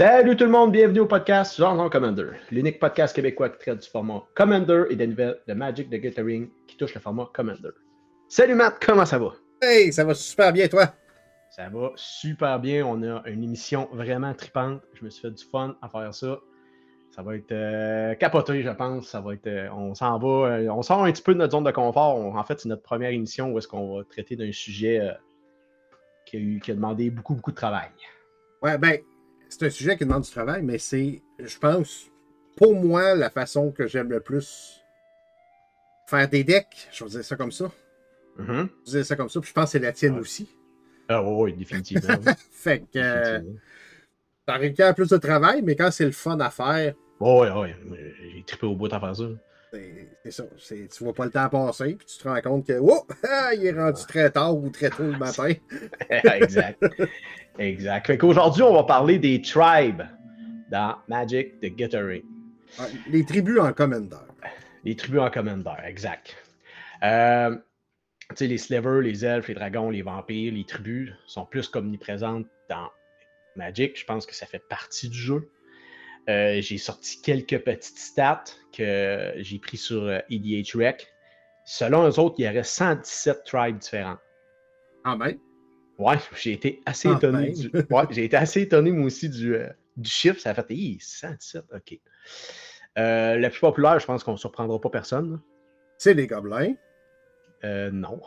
[0.00, 3.86] Salut tout le monde, bienvenue au podcast Genre Commander, l'unique podcast québécois qui traite du
[3.86, 7.68] format Commander et des nouvelles de Magic the Gathering qui touche le format Commander.
[8.26, 9.34] Salut Matt, comment ça va?
[9.60, 10.86] Hey, ça va super bien, toi?
[11.50, 12.86] Ça va super bien.
[12.86, 14.80] On a une émission vraiment tripante.
[14.94, 16.38] Je me suis fait du fun à faire ça.
[17.14, 19.06] Ça va être euh, capoté, je pense.
[19.06, 21.52] Ça va être, euh, on s'en va, euh, on sort un petit peu de notre
[21.52, 22.16] zone de confort.
[22.16, 25.10] On- en fait, c'est notre première émission où est-ce qu'on va traiter d'un sujet
[26.24, 27.90] qui, a eu- qui a demandé beaucoup, beaucoup de travail.
[28.62, 28.98] Ouais, ben,
[29.50, 32.06] c'est un sujet qui demande du travail, mais c'est, je pense,
[32.56, 34.80] pour moi, la façon que j'aime le plus
[36.06, 36.88] faire des decks.
[36.92, 37.70] Je vais dire ça comme ça.
[38.38, 38.68] Mhm.
[38.86, 40.48] Je vais dire ça comme ça, puis je pense que c'est la tienne aussi.
[41.08, 42.14] Ah oui, définitivement.
[42.24, 42.32] oui.
[42.52, 43.60] Fait que, euh, Définitivement.
[44.48, 47.68] ça requiert plus de travail, mais quand c'est le fun à faire, Oui, oui,
[48.34, 49.24] j'ai trippé au bout à faire ça.
[49.72, 50.44] C'est ça.
[50.66, 53.66] Tu vois pas le temps passer, puis tu te rends compte que, oh, ah, il
[53.66, 55.52] est rendu très tard ou très tôt le matin.
[56.10, 56.84] exact.
[57.58, 58.06] Exact.
[58.06, 60.02] Fait qu'aujourd'hui, on va parler des tribes
[60.70, 62.22] dans Magic the Gathering.
[62.78, 64.16] Ouais, Les tribus en commander.
[64.84, 66.36] Les tribus en Commander, exact.
[67.02, 67.54] Euh,
[68.30, 72.46] tu sais, les slivers, les elfes, les dragons, les vampires, les tribus sont plus qu'omniprésentes
[72.68, 72.88] dans
[73.56, 73.98] Magic.
[73.98, 75.50] Je pense que ça fait partie du jeu.
[76.28, 78.44] Euh, j'ai sorti quelques petites stats
[78.76, 81.08] que j'ai pris sur EDH Rec.
[81.64, 84.18] Selon eux autres, il y aurait 117 tribes différents.
[85.04, 85.36] Ah ben,
[85.98, 87.52] Ouais, j'ai été assez Ah, étonné.
[87.52, 87.54] ben.
[87.54, 87.70] Du...
[87.94, 90.40] Ouais, j'ai été assez étonné, moi aussi, du, euh, du chiffre.
[90.40, 91.98] Ça a fait Hi, 117, ok.
[92.98, 95.40] Euh, la plus populaire, je pense qu'on ne surprendra pas personne.
[95.98, 96.74] c'est les gobelins.
[97.64, 98.20] Euh, non.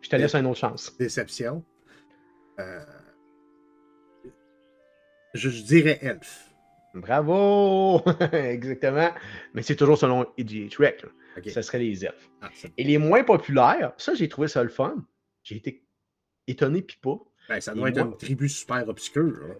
[0.00, 0.96] Je te laisse une autre chance.
[0.98, 1.62] Déception.
[5.34, 6.51] Je, je dirais elfe.
[6.94, 8.02] Bravo!
[8.32, 9.10] Exactement.
[9.54, 11.04] Mais c'est toujours selon EDH Rec.
[11.46, 12.28] Ce serait les elfes.
[12.42, 14.96] Ah, Et les moins populaires, ça, j'ai trouvé ça le fun.
[15.42, 15.82] J'ai été
[16.46, 17.16] étonné, puis pas.
[17.48, 19.56] ben, ça Et doit être une tribu super obscure.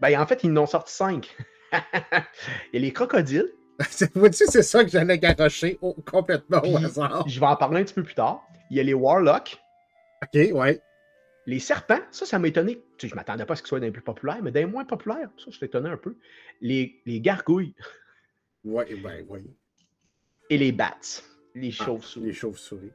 [0.00, 1.36] Ben, en fait, ils en ont sorti cinq.
[1.72, 3.50] Il y a les crocodiles.
[3.90, 7.28] C'est- Vois-tu, c'est ça que j'allais garocher au- complètement au hasard.
[7.28, 8.42] Je vais en parler un petit peu plus tard.
[8.70, 9.60] Il y a les warlocks.
[10.22, 10.80] Ok, ouais.
[11.46, 12.76] Les serpents, ça, ça m'a étonné.
[12.98, 14.84] Tu sais, je m'attendais pas à ce qu'ils soient des plus populaires, mais des moins
[14.84, 15.28] populaires.
[15.38, 16.16] Ça, je suis étonné un peu.
[16.60, 17.74] Les, les gargouilles
[18.64, 19.40] Ouais, ben, oui.
[20.50, 20.96] et les bats.
[21.54, 22.26] Les Ah, chauves-souris.
[22.26, 22.90] les chauves-souris.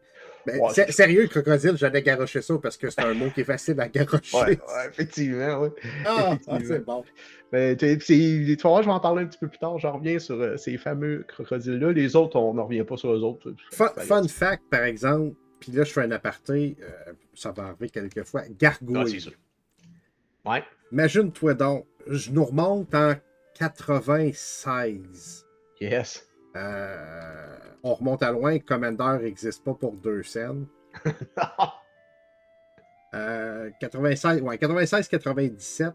[0.46, 3.88] Ben, sérieux, crocodile, j'allais garocher ça parce que c'est un mot qui est facile à
[3.88, 4.36] garocher.
[4.38, 5.70] Ouais, ouais, effectivement, oui.
[6.06, 6.60] Ah, ah, effectivement.
[6.68, 7.04] c'est bon.
[7.52, 9.78] Ben, tu voir, je vais en parler un petit peu plus tard.
[9.80, 11.92] J'en reviens sur euh, ces fameux crocodiles-là.
[11.94, 13.54] Les autres, on n'en revient pas sur eux autres.
[13.72, 18.24] Fun fact, par exemple, puis là, je fais un aparté, euh, ça va arriver quelques
[18.24, 18.42] fois.
[18.42, 19.22] Ah, c'est Gargouille.
[19.22, 19.32] sûr.
[20.46, 20.64] Ouais.
[20.92, 23.14] Imagine-toi donc, je nous remonte en
[23.56, 25.46] 96.
[25.80, 26.28] Yes.
[26.56, 30.66] Euh, on remonte à loin, Commander n'existe pas pour deux scènes.
[33.14, 35.92] Euh, 96, ouais, 96-97.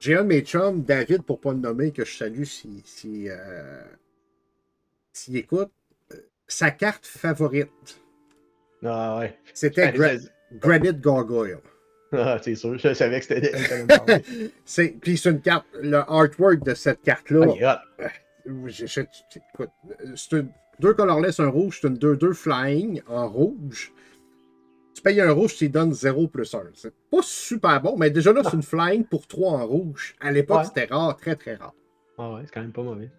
[0.00, 3.28] J'ai un de mes chums, David, pour pas le nommer, que je salue s'il si,
[3.28, 3.84] euh,
[5.12, 5.70] s'il écoute.
[6.12, 6.16] euh,
[6.48, 8.02] Sa carte favorite,
[8.84, 9.38] ah, ouais.
[9.52, 11.58] c'était Gra- Granite Gargoyle.
[12.16, 12.78] Ah, c'est sûr.
[12.78, 13.50] Je savais que c'était.
[14.64, 17.46] C'est, puis c'est une carte, le artwork de cette carte-là.
[17.64, 17.82] Ah,
[18.46, 19.70] écoute,
[20.14, 23.92] c'est une, deux colorless, un rouge, c'est une 2-2 flying en rouge.
[24.94, 26.62] Tu payes un rouge, tu donnes 0 plus 1.
[26.74, 30.14] C'est pas super bon, mais déjà là, c'est une flying pour 3 en rouge.
[30.20, 30.64] À l'époque, Ouais.
[30.66, 31.74] c'était rare, très très rare.
[32.16, 33.10] Ah, ouais, c'est quand même pas mauvais.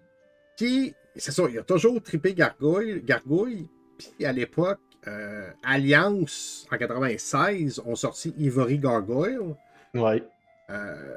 [0.55, 3.01] Puis, c'est ça, il a toujours trippé Gargouille.
[3.03, 3.67] Gargouille.
[3.97, 9.55] Puis à l'époque, euh, Alliance, en 96, ont sorti Ivory Gargoyle.
[9.93, 10.23] Ouais.
[10.69, 11.15] Euh,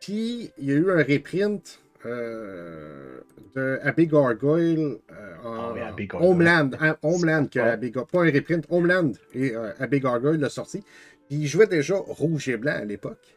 [0.00, 3.20] Puis, il y a eu un reprint euh,
[3.54, 4.98] de Abbey Gargoyle
[5.44, 6.30] en Ah oui, Abbey Gargoyle.
[6.30, 6.70] Homeland.
[6.80, 7.68] hein, Homeland, que Ouais.
[7.68, 9.12] Abbey pas un reprint, Homeland.
[9.34, 10.82] Et Abbey Gargoyle l'a sorti.
[11.28, 13.36] Puis, il jouait déjà rouge et blanc à l'époque.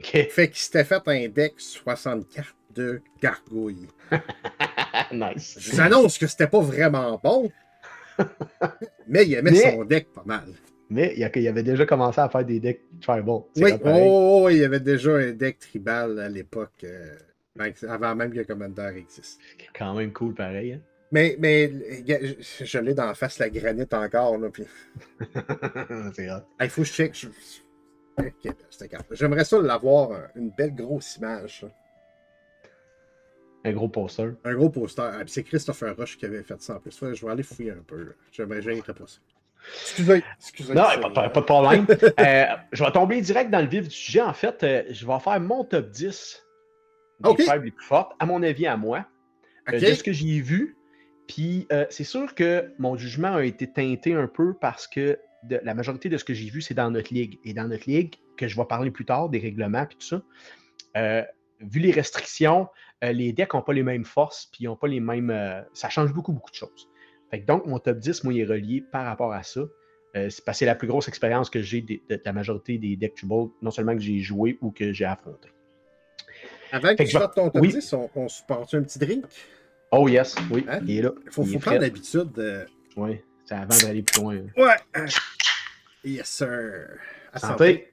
[0.00, 0.28] Ok.
[0.30, 3.88] Fait qu'il s'était fait un deck 64 de gargouilles.
[5.12, 5.56] nice.
[5.58, 7.50] Je vous annonce que c'était pas vraiment bon.
[9.08, 10.48] Mais il aimait Mais- son deck pas mal.
[10.90, 13.42] Mais il, avait déjà commencé à faire des decks tribal.
[13.56, 17.14] Oui, oh, oh, il y avait déjà un deck tribal à l'époque, euh,
[17.54, 19.38] ben, avant même que Commander existe.
[19.74, 20.72] Quand même cool pareil.
[20.72, 20.80] Hein?
[21.12, 21.70] Mais, mais
[22.06, 24.38] je, je l'ai d'en face la granite encore.
[24.38, 24.64] Là, puis...
[26.14, 26.28] c'est.
[26.28, 27.14] Ah, il faut que je check.
[27.14, 27.28] je-.
[29.12, 31.66] J'aimerais ça l'avoir, euh, une belle grosse image.
[33.68, 34.30] Un gros poster.
[34.44, 35.02] Un gros poster.
[35.02, 36.98] Ah, c'est Christopher Rush qui avait fait ça en plus.
[37.14, 38.14] Je vais aller fouiller un peu.
[38.32, 39.18] J'aimerais, j'aimerais pas ça.
[39.82, 40.22] Excusez.
[40.38, 41.86] excusez Non, pas, pas- pas de problème.
[42.20, 44.20] Euh, je vais tomber direct dans le vif du sujet.
[44.22, 46.44] En fait, euh, je vais faire mon top 10
[47.20, 49.04] des tribes les plus fortes, à mon avis, à moi,
[49.68, 49.80] euh, Ok.
[49.80, 50.76] de ce que j'ai vu.
[51.26, 55.60] Puis, euh, c'est sûr que mon jugement a été teinté un peu parce que de-
[55.64, 57.38] la majorité de ce que j'ai vu, c'est dans notre ligue.
[57.44, 60.22] Et dans notre ligue, que je vais parler plus tard, des règlements et tout ça,
[60.96, 61.22] euh,
[61.60, 62.68] vu les restrictions,
[63.02, 65.64] les decks n'ont pas les mêmes forces, puis ils n'ont pas les mêmes.
[65.72, 66.88] ça change beaucoup, beaucoup de choses.
[67.30, 69.60] Fait donc, mon top 10, moi, il est relié par rapport à ça.
[70.14, 73.16] c'est parce que c'est la plus grosse expérience que j'ai de, la majorité des decks
[73.16, 75.48] Tribal, non seulement que j'ai joué ou que j'ai affronté.
[76.72, 79.24] Avant que, tu sortes ton top 10, on, se porte un petit drink?
[79.90, 80.80] Oh yes, oui, hein?
[80.86, 81.12] il est là.
[81.24, 82.66] Il faut, prendre l'habitude de.
[82.96, 84.36] Oui, c'est avant d'aller plus loin.
[84.56, 85.06] Ouais.
[86.04, 86.98] Yes, sir.
[87.32, 87.92] À santé.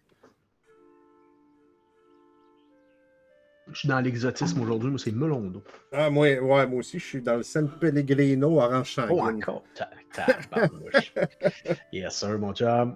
[3.71, 5.63] Je suis dans l'exotisme aujourd'hui, mais c'est melon d'eau.
[5.91, 9.43] Ah, moi, ouais, moi aussi, je suis dans le San Pellegrino orange sanguine.
[9.47, 9.63] Oh, encore?
[11.91, 12.95] yes, sir, mon chum.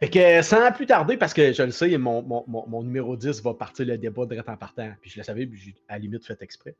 [0.00, 3.42] Fait que sans plus tarder, parce que je le sais, mon, mon, mon, numéro 10
[3.42, 4.92] va partir le débat direct en partant.
[5.00, 6.76] Puis je le savais, puis j'ai à la limite fait exprès.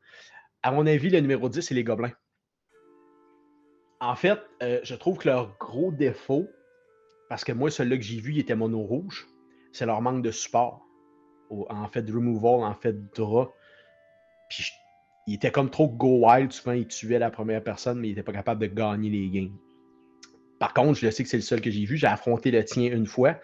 [0.61, 2.11] À mon avis, le numéro 10, c'est les gobelins.
[4.01, 6.47] En fait, euh, je trouve que leur gros défaut,
[7.29, 9.25] parce que moi, celui-là que j'ai vu, il était mono rouge,
[9.71, 10.84] c'est leur manque de support.
[11.49, 13.53] En fait, removal, en fait, de drap.
[14.49, 14.71] Puis
[15.27, 16.51] il était comme trop go wild.
[16.51, 19.57] Souvent, il tuait la première personne, mais il n'était pas capable de gagner les games.
[20.59, 21.97] Par contre, je sais que c'est le seul que j'ai vu.
[21.97, 23.39] J'ai affronté le tien une fois.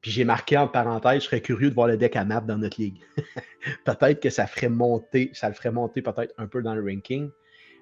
[0.00, 2.58] Puis j'ai marqué en parenthèse, je serais curieux de voir le deck à map dans
[2.58, 3.00] notre ligue.
[3.86, 7.30] peut-être que ça ferait monter, ça le ferait monter peut-être un peu dans le ranking.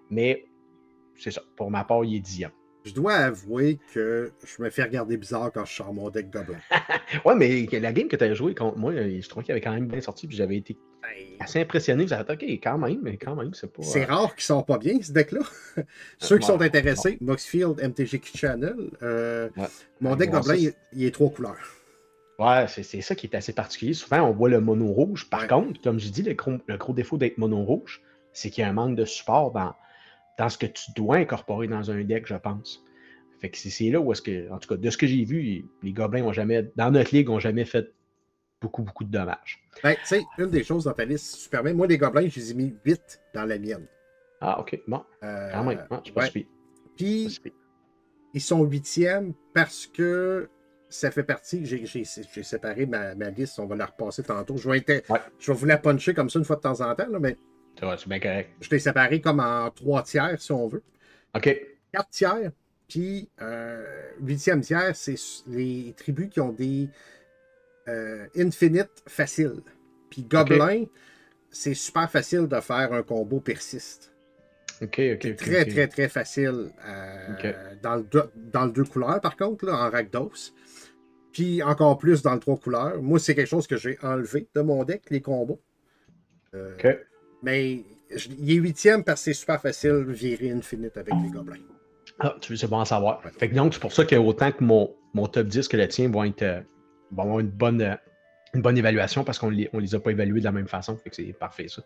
[0.09, 0.45] Mais
[1.17, 1.43] c'est ça.
[1.57, 2.51] Pour ma part, il est 10 ans.
[2.85, 6.59] Je dois avouer que je me fais regarder bizarre quand je sors mon deck Goblin.
[7.25, 9.73] ouais, mais la game que tu as joué contre moi, je trouve qu'il avait quand
[9.73, 11.09] même bien sorti, puis j'avais été ben,
[11.39, 12.05] assez impressionné.
[12.05, 13.83] Vous avez OK, quand même, mais quand même, c'est pas.
[13.83, 15.41] C'est euh, rare qu'ils sont pas bien, ce deck-là.
[16.19, 19.49] Ceux qui sont intéressés, Moxfield, MTGQ Channel, euh,
[20.01, 21.57] mon deck Goblin, il, est trois couleurs.
[22.41, 23.93] Ouais, c'est ça qui est assez particulier.
[23.93, 25.31] Souvent, on voit le mono rouge.
[25.31, 28.03] Par contre, comme je dis, le gros, le gros défaut d'être mono rouge,
[28.33, 29.75] c'est qu'il y a un manque de support dans
[30.43, 32.83] dans ce que tu dois incorporer dans un deck, je pense.
[33.39, 35.65] Fait que c'est là où est-ce que, en tout cas, de ce que j'ai vu,
[35.85, 37.93] les gobelins ont jamais, dans notre ligue, ont jamais fait
[38.61, 39.63] beaucoup, beaucoup de dommages.
[39.85, 42.29] Ben, tu sais, une des choses dans ta liste, si tu permets, moi, les gobelins,
[42.29, 43.87] je les ai mis 8 dans la mienne.
[44.41, 45.05] Ah, ok, bon.
[45.23, 46.47] Euh, Quand même, je ouais.
[46.97, 47.41] Puis,
[48.35, 50.51] ils sont huitièmes parce que
[50.89, 54.57] ça fait partie, j'ai séparé ma, liste, on va la repasser tantôt.
[54.57, 54.85] Je vais,
[55.39, 57.37] je vais vous la puncher comme ça une fois de temps en temps, là, mais
[57.81, 58.51] c'est bien correct.
[58.61, 60.83] Je t'ai séparé comme en trois tiers, si on veut.
[61.35, 61.61] OK.
[61.93, 62.53] Quatre tiers.
[62.89, 63.85] Puis, euh,
[64.21, 65.17] huitième tiers, c'est
[65.47, 66.89] les tribus qui ont des
[67.89, 69.63] euh, infinite faciles.
[70.11, 70.85] Puis, Gobelin,
[71.51, 74.13] c'est super facile de faire un combo persiste.
[74.83, 75.37] OK, OK.
[75.37, 77.53] très, très, très facile euh,
[77.83, 78.05] dans, le
[78.37, 80.53] dans le deux couleurs, par contre, là, en Rakdos.
[81.33, 83.01] Puis, encore plus dans le trois couleurs.
[83.01, 85.63] Moi, c'est quelque chose que j'ai enlevé de mon deck, les combos.
[86.53, 86.87] OK.
[87.43, 87.85] Mais
[88.39, 91.57] il est huitième parce que c'est super facile de virer Infinite avec les gobelins.
[92.21, 93.21] Ah, tu veux, c'est bon à savoir.
[93.39, 96.09] Fait que donc, c'est pour ça qu'autant que mon, mon top 10 que le tien
[96.09, 96.61] vont, être, euh,
[97.11, 97.95] vont avoir une bonne, euh,
[98.55, 100.69] une bonne évaluation parce qu'on ne les, on les a pas évalués de la même
[100.69, 100.97] façon.
[100.97, 101.83] Fait que c'est parfait, ça.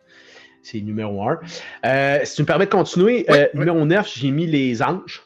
[0.63, 1.41] C'est numéro 1.
[1.85, 5.23] Euh, si tu me permets de continuer, numéro 9, j'ai mis les anges.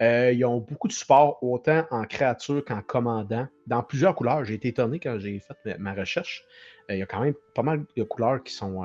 [0.00, 4.44] ils ont beaucoup de support, autant en créature qu'en commandant, dans plusieurs couleurs.
[4.44, 6.44] J'ai été étonné quand j'ai fait ma, recherche.
[6.88, 8.82] il y a quand même pas mal de couleurs qui sont,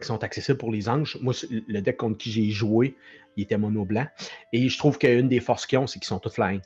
[0.00, 1.18] qui sont accessibles pour les anges.
[1.20, 2.96] Moi, le deck contre qui j'ai joué,
[3.36, 4.06] il était mono blanc.
[4.52, 6.60] Et je trouve qu'une des forces qu'ils ont, c'est qu'ils sont tous flying.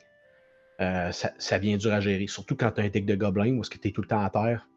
[0.81, 2.27] Euh, ça, vient dur à gérer.
[2.27, 4.29] Surtout quand tu as un deck de gobelins où tu es tout le temps à
[4.29, 4.67] terre.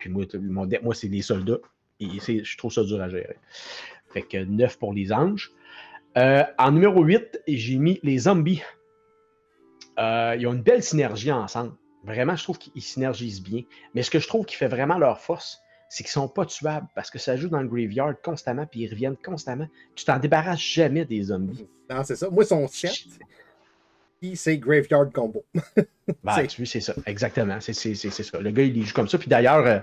[0.00, 1.60] Puis moi, mon deck, moi, c'est des soldats.
[2.00, 3.36] Et je trouve ça dur à gérer.
[4.12, 5.52] Fait que 9 pour les anges.
[6.16, 8.62] Euh, en numéro 8, j'ai mis les zombies.
[9.98, 11.74] Euh, ils ont une belle synergie ensemble.
[12.04, 13.62] Vraiment, je trouve qu'ils synergisent bien.
[13.94, 16.88] Mais ce que je trouve qui fait vraiment leur force, c'est qu'ils sont pas tuables
[16.94, 19.68] parce que ça joue dans le graveyard constamment puis ils reviennent constamment.
[19.94, 21.66] Tu t'en débarrasses jamais des zombies.
[21.88, 22.28] Non, c'est ça.
[22.30, 22.92] Moi, son chat,
[24.34, 25.44] c'est graveyard combo.
[26.24, 26.94] ben, tu c'est ça.
[27.06, 27.58] Exactement.
[27.60, 28.40] C'est ça.
[28.40, 29.18] Le gars, il joue comme ça.
[29.18, 29.78] Puis d'ailleurs, euh,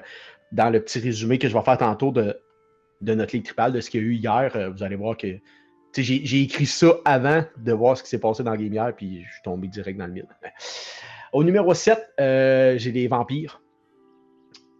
[0.51, 2.37] dans le petit résumé que je vais faire tantôt de,
[3.01, 5.17] de notre ligue tripale, de ce qu'il y a eu hier, euh, vous allez voir
[5.17, 5.39] que
[5.95, 9.23] j'ai écrit ça avant de voir ce qui s'est passé dans le game hier, puis
[9.23, 10.27] je suis tombé direct dans le mille.
[11.33, 13.62] Au numéro 7, euh, j'ai les vampires.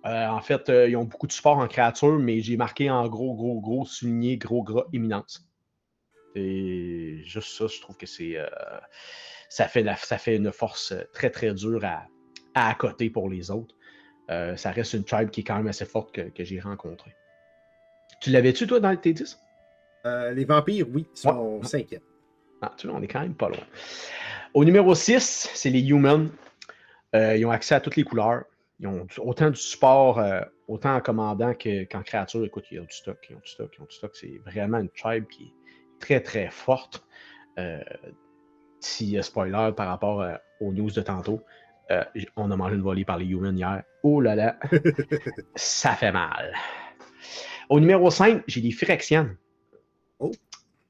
[0.05, 3.07] Euh, en fait, euh, ils ont beaucoup de support en créature, mais j'ai marqué en
[3.07, 5.48] gros, gros, gros, souligné, gros, gras, éminence.
[6.36, 8.38] Et juste ça, je trouve que c'est.
[8.38, 8.48] Euh,
[9.50, 12.07] ça, fait ça fait une force très, très dure à,
[12.53, 13.75] à accoter pour les autres.
[14.27, 17.15] ça reste une tribe qui est quand même assez forte que, j'ai rencontrée.
[18.19, 19.39] Tu l'avais-tu, toi, dans tes 10
[20.05, 22.01] Les vampires, oui, sont cinquièmes.
[22.62, 23.63] Ah, tu vois, on est quand même pas loin.
[24.55, 26.29] Au numéro 6, c'est les humans.
[27.13, 28.43] ils ont accès à toutes les couleurs.
[28.80, 32.44] Ils ont autant du support, euh, autant en commandant qu'en créature.
[32.44, 34.15] Écoute, ils ont du stock, ils ont du stock, ils ont du stock.
[34.15, 37.06] C'est vraiment une tribe qui est très, très forte.
[37.60, 37.82] Euh,
[38.84, 41.42] si spoiler par rapport euh, aux news de tantôt.
[41.92, 42.03] Euh,
[42.36, 43.84] on a mangé une volée par les humans hier.
[44.03, 44.58] Oh là là,
[45.56, 46.53] ça fait mal.
[47.70, 49.30] Au numéro 5, j'ai les Phyrexians.
[50.20, 50.32] Oh.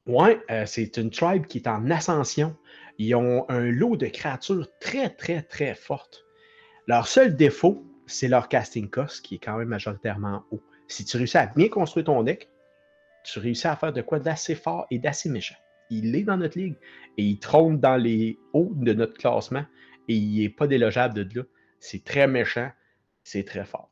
[0.06, 2.56] Ouais, euh, c'est une tribe qui est en ascension.
[2.98, 6.23] Ils ont un lot de créatures très, très, très fortes.
[6.86, 10.62] Leur seul défaut, c'est leur casting cost, qui est quand même majoritairement haut.
[10.86, 12.50] Si tu réussis à bien construire ton deck,
[13.24, 15.56] tu réussis à faire de quoi d'assez fort et d'assez méchant.
[15.90, 16.76] Il est dans notre ligue
[17.16, 19.64] et il trône dans les hauts de notre classement
[20.08, 21.44] et il n'est pas délogeable de là.
[21.80, 22.70] C'est très méchant,
[23.22, 23.90] c'est très fort.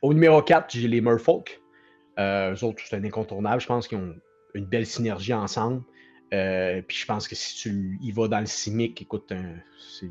[0.00, 1.60] Au numéro 4, j'ai les Merfolk.
[2.18, 3.60] Euh, eux autres, c'est un incontournable.
[3.60, 4.14] Je pense qu'ils ont
[4.54, 5.82] une belle synergie ensemble.
[6.32, 9.32] Euh, puis je pense que si tu y vas dans le Simic, écoute,
[9.78, 10.10] c'est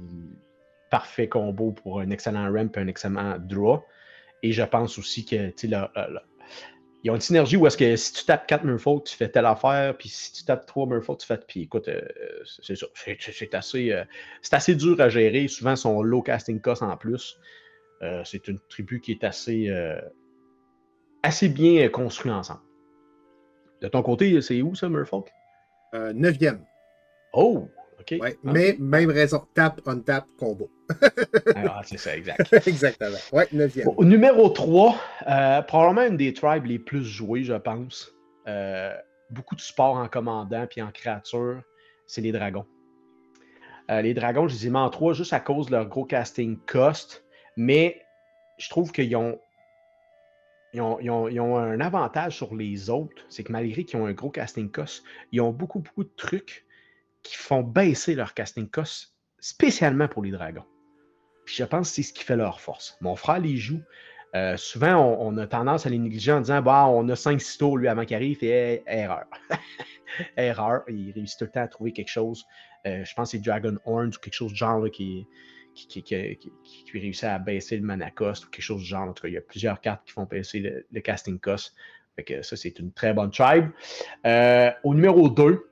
[0.90, 3.84] parfait combo pour un excellent ramp et un excellent draw.
[4.44, 5.78] Et je pense aussi que tu sais,
[7.04, 9.46] ils ont une synergie où est-ce que si tu tapes 4 Murfolk, tu fais telle
[9.46, 11.38] affaire, puis si tu tapes 3 Murfolk, tu fais.
[11.38, 12.02] Puis écoute, euh,
[12.62, 12.88] c'est ça.
[12.94, 14.04] C'est assez, euh,
[14.52, 15.48] assez dur à gérer.
[15.48, 17.38] Souvent, son low casting cost en plus.
[18.02, 19.70] Euh, c'est une tribu qui est assez,
[21.24, 22.62] assez bien construite ensemble.
[23.82, 25.30] De ton côté, c'est où ça, Murfolk?
[26.14, 26.64] neuvième.
[27.34, 27.68] Oh!
[28.12, 30.70] Ouais, mais même raison, tap, on tap, combo.
[31.56, 32.54] ah, c'est ça, exact.
[32.68, 33.18] Exactement.
[33.32, 33.88] Ouais, neuvième.
[34.00, 34.96] Numéro 3,
[35.28, 38.14] euh, probablement une des tribes les plus jouées, je pense.
[38.48, 38.96] Euh,
[39.30, 41.62] beaucoup de sport en commandant puis en créature,
[42.08, 42.66] c'est les dragons.
[43.92, 46.06] Euh, les dragons, je les ai mis en 3 juste à cause de leur gros
[46.06, 47.24] casting cost,
[47.56, 48.02] mais
[48.58, 49.40] je trouve qu'ils ont
[50.74, 54.00] ils ont, ils, ont, ils ont, un avantage sur les autres, c'est que malgré qu'ils
[54.00, 56.68] ont un gros casting cost, ils ont beaucoup, beaucoup de trucs
[57.24, 60.66] qui font baisser leur casting cost spécialement pour les dragons.
[61.46, 62.98] Puis je pense que c'est ce qui fait leur force.
[63.02, 63.82] Mon frère les joue.
[64.36, 67.78] Euh, souvent, on, a tendance à les négliger en disant bah, on a 5-6 tours
[67.78, 69.26] lui avant qu'il arrive, et erreur.
[70.38, 70.84] erreur.
[70.88, 72.46] Il réussit tout le temps à trouver quelque chose.
[72.86, 75.26] Euh, je pense que c'est Dragon Horns ou quelque chose de genre qui,
[75.74, 76.04] qui,
[76.94, 79.10] réussit à baisser le mana cost ou quelque chose de genre.
[79.10, 81.74] En tout cas, il y a plusieurs cartes qui font baisser le, casting cost.
[82.16, 83.70] Fait que ça, c'est une très bonne tribe.
[84.26, 85.69] Euh, au numéro 2,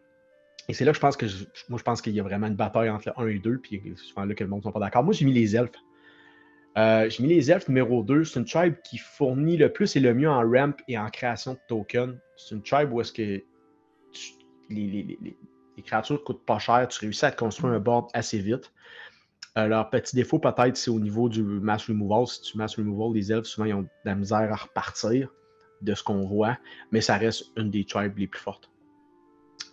[0.70, 1.26] et c'est là que je pense que
[1.70, 3.82] moi je pense qu'il y a vraiment une bataille entre le 1 et 2, puis
[3.96, 5.04] souvent là que le monde ne sont pas d'accord.
[5.04, 5.72] Moi, j'ai mis les elfes.
[6.78, 8.26] Euh, j'ai mis les elfes numéro 2.
[8.26, 11.54] C'est une tribe qui fournit le plus et le mieux en ramp et en création
[11.54, 12.18] de tokens.
[12.36, 13.42] C'est une tribe où est-ce que
[14.70, 15.18] les,
[15.86, 18.74] créatures ne coûtent pas cher, tu réussis à te construire un board assez vite.
[19.58, 22.28] Euh, leur petit défaut, peut-être, c'est au niveau du mass removal.
[22.28, 25.34] Si tu mass removal, les elfes, souvent, ils ont de la misère à repartir
[25.82, 26.58] de ce qu'on voit,
[26.92, 28.70] mais ça reste une des tribes les plus fortes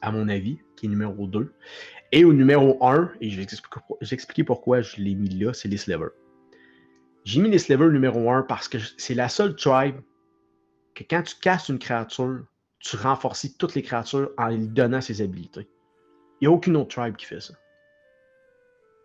[0.04, 1.52] à mon avis, qui est numéro 2.
[2.12, 3.46] Et au numéro 1, et je vais
[4.12, 6.08] expliquer pourquoi je l'ai mis là, c'est les Sliver.
[7.24, 9.96] J'ai mis les Sliver numéro 1 parce que c'est la seule tribe
[10.94, 12.44] que quand tu casses une créature,
[12.80, 15.66] tu renforces toutes les créatures en lui donnant ses habilités.
[16.40, 17.54] Il n'y a aucune autre tribe qui fait ça.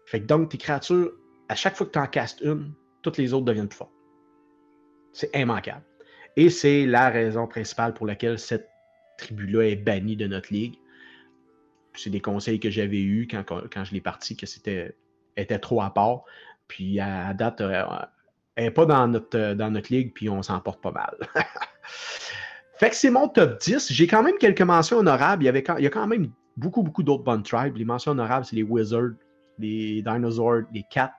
[0.05, 1.13] Fait que donc, tes créatures,
[1.47, 3.93] à chaque fois que tu en castes une, toutes les autres deviennent plus fortes.
[5.13, 5.83] C'est immanquable.
[6.35, 8.67] Et c'est la raison principale pour laquelle cette
[9.17, 10.75] tribu-là est bannie de notre ligue
[11.99, 14.95] c'est des conseils que j'avais eus quand, quand je l'ai parti, que c'était
[15.37, 16.23] était trop à part.
[16.67, 17.83] Puis à, date, euh,
[18.55, 21.17] elle n'est pas dans notre, euh, dans notre ligue, puis on s'en porte pas mal.
[22.75, 23.91] fait que c'est mon top 10.
[23.91, 25.43] J'ai quand même quelques mentions honorables.
[25.43, 27.75] Il y, avait, il y a quand même beaucoup, beaucoup d'autres bonnes tribes.
[27.77, 29.13] Les mentions honorables, c'est les Wizards,
[29.57, 31.13] les Dinosaurs, les Cats,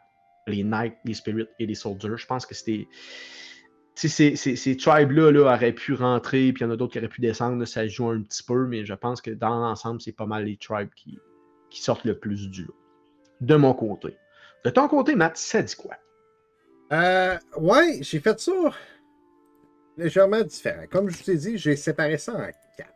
[0.47, 2.17] les Knights, les Spirits et les Soldiers.
[2.17, 2.87] Je pense que c'était
[4.09, 7.09] ces, ces, tribes-là là, auraient pu rentrer, puis il y en a d'autres qui auraient
[7.09, 10.26] pu descendre, ça joue un petit peu, mais je pense que dans l'ensemble, c'est pas
[10.26, 11.19] mal les tribes qui,
[11.71, 12.76] sortent le plus du lot.
[13.40, 14.16] De mon côté.
[14.64, 15.97] De ton côté, Matt, ça dit quoi?
[16.92, 18.52] Euh, ouais, j'ai fait ça
[19.97, 20.85] légèrement différent.
[20.90, 22.95] Comme je vous ai dit, j'ai séparé ça en quatre.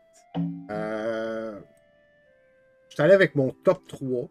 [0.70, 1.58] Euh,
[2.88, 4.28] je suis allé avec mon top 3,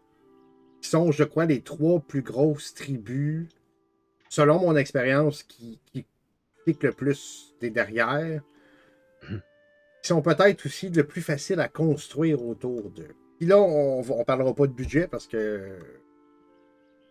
[0.82, 3.48] qui sont, je crois, les trois plus grosses tribus,
[4.28, 5.78] selon mon expérience, qui
[6.66, 8.42] le plus des derrière,
[10.02, 13.14] qui sont peut-être aussi le plus facile à construire autour d'eux.
[13.38, 15.78] Puis là, on ne parlera pas de budget parce que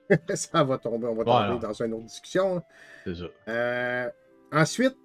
[0.36, 2.62] ça va tomber, on va tomber dans une autre discussion.
[3.04, 3.26] C'est ça.
[3.48, 4.10] Euh,
[4.52, 4.96] ensuite,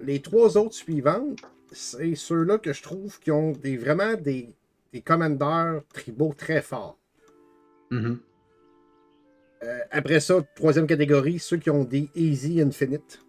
[0.00, 1.40] les trois autres suivantes,
[1.72, 4.54] c'est ceux-là que je trouve qui ont des, vraiment des,
[4.92, 6.98] des commandeurs tribaux très forts.
[7.90, 8.20] Mhm.
[9.64, 13.24] Euh, après ça, troisième catégorie, ceux qui ont des Easy Infinite.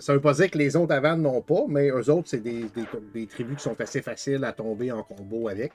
[0.00, 2.40] Ça ne veut pas dire que les autres avant n'ont pas, mais eux autres, c'est
[2.40, 2.68] des,
[3.26, 5.72] tribus qui sont assez faciles à tomber en combo avec.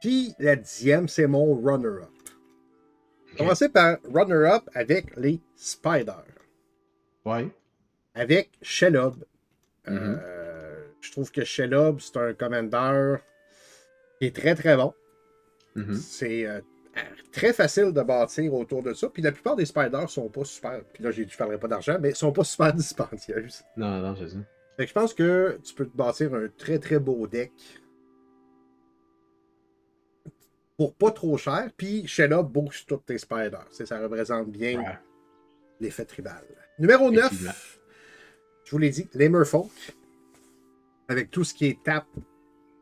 [0.00, 2.08] Puis la dixième, c'est mon runner-up.
[3.26, 3.38] Okay.
[3.38, 6.24] Commencer par runner-up avec les Spiders.
[7.24, 7.48] Ouais.
[8.14, 9.16] Avec Shelob.
[9.86, 10.18] Mm-hmm.
[10.22, 13.20] Euh, je trouve que Shelob, c'est un commandeur
[14.18, 14.94] qui est très très bon.
[15.76, 15.94] Mm-hmm.
[15.94, 16.60] C'est euh,
[17.32, 19.08] très facile de bâtir autour de ça.
[19.08, 20.82] Puis la plupart des spiders sont pas super.
[20.92, 23.62] Puis là, je ne parlerai pas d'argent, mais sont pas super dispendieuses.
[23.76, 24.38] Non, non, c'est ça.
[24.76, 27.52] Fait que je pense que tu peux te bâtir un très très beau deck
[30.76, 31.70] pour pas trop cher.
[31.76, 33.66] Puis Shella boost tous tes spiders.
[33.70, 34.98] Ça représente bien Ouais.
[35.80, 36.44] l'effet tribal.
[36.78, 37.52] Numéro 9, Effectivement.
[38.64, 39.70] je vous l'ai dit, les Merfolk.
[41.08, 42.06] Avec tout ce qui est tap,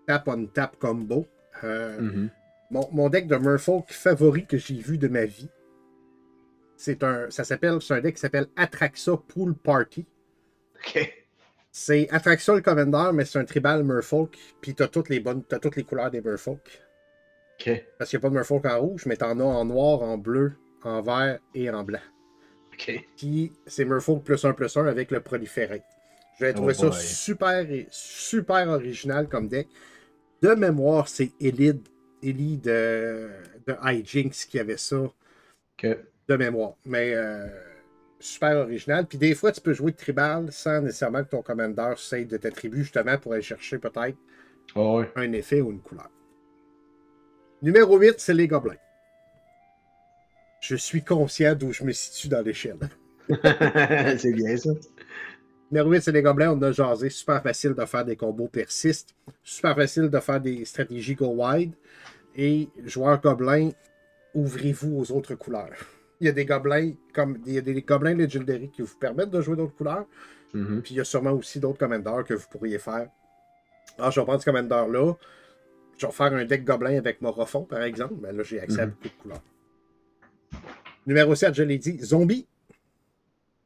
[0.06, 1.26] tap on tap combo.
[1.64, 2.30] Euh, Mhm.
[2.70, 5.49] Mon, mon deck de Merfolk favori que j'ai vu de ma vie,
[6.76, 10.06] c'est un, ça s'appelle, c'est un deck qui s'appelle Atraxa Pool Party.
[10.76, 11.26] OK.
[11.73, 15.58] C'est Atraxa le Commander, mais c'est un tribal Merfolk, puis t'as toutes les bonnes, t'as
[15.58, 16.82] toutes les couleurs des Merfolk.
[17.58, 17.85] OK.
[17.99, 20.18] Parce qu'il n'y a pas de Merfolk en rouge, mais t'en as en noir, en
[20.18, 22.00] bleu, en vert et en blanc.
[22.73, 23.06] OK.
[23.16, 25.82] Puis c'est Merfolk plus 1 plus 1 avec le proliféré.
[26.38, 29.68] J'ai trouvé Oh ça super, super original comme deck.
[30.42, 31.90] De mémoire, c'est Elite,
[32.28, 33.28] Ellie de,
[33.66, 35.11] de Hijinks qui avait ça
[35.83, 36.75] de mémoire.
[36.85, 37.47] Mais euh,
[38.18, 39.06] super original.
[39.06, 42.37] Puis des fois, tu peux jouer de tribal sans nécessairement que ton commander save de
[42.37, 44.16] t'attribuer justement pour aller chercher peut-être
[44.75, 45.11] Oh, ouais.
[45.14, 46.11] un effet ou une couleur.
[47.62, 48.76] Numéro 8, c'est les gobelins.
[50.61, 52.78] Je suis conscient d'où je me situe dans l'échelle.
[54.18, 54.71] c'est bien ça.
[55.71, 56.52] Numéro 8, c'est les gobelins.
[56.52, 57.09] On a jasé.
[57.11, 59.14] Super facile de faire des combos persistes.
[59.42, 61.73] Super facile de faire des stratégies go wide.
[62.36, 63.70] Et joueurs gobelins,
[64.34, 65.72] ouvrez-vous aux autres couleurs.
[66.20, 69.30] Il y a des gobelins comme il y a des gobelins legendary qui vous permettent
[69.30, 70.06] de jouer d'autres couleurs.
[70.54, 70.82] Mhm.
[70.82, 73.08] Puis il y a sûrement aussi d'autres commandeurs que vous pourriez faire.
[73.98, 75.14] Alors, je vais prendre ce commandeur-là.
[75.98, 78.14] Je vais faire un deck gobelin avec Morofon, par exemple.
[78.20, 78.92] Mais là, j'ai accès à Mhm.
[78.92, 79.42] beaucoup de couleurs.
[81.06, 82.46] Numéro 7, je l'ai dit, zombie.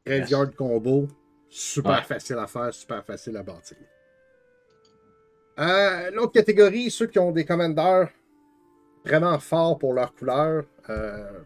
[0.06, 1.08] Graveyard combo.
[1.48, 2.02] Super Ouais.
[2.02, 3.76] facile à faire, super facile à bâtir.
[5.58, 8.08] Euh, L'autre catégorie, ceux qui ont des commandeurs
[9.04, 10.64] vraiment forts pour leur couleur.
[10.88, 11.40] Euh,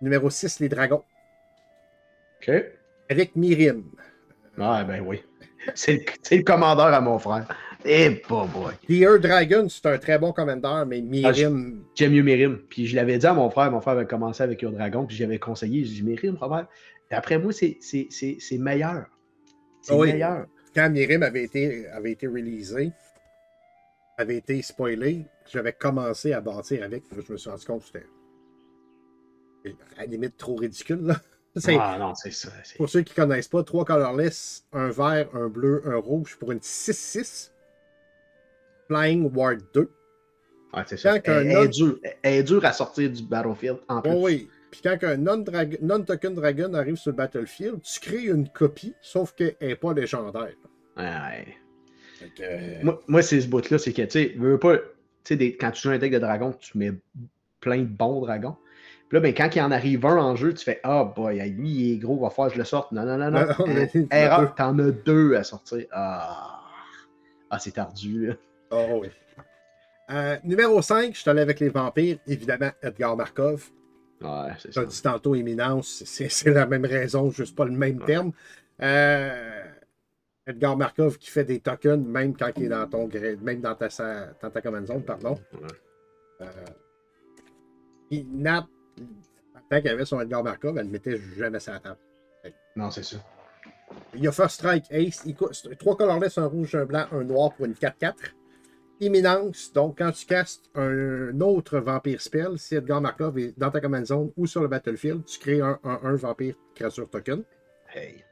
[0.00, 1.02] numéro 6, les dragons.
[2.40, 2.52] OK.
[3.10, 3.84] Avec Mirim.
[4.58, 5.22] Ah, ben oui.
[5.74, 7.46] C'est le, commandeur à mon frère.
[7.86, 8.74] Eh, pas boy.
[8.88, 12.58] Deer Dragon, c'est un très bon commandeur, mais Ah, Mirim, J'aime mieux Mérim.
[12.68, 15.16] Puis je l'avais dit à mon frère, mon frère avait commencé avec Your Dragon, puis
[15.16, 16.66] j'avais conseillé, j'ai dit Mérim, frère.
[17.10, 17.78] D'après moi, c'est
[18.58, 19.06] meilleur.
[19.82, 20.12] C'est Ah oui.
[20.12, 20.46] meilleur.
[20.74, 22.90] quand Mirim avait été, avait été releasé,
[24.16, 27.04] avait été spoilé, j'avais commencé à bâtir avec.
[27.10, 28.06] Je me suis rendu compte que c'était
[29.96, 31.02] à la limite trop ridicule.
[31.02, 31.16] Là.
[31.78, 32.48] Ah non, c'est ça.
[32.76, 36.50] Pour ceux qui ne connaissent pas, trois colorless, un vert, un bleu, un rouge pour
[36.50, 37.52] une 6-6.
[38.88, 39.88] Flying Ward 2.
[40.74, 41.14] Ouais, c'est ça.
[41.22, 44.10] Elle, non- est dure, elle est dure à sortir du battlefield en plus.
[44.12, 44.50] Oh oui.
[44.72, 49.54] Puis quand un non-token dragon arrive sur le battlefield, tu crées une copie, sauf qu'elle
[49.60, 50.54] n'est pas légendaire.
[50.96, 51.44] Ouais.
[51.44, 51.56] Fait
[52.36, 54.82] que, euh, Moi, moi c'est ce bout-là, c'est que, tu sais, veux pas, tu
[55.24, 56.92] sais, des- quand tu joues un deck de dragon, tu mets
[57.60, 58.56] plein de bons dragons.
[59.08, 61.68] Puis là, ben, quand il en arrive un en jeu, tu fais Ah, boy, lui,
[61.70, 62.90] il est gros, va falloir que je le sorte.
[62.92, 63.46] Non, non, non, non.
[63.68, 65.84] Euh, Erreur, t'en as deux à sortir.
[65.92, 66.60] Ah,
[67.50, 68.28] ah c'est tardu.
[68.28, 68.34] là.
[68.70, 69.08] Oh oui.
[70.10, 72.18] Euh, numéro 5, je suis allé avec les vampires.
[72.26, 73.70] Évidemment, Edgar Markov.
[74.22, 74.84] Ouais, c'est ça.
[74.84, 78.06] dit tantôt éminence, c'est c'est la même raison, juste pas le même Ouais.
[78.06, 78.32] terme.
[78.82, 79.63] Euh,
[80.46, 83.08] Edgar Markov qui fait des tokens, même quand il est dans ton
[83.42, 85.38] même dans ta, sa- dans ta command zone, pardon.
[86.40, 86.46] Euh,
[88.10, 88.66] puis Nat,
[89.70, 91.98] tant qu'elle avait son Edgar Markov, elle ne mettait jamais sa table.
[92.76, 93.16] Non, c'est ça.
[94.14, 97.24] Il y a First Strike Ace, il coûte trois colorless, un rouge, un blanc, un
[97.24, 98.14] noir pour une 4-4.
[99.00, 103.80] Imminence, donc quand tu castes un autre vampire spell, si Edgar Markov est dans ta
[103.80, 107.42] command zone ou sur le battlefield, tu crées un 1-1 vampire créature token.
[107.92, 108.24] Hey.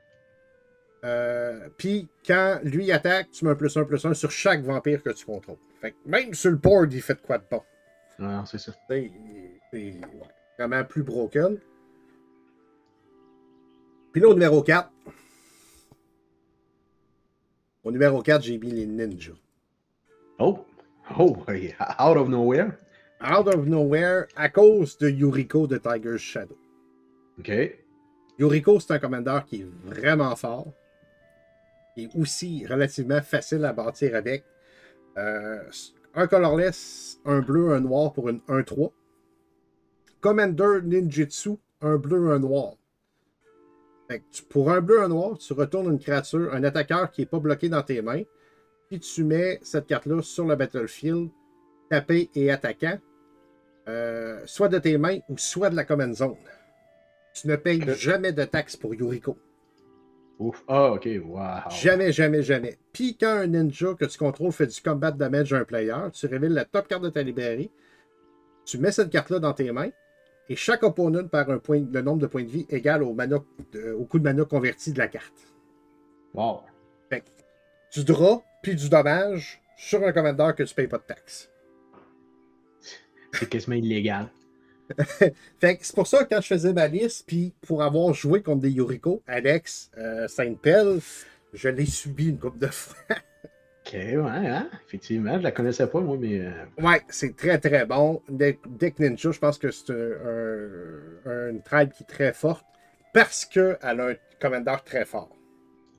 [1.04, 5.02] Euh, Puis quand lui attaque, tu mets un plus 1 plus 1 sur chaque vampire
[5.02, 5.56] que tu contrôles.
[5.80, 7.62] Fait que même sur le board, il fait de quoi de bon.
[8.18, 8.72] Non, c'est ça.
[8.88, 9.10] C'est
[9.72, 10.00] ouais,
[10.58, 11.58] vraiment plus broken.
[14.12, 14.90] Puis là, au numéro 4,
[17.82, 19.32] au numéro 4, j'ai mis les ninjas.
[20.38, 20.64] Oh,
[21.18, 21.36] oh,
[21.98, 22.78] out of nowhere.
[23.20, 26.58] Out of nowhere, à cause de Yuriko de Tiger's Shadow.
[27.38, 27.50] OK.
[28.38, 30.72] Yuriko, c'est un commandeur qui est vraiment fort.
[31.94, 34.44] Qui est aussi relativement facile à bâtir avec.
[35.18, 35.62] Euh,
[36.14, 38.92] un colorless, un bleu, un noir pour une 1-3.
[40.20, 42.74] Commander Ninjutsu, un bleu, un noir.
[44.08, 47.22] Fait que tu- pour un bleu, un noir, tu retournes une créature, un attaqueur qui
[47.22, 48.22] n'est pas bloqué dans tes mains.
[48.88, 51.30] Puis tu mets cette carte-là sur le battlefield,
[51.90, 52.98] tapé et attaquant.
[53.88, 56.36] euh, soit de tes mains ou soit de la command zone.
[57.34, 57.88] Tu ne payes Ok.
[57.96, 59.36] jamais de taxes pour Yuriko.
[60.38, 60.64] Ouf.
[60.66, 61.08] Ah, OK.
[61.24, 61.70] Wow.
[61.70, 62.78] Jamais, jamais, jamais.
[62.92, 66.26] Puis quand un ninja que tu contrôles fait du combat damage à un player, tu
[66.26, 67.70] révèles la top carte de ta librairie.
[68.64, 69.90] Tu mets cette carte-là dans tes mains
[70.48, 73.38] et chaque opponent perd un point, le nombre de points de vie égal au, mana,
[73.72, 75.48] de- au coût de mana converti de la carte.
[76.34, 76.62] Wow.
[77.94, 81.50] Du draw puis du dommage sur un commandeur que tu payes pas de taxes.
[83.32, 84.30] C'est quasiment illégal.
[85.60, 88.42] Fait que c'est pour ça que quand je faisais ma liste, puis pour avoir joué
[88.42, 90.98] contre des Yuriko, Alex, euh, Sainte-Pelle,
[91.52, 92.96] je l'ai subi une couple de fois.
[93.84, 94.70] Ok, ouais, hein?
[94.86, 95.36] effectivement.
[95.38, 96.38] Je la connaissais pas, moi, mais.
[96.40, 98.22] euh, ouais, c'est très très bon.
[98.28, 98.60] Deck,
[99.00, 102.64] Ninja, je pense que c'est un, un- une tribe qui est très forte
[103.12, 105.30] parce qu'elle a un commandeur très fort.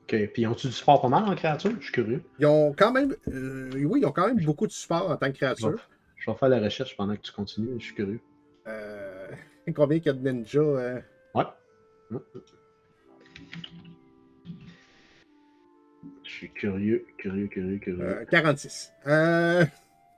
[0.03, 0.15] Ok.
[0.34, 1.73] Puis, ont-tu du support pas mal en créature?
[1.79, 2.23] Je suis curieux.
[2.39, 5.27] Ils ont quand même, euh, oui, ils ont quand même beaucoup de support en tant
[5.27, 5.71] que créature.
[5.71, 5.77] Bon.
[6.15, 7.75] Je vais faire la recherche pendant que tu continues.
[7.79, 8.21] Je suis curieux.
[8.67, 9.28] Euh,
[9.76, 10.99] combien il y a de ninjas euh?
[11.36, 11.43] Ouais.
[16.23, 18.04] Je suis curieux, curieux, curieux, curieux.
[18.04, 18.91] Euh, 46.
[19.08, 19.65] Euh,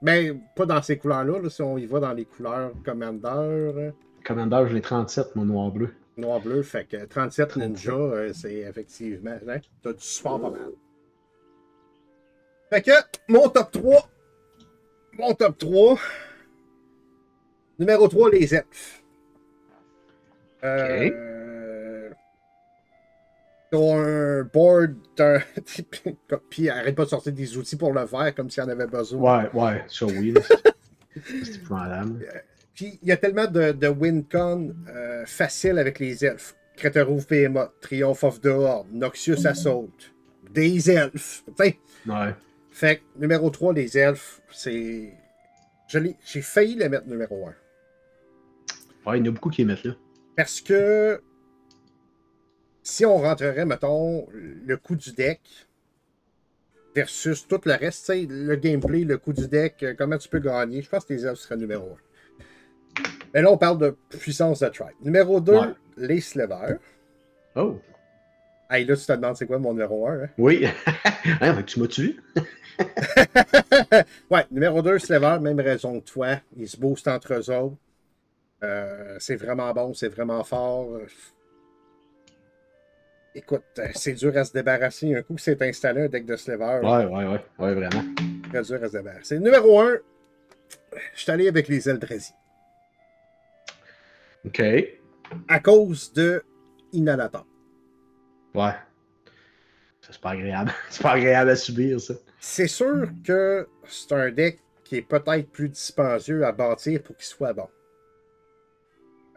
[0.01, 3.91] mais pas dans ces couleurs-là, là, si on y va dans les couleurs Commander,
[4.23, 5.93] Commander, je l'ai 37, mon noir bleu.
[6.17, 10.71] noir-bleu, fait que 37 ninja, euh, c'est effectivement, hein, t'as du support pas mal.
[12.71, 12.91] Fait que,
[13.27, 14.09] mon top 3,
[15.13, 15.97] mon top 3,
[17.79, 19.03] numéro 3, les elfes.
[20.63, 22.09] Euh,
[23.71, 25.41] T'as un board, t'as un-
[26.49, 28.87] puis arrête pas de sortir des outils pour le faire comme s'il y en avait
[28.87, 29.43] besoin.
[29.43, 30.33] Ouais, ouais, ça oui.
[31.43, 32.25] C'est épouvantable.
[32.73, 36.55] Puis il y a tellement de, de win-con euh, faciles avec les elfes.
[36.77, 39.89] Craterhoof Behemoth, Triomphe of the Horde, Noxious Assault,
[40.51, 41.43] des elfes.
[41.55, 42.35] T'sais, Ouais.
[42.69, 45.13] Fait que numéro 3, les elfes, c'est.
[45.87, 47.53] J'ai failli les mettre numéro 1.
[49.05, 49.93] Ouais, il y en a beaucoup qui les mettent là.
[50.35, 51.21] Parce que
[52.83, 55.41] si on rentrerait, mettons, le coût du deck
[56.95, 60.29] versus tout le reste, tu sais, le gameplay, le coût du deck, euh, comment tu
[60.29, 61.97] peux gagner, je pense que les elfes seraient numéro
[62.99, 63.03] 1.
[63.33, 64.93] Mais là, on parle de puissance de tribe.
[65.01, 65.67] Numéro 2, Ouais.
[65.97, 66.77] les slevers.
[67.55, 67.79] Oh,
[68.69, 70.23] Hey, là, tu te demandes c'est quoi mon numéro 1.
[70.23, 70.29] Hein?
[70.39, 70.65] oui.
[71.41, 72.15] hein, mais tu m'as tué?
[74.31, 76.37] ouais, numéro 2, Slaver, même raison que toi.
[76.57, 77.75] Ils se boostent entre eux autres.
[78.65, 80.89] Euh, c'est vraiment bon, c'est vraiment fort.
[83.33, 85.13] Écoute, euh, c'est dur à se débarrasser.
[85.13, 87.41] Un coup c'est installé un deck de Slaver, Ouais, ouais, ouais.
[87.59, 88.03] Ouais, vraiment.
[88.49, 89.39] très dur à se débarrasser.
[89.39, 89.97] Numéro 1,
[91.13, 92.33] je suis allé avec les Eldrazi.
[94.45, 94.61] Ok.
[95.47, 96.43] À cause de
[96.93, 97.45] Inhalator.
[98.53, 98.73] Ouais.
[100.01, 100.71] C'est pas agréable.
[100.89, 102.13] C'est pas agréable à subir, ça.
[102.39, 107.25] C'est sûr que c'est un deck qui est peut-être plus dispendieux à bâtir pour qu'il
[107.25, 107.67] soit bon.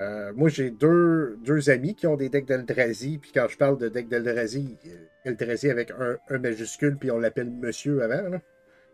[0.00, 3.78] Euh, moi, j'ai deux, deux amis qui ont des decks d'Eldrazi, puis quand je parle
[3.78, 4.90] de deck d'Eldrazi, euh,
[5.24, 8.38] Eldrazi avec un, un majuscule, puis on l'appelle Monsieur avant,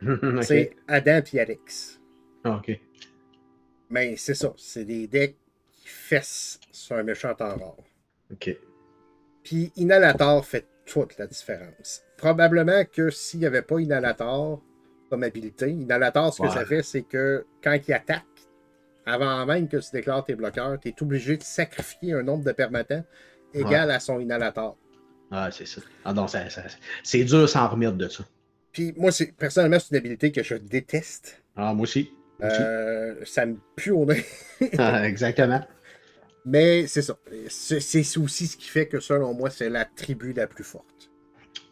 [0.42, 2.00] c'est Adam puis Alex.
[2.44, 2.78] Ah, ok.
[3.90, 5.36] Mais c'est ça, c'est des decks
[5.72, 7.76] qui fessent sur un méchant temps rare.
[8.32, 8.56] Ok.
[9.42, 12.02] Puis Inhalator fait toute la différence.
[12.16, 14.62] Probablement que s'il n'y avait pas Inhalator
[15.10, 18.24] comme habilité, Inhalator, ce que ça fait, c'est que quand il attaque,
[19.06, 22.52] avant même que tu déclares tes bloqueurs, tu es obligé de sacrifier un nombre de
[22.52, 23.04] permettants
[23.52, 24.76] égal à son Inhalator.
[25.30, 25.80] Ah, c'est ça.
[26.04, 26.62] Ah non, ça, ça-
[27.02, 28.24] c'est dur sans remettre de ça.
[28.72, 31.42] Puis moi, c'est personnellement, c'est une habilité que je déteste.
[31.56, 32.10] Ah, moi aussi.
[32.40, 32.60] Moi aussi.
[32.62, 34.24] Euh, ça me pue au nez.
[34.78, 35.60] Ah, exactement.
[36.44, 37.16] Mais c'est ça.
[37.48, 41.10] C'est c'est aussi ce qui fait que, selon moi, c'est la tribu la plus forte.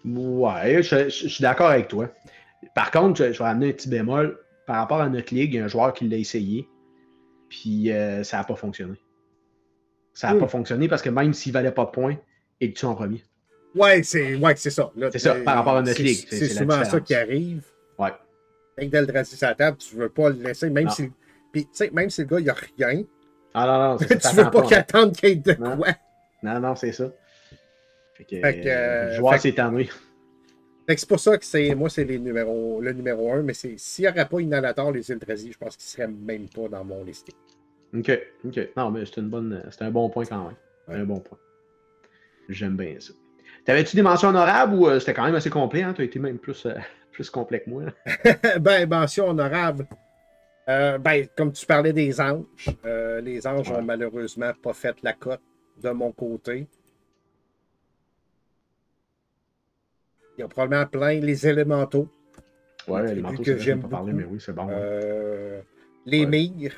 [0.05, 2.13] Ouais, je, je- je suis d'accord avec toi.
[2.75, 4.39] Par contre, je, je vais amener un petit bémol.
[4.67, 6.69] Par rapport à notre ligue, il y a un joueur qui l'a essayé,
[7.53, 8.95] puis euh, ça n'a pas fonctionné.
[10.15, 10.41] Ça n'a Hmm.
[10.41, 12.17] pas fonctionné parce que même s'il valait pas de points,
[12.61, 13.23] il tue en premier?
[13.75, 14.71] Ouais, c'est ouais, ça.
[15.11, 17.63] C'est ça, par rapport à notre ligue, c'est- souvent ça qui arrive.
[17.99, 18.11] Ouais.
[18.79, 20.91] Avec Deldrazi sur la table, tu veux pas le laisser, même Non.
[20.91, 21.11] si.
[21.53, 23.05] Puis, tu sais, même si le gars, il a rien,
[23.55, 24.81] Ah non, non, c'est ça, tu veux pas pas, qu'il hein.
[24.81, 25.77] attende qu'il y ait de Non.
[25.77, 25.89] quoi.
[26.43, 27.13] Non, non, c'est ça.
[28.15, 29.53] Fait que, Fait que, euh, le joueur s'est.
[29.53, 29.93] Fait que
[30.89, 34.09] c'est pour ça que c'est moi, c'est les numéros, le numéro 1, mais s'il n'y
[34.09, 37.35] aurait pas Inhalator, les Eldrazi, je pense qu'ils seraient même pas dans mon listing.
[37.97, 38.11] Ok,
[38.45, 38.69] ok.
[38.77, 40.57] Non, mais c'est une bonne, c'est un bon point quand même.
[40.89, 40.97] Ouais.
[40.97, 41.39] Un bon point.
[42.49, 43.13] J'aime bien ça.
[43.65, 45.83] T'avais-tu des mentions honorables ou euh, c'était quand même assez complet?
[45.83, 45.93] Hein?
[45.95, 46.75] Tu as été même plus, euh,
[47.13, 47.83] plus complet que moi.
[48.61, 49.87] ben, mention honorable.
[50.69, 52.45] Euh, ben, comme tu parlais des anges,
[53.23, 53.77] les anges Ouais.
[53.77, 55.41] ont malheureusement pas fait la cote
[55.81, 56.67] de mon côté.
[60.43, 62.09] Il y a probablement plein les élémentaux.
[62.89, 64.11] Ouais, tribu les que vrai, j'aime pas beaucoup.
[64.13, 64.65] mais oui, c'est bon.
[64.67, 64.75] ouais.
[64.77, 65.61] Euh,
[66.05, 66.75] les mires.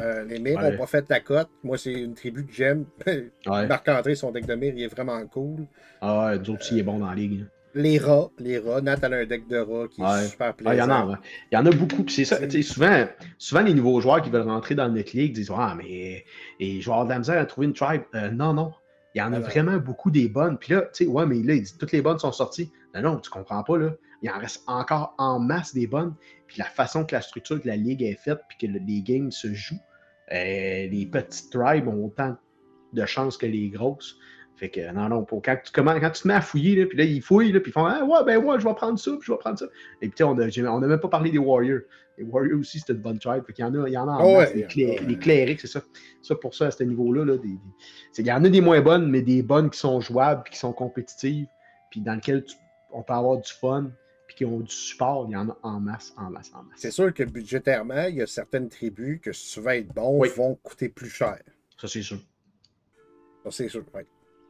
[0.00, 0.76] euh, les mires n'ont Ouais.
[0.78, 1.48] pas fait la cote.
[1.64, 2.84] Moi, c'est une tribu que j'aime.
[3.46, 3.66] Ouais.
[3.66, 5.66] Marc-André, son deck de mire, il est vraiment cool.
[6.00, 7.46] Ah ouais, nous autres aussi, il est bon dans la ligue.
[7.74, 8.80] Les rats, les rats.
[8.80, 10.70] Nat a un deck de rats qui est super plaisant.
[10.70, 11.18] Ah, il, y en a,
[11.50, 12.04] il y en a beaucoup.
[12.08, 12.38] c'est ça.
[12.62, 13.06] Souvent,
[13.38, 16.24] souvent, les nouveaux joueurs qui veulent rentrer dans notre ligue disent Ah, mais
[16.60, 18.02] et je vais avoir de la misère à trouver une tribe.
[18.14, 18.72] Euh, non, non.
[19.14, 20.58] Il y en a vraiment beaucoup des bonnes.
[20.58, 22.70] Puis là, tu sais, ouais, mais là, il dit toutes les bonnes sont sorties.
[22.94, 23.90] Non, non, tu comprends pas, là.
[24.22, 26.14] Il en reste encore en masse des bonnes.
[26.46, 29.30] Puis la façon que la structure de la ligue est faite, puis que les games
[29.30, 29.80] se jouent,
[30.32, 32.36] euh, les petites tribes ont autant
[32.92, 34.16] de chances que les grosses.
[34.56, 36.98] Fait que non, non, pour, quand, tu, quand tu te mets à fouiller, là, puis
[36.98, 39.10] là, ils fouillent, là, puis ils font Ah ouais, ben ouais, je vais prendre ça,
[39.12, 39.66] puis je vais prendre ça.
[40.02, 41.80] Et puis on n'a on a même pas parlé des Warriors.
[42.20, 43.44] Les Warriors aussi, c'était une bonne tribe.
[43.46, 45.80] Fait qu'il y en a, il y en a en masse, les, clérics, c'est ça.
[46.20, 47.58] Ça, pour ça, à ce niveau-là, là, des,
[48.18, 50.58] il y en a des moins bonnes, mais des bonnes qui sont jouables, puis qui
[50.58, 51.46] sont compétitives,
[51.90, 52.44] puis dans lesquelles
[52.92, 53.90] on peut avoir du fun,
[54.26, 56.78] puis qui ont du support, il y en a en masse, en masse, en masse.
[56.78, 60.22] C'est sûr que budgétairement, il y a certaines tribus que si tu veux être bon,
[60.36, 61.38] vont coûter plus cher.
[61.80, 62.20] Ça, c'est sûr.
[63.44, 64.02] Ça, c'est sûr, oui.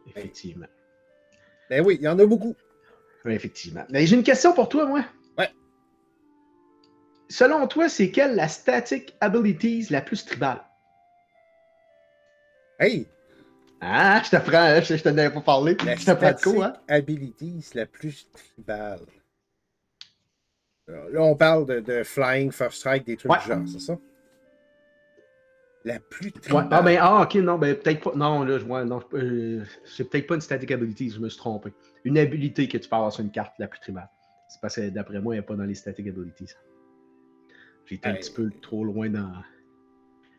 [0.08, 0.66] Effectivement.
[1.68, 2.56] Ben oui, il y en a beaucoup.
[3.24, 3.84] Oui, effectivement.
[3.90, 5.04] Mais j'ai une question pour toi, moi.
[7.30, 7.34] Ouais.
[7.34, 10.62] Selon toi, c'est quelle la static abilities la plus tribale?
[12.78, 13.06] Hey!
[13.80, 15.76] Ah, je t'apprends, je, je t'en avais pas parlé.
[15.86, 16.72] La je t'apprends de quoi, hein?
[16.88, 19.00] abilities la plus tribale.
[20.86, 23.96] Là, on parle de, flying, first strike, des trucs du genre, c'est ça?
[25.84, 26.68] La plus tribale.
[26.70, 28.12] Ah, ben, ah, ok, non, ben, peut-être pas.
[28.14, 31.38] Non, là, je vois, non, euh, c'est peut-être pas une static ability, je me suis
[31.38, 31.72] trompé.
[32.04, 34.10] Une habilité que tu peux avoir sur une carte la plus tribale.
[34.48, 36.52] C'est parce que d'après moi, il n'y a pas dans les static abilities.
[37.90, 39.32] J'étais un petit peu trop loin dans.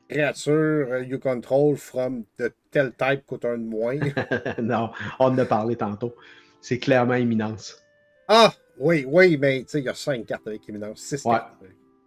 [0.07, 3.97] Créature, euh, you control from de tel type coûte un de moins.
[4.61, 6.15] non, on en a parlé tantôt.
[6.61, 7.81] C'est clairement imminence.
[8.27, 10.99] Ah, oui, oui, mais tu sais, il y a cinq cartes avec imminence.
[10.99, 11.57] Six cartes.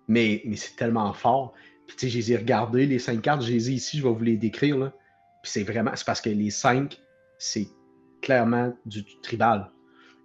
[0.09, 1.55] Mais, mais c'est tellement fort.
[1.87, 4.03] Puis, tu sais, je les ai regardées, les cinq cartes, je les ai ici, je
[4.03, 4.93] vais vous les décrire, là.
[5.43, 6.99] Puis, c'est vraiment, c'est parce que les cinq,
[7.39, 7.69] c'est
[8.23, 9.71] clairement du, tribal.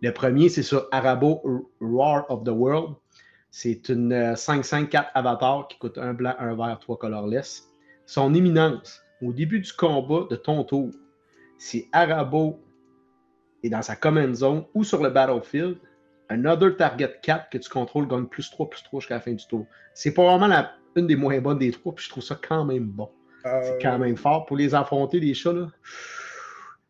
[0.02, 1.42] Le premier, c'est sur Arabo
[1.82, 2.96] Roar of the World.
[3.52, 7.68] C'est une 5-5-4 euh, avatar qui coûte un blanc, un vert, trois colorless.
[8.06, 10.92] Son éminence, au début du combat de ton tour,
[11.58, 12.60] si Arabo
[13.64, 15.78] est dans sa command zone ou sur le battlefield,
[16.30, 19.46] Another Target 4 que tu contrôles gagne plus 3, plus 3 jusqu'à la fin du
[19.48, 19.66] tour.
[19.96, 22.86] C'est probablement la une des moins bonnes des trois, puis je trouve ça quand même
[22.86, 23.10] bon.
[23.44, 25.54] C'est quand même fort pour les affronter, les chats.
[25.54, 25.68] Là.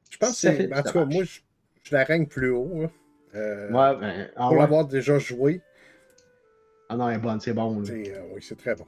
[0.09, 0.73] Je pense que c'est.
[0.73, 1.39] En tout cas, moi, je,
[1.91, 2.89] la règne plus haut.
[3.35, 5.61] Euh, ouais, ben, ah pour l'avoir déjà joué.
[6.89, 7.83] Ah non, elle est bonne, c'est bon.
[7.87, 8.85] Euh, oui, c'est très bon.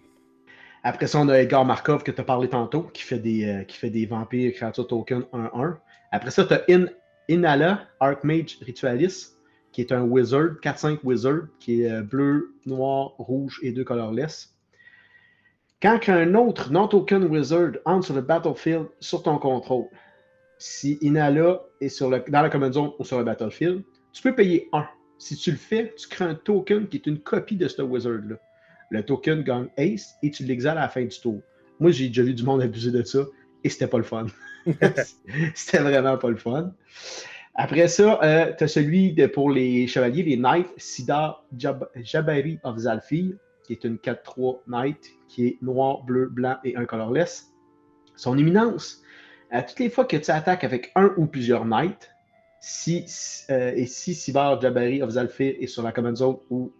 [0.84, 3.64] Après ça, on a Edgar Markov que tu as parlé tantôt, qui fait des, euh,
[3.64, 5.78] qui fait des vampires créatures token 1-1.
[6.12, 6.88] Après ça, tu as In,
[7.30, 9.36] Inala, Archmage Ritualis,
[9.72, 14.56] qui est un wizard, 4-5 wizard, qui est bleu, noir, rouge et deux colorless.
[15.82, 19.86] Quand un autre non-token wizard entre sur le battlefield sur ton contrôle,
[20.60, 23.84] si Inala est sur le, dans la command zone ou sur le battlefield,
[24.14, 24.86] tu peux payer 1.
[25.22, 28.38] Si tu le fais, tu crées un token qui est une copie de ce wizard-là.
[28.90, 31.44] Le token gagne Ace et tu l'exales à la fin du tour.
[31.80, 33.20] Moi, j'ai déjà vu du monde abuser de ça
[33.64, 34.26] et c'était pas le fun.
[35.54, 36.74] c'était vraiment pas le fun.
[37.54, 42.80] Après ça, euh, tu as celui de, pour les chevaliers, les Knights, Sida Jabari of
[42.80, 47.54] Zalfi, qui est une 4-3 Knight qui est noir, bleu, blanc et un colorless.
[48.16, 49.04] Son éminence,
[49.52, 52.10] à toutes les fois que tu attaques avec un ou plusieurs knights,
[52.62, 53.06] si,
[53.50, 56.71] euh, et si Sibar Jabari of Zalfir est sur la command zone ou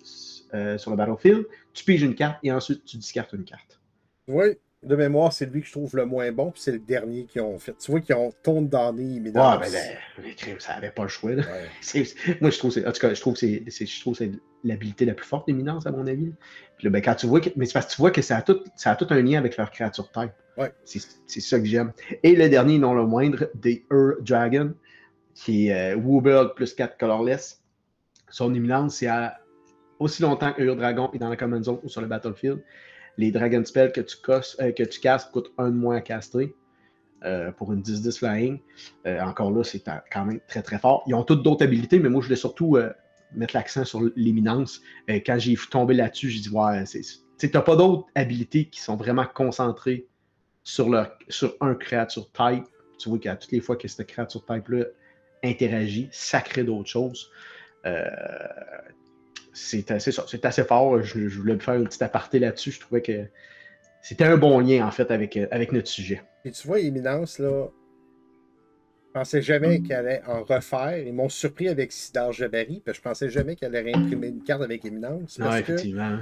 [0.54, 3.82] euh, sur le battlefield, tu piges une carte et ensuite tu discartes une carte.
[4.28, 7.26] Oui, de mémoire, c'est lui que je trouve le moins bon, puis c'est le dernier
[7.26, 7.76] qu'ils ont fait.
[7.80, 11.32] Tu vois qu'ils ont tourné dans les Ouais, ben, ben ça n'avait pas le choix.
[12.42, 14.32] moi, je trouve, en tout cas, je trouve que c'est
[14.64, 16.32] l'habilité la plus forte d'éminence, à mon avis.
[16.78, 18.38] Puis là, ben, quand tu vois que, mais c'est parce que tu vois que ça
[18.38, 20.32] a, tout, ça a tout un lien avec leur créature type.
[20.58, 20.72] Ouais.
[20.84, 21.92] C'est ça que j'aime.
[22.22, 24.74] Et le dernier, non le moindre, des Ur Dragon,
[25.34, 27.62] qui est euh, plus 4 colorless.
[28.30, 29.10] Son éminence, c'est
[30.00, 32.64] aussi longtemps que Dragon est dans la common zone ou sur le battlefield.
[33.18, 36.56] Les Dragon Spells que tu, euh, que tu castes coûtent un de moins à caster
[37.24, 38.60] euh, pour une 10-10 flying.
[39.06, 41.04] Encore là, c'est quand même très très fort.
[41.08, 42.78] Ils ont toutes d'autres habilités, mais moi je voulais surtout
[43.34, 44.82] mettre l'accent sur l'éminence.
[45.08, 46.84] quand j'ai tombé là-dessus, j'ai dit ouais,
[47.38, 50.08] tu n'as pas d'autres habilités qui sont vraiment concentrées
[50.64, 50.88] sur,
[51.28, 52.66] sur un créature type.
[52.98, 54.86] Tu vois qu'à toutes les fois que cette créature type-là
[55.44, 57.32] interagit, ça crée d'autres choses.
[57.86, 58.06] Euh,
[59.54, 61.02] c'est assez, c'est assez fort.
[61.02, 62.72] Je, voulais faire une petite aparté là-dessus.
[62.72, 63.26] Je trouvais que
[64.02, 66.22] c'était un bon lien, en fait, avec, avec notre sujet.
[66.46, 67.68] Et tu vois, Éminence, là,
[69.08, 70.98] je pensais jamais qu'elle allait en refaire.
[70.98, 74.62] Ils m'ont surpris avec Sidar Jabari, puis je pensais jamais qu'elle allait réimprimer une carte
[74.62, 75.38] avec Éminence.
[75.38, 76.20] Parce effectivement.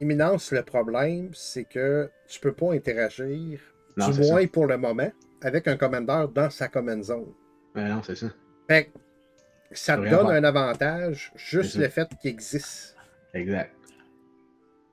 [0.00, 3.60] Éminence, le problème, c'est que tu peux pas interagir,
[3.96, 5.10] du moins pour le moment,
[5.42, 7.32] avec un commandeur dans sa command zone.
[7.74, 8.26] Non, c'est ça.
[8.68, 8.90] Fait
[9.72, 12.96] ça te donne un avantage, juste le fait qu'il existe.
[13.34, 13.72] Exact.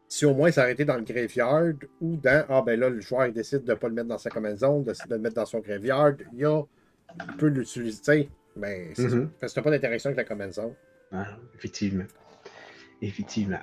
[0.10, 3.34] Si au moins été dans le graveyard ou dans Ah ben là, le joueur il
[3.34, 5.46] décide de ne pas le mettre dans sa command zone, de, de le mettre dans
[5.46, 6.62] son graveyard, il, y a,
[7.28, 7.98] il peut l'utiliser.
[7.98, 9.10] tu sais, Ben, c'est Mhm.
[9.26, 9.30] ça.
[9.40, 10.74] Parce que t'as pas d'interaction avec la command zone.
[11.12, 12.06] Ah, effectivement.
[13.02, 13.60] Effectivement.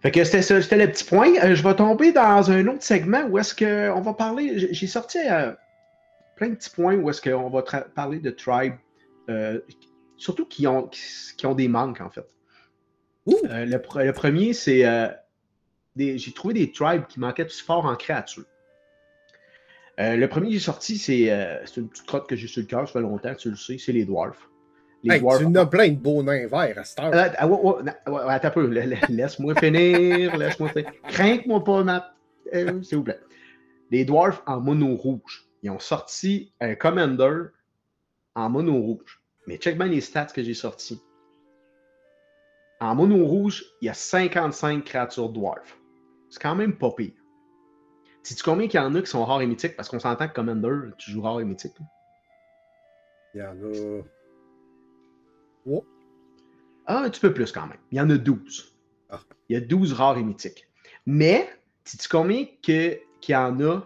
[0.00, 1.32] Fait que c'était ça, c'était le petit point.
[1.42, 4.58] Euh, je vais tomber dans un autre segment où est-ce qu'on va parler.
[4.58, 5.52] j'ai- J'ai sorti euh,
[6.38, 8.74] plein de petits points où est-ce qu'on va parler de tribe,
[9.28, 9.60] euh,
[10.16, 11.00] surtout qui ont, qui,
[11.36, 12.26] qui ont des manques en fait.
[13.28, 14.86] Euh, le, pre- le premier, c'est.
[14.86, 15.08] euh,
[15.96, 18.44] j'ai trouvé des tribes qui manquaient de support en créature.
[19.98, 21.26] Le premier que j'ai sorti, c'est
[21.76, 23.90] une petite crotte que j'ai sur le cœur, ça fait longtemps, tu le sais, c'est
[23.92, 24.48] les dwarfs.
[25.02, 27.10] Les Hey, tu en as plein de beaux nains verts à cette heure.
[27.14, 28.66] ah, attends un peu.
[28.68, 30.36] la- la- Laisse-moi finir.
[30.36, 30.90] Laisse-moi finir.
[31.08, 32.04] Crains-moi pas, Matt.
[32.54, 33.18] Euh, S'il vous plaît.
[33.90, 35.47] Les dwarfs en mono rouge.
[35.62, 37.46] Ils ont sorti un commander
[38.34, 39.20] en mono rouge.
[39.46, 41.02] Mais check bien les stats que j'ai sortis.
[42.80, 45.78] En mono rouge, il y a 55 créatures dwarfs.
[46.30, 47.12] C'est quand même pas pire.
[48.22, 49.74] Sais-tu combien qu'il y en a qui sont rares et mythiques?
[49.74, 51.74] Parce qu'on s'entend que Commander, tu joues rare et mythique.
[51.80, 51.86] là.
[53.34, 54.02] Il y en a.
[55.66, 55.84] Oh,
[56.86, 57.78] Ah, un petit peu plus quand même.
[57.90, 58.76] Il y en a 12.
[59.10, 59.20] Ah.
[59.48, 60.68] Il y a 12 rares et mythiques.
[61.06, 61.48] Mais,
[61.84, 63.82] sais-tu combien qu'il y en a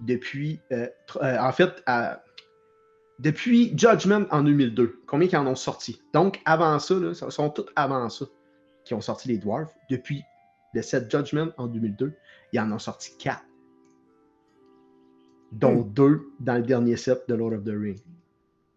[0.00, 0.60] depuis.
[0.72, 1.82] euh, euh, en fait,
[3.18, 5.02] depuis Judgment en 2002?
[5.06, 6.00] Combien qu'ils en ont sorti?
[6.12, 8.26] Donc, avant ça, là, ce sont tous avant ça
[8.84, 9.70] qui ont sorti les Dwarfs.
[9.90, 10.22] Depuis
[10.74, 12.12] le set Judgment en 2002,
[12.52, 13.40] ils en ont sorti 4.
[15.52, 15.92] Dont Hmm.
[15.92, 18.02] deux dans le dernier set de Lord of the Rings.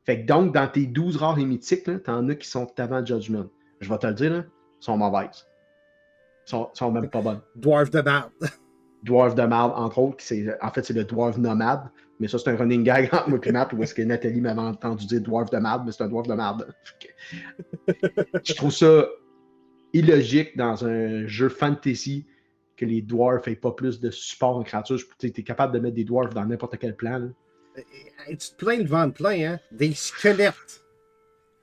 [0.05, 3.47] Fait que donc, dans tes 12 rares et mythiques, t'en as qui sont avant Judgment.
[3.81, 4.43] Je vais te le dire, là,
[4.79, 5.47] sont mauvaises.
[6.45, 7.41] Sont, sont même pas bonnes.
[7.55, 8.29] Dwarf de merde.
[9.03, 11.89] Dwarf de Marde, entre autres, qui c'est- en fait, c'est le Dwarf nomade.
[12.19, 14.59] Mais ça, c'est un running gag entre moi et Matt, où est-ce que Nathalie m'avait
[14.59, 16.67] entendu dire Dwarf de Marde, mais c'est un Dwarf de Marde.
[18.43, 19.07] Je trouve ça
[19.93, 22.25] illogique dans un jeu fantasy
[22.75, 24.99] que les dwarfs aient pas plus de support en créature.
[25.17, 27.29] Tu es capable de mettre des dwarfs dans n'importe quel plan.
[28.27, 29.59] tu te plains le ventre plein, hein?
[29.71, 30.83] Des squelettes.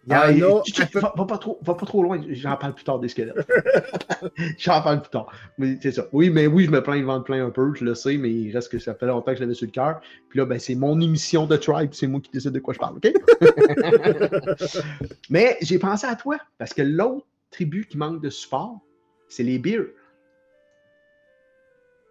[0.07, 1.01] Il y en Ah, a.
[1.17, 3.37] va, pas trop, va pas trop loin, j'en parle plus tard des squelettes.
[4.59, 5.33] j'en parle plus tard.
[5.57, 6.07] Mais c'est ça.
[6.13, 8.31] Oui, mais oui, je me plains le ventre plein un peu, je le sais, mais
[8.31, 10.01] il reste que ça fait longtemps que je l'avais sur le cœur.
[10.29, 12.79] Puis là, ben, c'est mon émission de Tribe, c'est moi qui décide de quoi je
[12.79, 13.13] parle, OK?
[15.31, 18.81] mais j'ai pensé à toi, parce que l'autre tribu qui manque de support,
[19.29, 19.87] c'est les bears.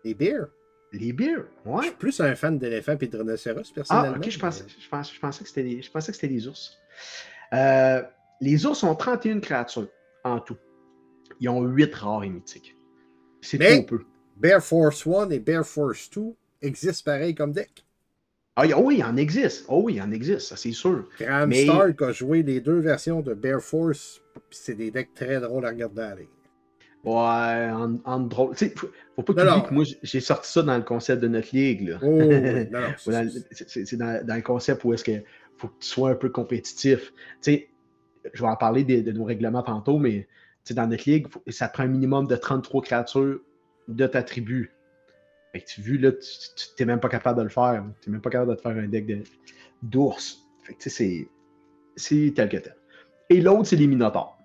[0.04, 0.48] Des bears.
[0.92, 1.84] Les bears, Je ouais.
[1.86, 4.18] suis plus un fan d'éléphants et de rhinocéros, Ah, personnellement.
[4.18, 6.48] ok, je pensais, je pensais, je pensais que c'était des, je pensais que c'était des
[6.48, 6.78] ours.
[7.54, 8.02] Euh,
[8.42, 9.88] les ours ont 31 créatures
[10.24, 10.58] en tout.
[11.40, 12.76] Ils ont 8 rares et mythiques.
[13.42, 14.02] C'est trop peu.
[14.38, 16.22] Bear Force 1 et Bear Force 2
[16.62, 17.86] existent pareil comme deck?
[18.56, 19.66] Ah, oh oui, il en existe.
[19.68, 21.08] Oh oui, il en existe, ça c'est sûr.
[21.20, 25.40] Graham Mais- Stark a joué les deux versions de Bear Force, c'est des decks très
[25.40, 26.30] drôles à regarder aller.
[27.04, 27.12] Ouais,
[27.72, 28.56] en, en drôle.
[28.56, 29.62] Faut, pas que Non, tu non.
[29.64, 31.90] que moi, j'ai sorti ça dans le concept de notre ligue.
[31.90, 32.00] Là.
[32.02, 35.22] Oh, oui, non, c'est- C'est c'est dans, dans le concept où est-ce que
[35.58, 37.12] faut que tu sois un peu compétitif.
[37.14, 37.70] Tu sais,
[38.34, 40.28] je vais en parler de, nos règlements tantôt, mais
[40.64, 43.40] tu sais, dans notre ligue, faut- ça te prend un minimum de 33 créatures
[43.88, 44.72] de ta tribu.
[45.52, 47.84] Fait que tu vu, là, tu n'es même pas capable de le faire.
[48.02, 49.24] Tu n'es même pas capable de te faire un deck de-
[49.84, 50.40] d'ours.
[50.64, 51.28] Fait que c'est-
[51.96, 52.76] c'est tel que tel.
[53.30, 54.38] Et l'autre, c'est les Minotaurs.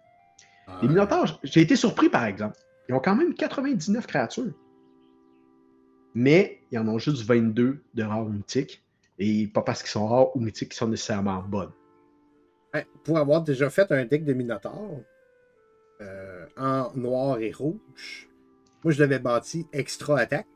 [0.67, 2.57] Ah, Les Minotaurs, j'ai été surpris par exemple.
[2.89, 4.53] Ils ont quand même 99 créatures.
[6.15, 8.83] Mais ils en ont juste 22 de rares mythiques.
[9.19, 11.73] Et pas parce qu'ils sont rares ou mythiques qu'ils sont nécessairement bonnes.
[12.73, 15.01] Hey, Pour avoir déjà fait un deck de Minotaur
[16.01, 18.29] euh, en noir et rouge,
[18.85, 20.47] moi je l'avais bâti extra attaque.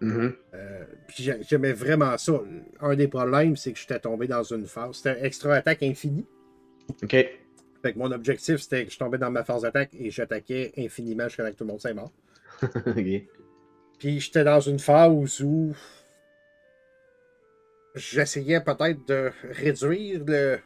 [0.00, 0.32] Mhm.
[0.54, 2.40] Euh, puis j'ai- j'aimais vraiment ça.
[2.80, 4.96] Un des problèmes, c'est que j'étais tombé dans une phase.
[4.96, 6.26] C'était extra attaque infinie.
[7.02, 7.10] OK.
[7.10, 11.24] Fait que mon objectif, c'était que je tombais dans ma phase d'attaque et j'attaquais infiniment
[11.24, 12.12] jusqu'à que tout le monde soit mort.
[13.98, 15.72] Puis j'étais dans une phase où
[17.98, 20.58] j'essayais peut-être de réduire le,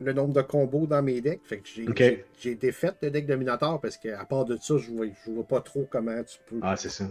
[0.00, 1.40] le nombre de combos dans mes decks.
[1.44, 4.76] Fait que j'ai j'ai- j'ai défait le deck de Minotaur parce qu'à part de ça,
[4.78, 7.04] je vois, je vois pas trop comment tu peux, Ah, c'est ça.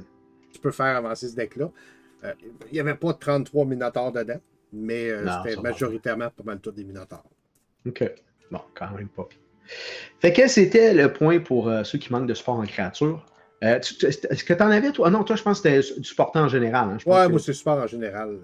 [0.54, 1.70] tu peux faire avancer ce deck-là.
[2.24, 2.34] Euh,
[2.68, 4.42] Il n'y avait pas de 33 Minotaurs dedans,
[4.74, 7.24] mais euh, Non, c'était majoritairement pas mal tous des Minotaurs.
[7.88, 8.04] OK.
[8.52, 9.28] Bon, quand même pas.
[10.20, 13.26] Fait que c'était le point pour euh, ceux qui manquent de support en créature.
[13.82, 15.08] Tu- tu- Est-ce que tu en avais, toi?
[15.08, 16.90] Ah non, toi, je pense que c'était du support en général.
[16.90, 16.98] hein.
[17.00, 18.40] Je pense Ouais, que- moi c'est super en général.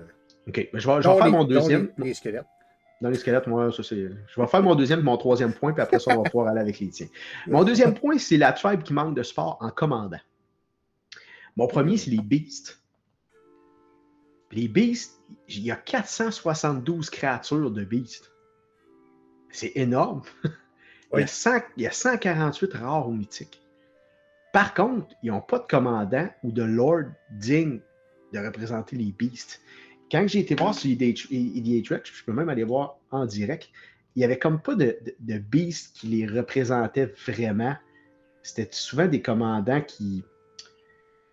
[0.47, 0.69] OK.
[0.71, 1.91] Ben, je vais, je vais Dont faire les- mon deuxième.
[1.97, 2.45] Les, les squelettes.
[3.01, 3.95] Dans les squelettes, moi, ça c'est.
[3.97, 6.47] Je vais faire mon deuxième et mon troisième point, puis après ça, on va pouvoir
[6.47, 7.07] aller avec les tiens.
[7.47, 10.19] Mon deuxième point, c'est la tribe qui manque de sport en commandant.
[11.57, 12.81] Mon premier, c'est les beasts.
[14.51, 15.19] Les beasts,
[15.49, 18.31] il y a 472 créatures de beasts.
[19.49, 20.21] c'est énorme.
[21.13, 23.61] il, y a 100 il y a 148 rares ou mythiques.
[24.53, 27.81] Par contre, ils n'ont pas de commandant ou de lord digne
[28.31, 29.59] de représenter les beasts.
[30.13, 33.69] Quand j'ai été voir sur EDHX, je peux même aller voir en direct,
[34.15, 37.75] il n'y avait comme pas de, de, beast qui les représentait vraiment.
[38.43, 40.23] C'était souvent des commandants qui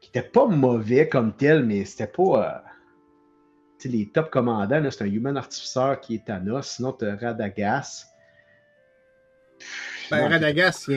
[0.02, 2.64] n'étaient pas mauvais comme tels, mais c'était pas.
[3.84, 8.06] Euh, les top commandants, c'est un Human Artificer qui est Thanos, sinon tu as Radagast.
[10.10, 10.90] Ben, Radagast,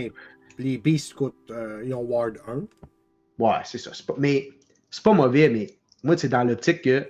[0.57, 2.63] les Beasts coûtent, euh, ils ont Ward 1.
[3.39, 3.91] Ouais, c'est ça.
[4.07, 4.51] Pas, mais
[4.89, 5.67] c'est pas mauvais, mais
[6.01, 7.09] moi, c'est dans l'optique que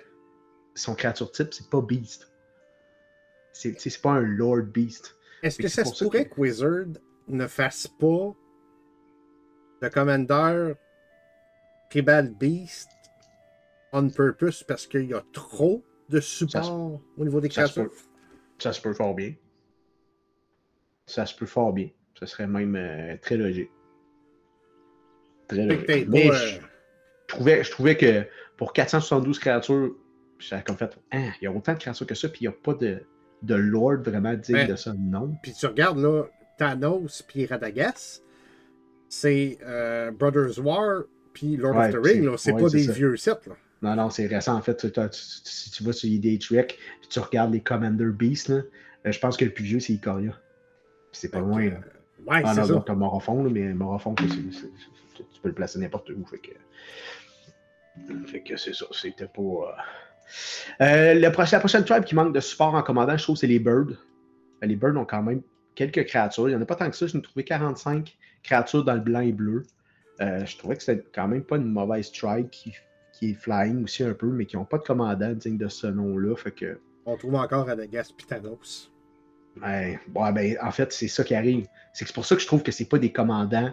[0.76, 2.32] son créature type, c'est pas Beast.
[3.51, 5.15] C'est pas un Lord Beast.
[5.43, 6.39] Est-ce que ça se pourrait que...
[6.39, 6.88] Wizard
[7.28, 8.34] ne fasse pas
[9.82, 10.74] le Commander
[11.89, 12.89] Tribal Beast
[13.93, 17.91] on purpose parce qu'il y a trop de support au niveau des créatures?
[18.57, 19.34] Ça se, peut, fort bien.
[21.05, 21.89] Ça se peut fort bien.
[22.19, 23.69] Ça serait même euh, très logique.
[25.47, 26.07] Très logique.
[26.09, 26.59] Mais euh, je,
[27.28, 28.26] trouvais, je trouvais que
[28.57, 29.95] pour 472 créatures,
[30.49, 32.53] j'avais comme fait, hein, il y a autant de créatures que ça, puis il n'y
[32.53, 33.01] a pas de,
[33.41, 35.35] de Lord vraiment digne de ça, non.
[35.41, 36.25] Puis tu regardes là,
[36.57, 38.23] Thanos puis Radagast,
[39.09, 43.47] c'est euh, Brothers War puis Lord of the Ring, c'est pas des vieux sets.
[43.47, 43.55] Là.
[43.83, 44.55] Non, non, c'est récent.
[44.55, 48.61] En fait, si tu vas sur ID Trek, puis tu regardes les Commander Beasts, là,
[49.05, 50.39] euh, je pense que le plus vieux, c'est Ikoria.
[51.11, 51.69] C'est pas loin.
[51.69, 51.79] Là.
[52.25, 54.25] Ouais, ah, donc, Morophon, mais Morophon, tu
[55.41, 56.25] peux le placer n'importe où.
[56.25, 56.51] Fait que,
[58.27, 58.85] fait que c'est ça.
[58.91, 59.41] C'était pas.
[59.41, 59.71] Euh,
[60.81, 63.91] euh, la prochaine tribe qui manque de support en commandant, je trouve, c'est les Birds.
[64.63, 65.41] Euh, les Birds ont quand même
[65.75, 66.49] quelques créatures.
[66.49, 67.07] Il n'y en a pas tant que ça.
[67.07, 69.63] Je ai trouvé 45 créatures dans le blanc et bleu.
[70.21, 72.73] Euh, je trouvais que c'était quand même pas une mauvaise tribe qui,
[73.21, 76.36] est flying aussi un peu, mais qui n'ont pas de commandant digne de ce nom-là.
[76.36, 76.79] Fait que...
[77.05, 78.91] On trouve encore Adagas Pitanos.
[79.61, 81.67] Ouais, ben, en fait, c'est ça qui arrive.
[81.93, 83.71] C'est pour ça que je trouve que c'est pas des commandants.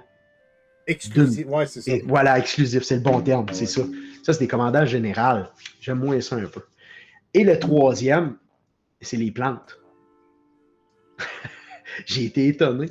[0.86, 1.92] Exclusifs, ouais, c'est ça.
[2.06, 3.82] voilà, exclusif, c'est le bon terme, c'est ça.
[4.22, 5.46] Ça, c'est des commandants généraux.
[5.80, 6.62] J'aime moins ça un peu.
[7.34, 8.36] Et le troisième,
[9.00, 9.80] c'est les plantes.
[12.06, 12.88] J'ai été étonné.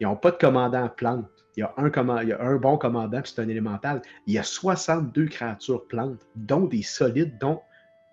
[0.00, 1.28] Ils n'ont pas de commandant plantes.
[1.56, 4.00] Il y, a un il y a un bon commandant, puis c'est un élémental.
[4.26, 7.60] Il y a 62 créatures plantes, dont des solides, dont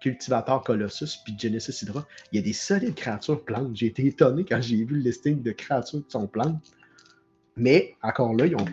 [0.02, 2.06] Cultivator Colossus puis Genesis Hydra.
[2.32, 3.76] Il y a des solides créatures plantes.
[3.76, 6.72] J'ai été étonné quand j'ai vu le listing de créatures qui sont plantes.
[7.56, 8.64] Mais encore là, il n'y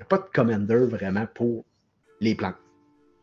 [0.00, 1.64] a pas de commander vraiment pour
[2.20, 2.56] les plantes.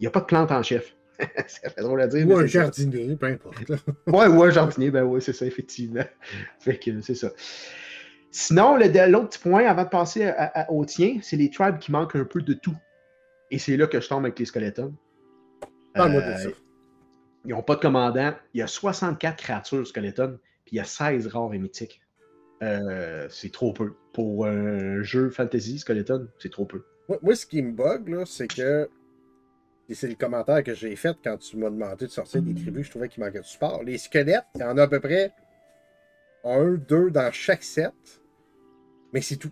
[0.02, 0.96] Il n'y a pas de plante en chef.
[1.48, 2.28] ça fait drôle à dire.
[2.28, 3.56] Ou un jardinier, peu importe.
[4.08, 6.04] ouais, ou un jardinier, ben oui, c'est ça, effectivement.
[6.60, 7.30] fait que c'est ça.
[8.32, 10.34] Sinon, l'autre petit point avant de passer
[10.70, 12.76] au tien, c'est les tribes qui manquent un peu de tout.
[13.52, 14.96] Et c'est là que je tombe avec les skeletons.
[15.94, 16.50] Parle-moi de euh, ça.
[17.46, 18.34] Ils n'ont pas de commandant.
[18.56, 22.02] Il y a 64 créatures skeletons, puis il y a 16 rares et mythiques.
[22.64, 23.94] Euh, c'est trop peu.
[24.14, 26.84] Pour un jeu fantasy skeleton, c'est trop peu.
[27.22, 28.90] Moi, ce qui me bug, c'est que
[29.90, 32.86] et c'est le commentaire que j'ai fait quand tu m'as demandé de sortir des tribus,
[32.86, 33.84] je trouvais qu'il manquait de support.
[33.84, 35.34] Les squelettes, il y en a à peu près
[36.44, 37.94] un, deux dans chaque set.
[39.14, 39.52] Mais c'est tout.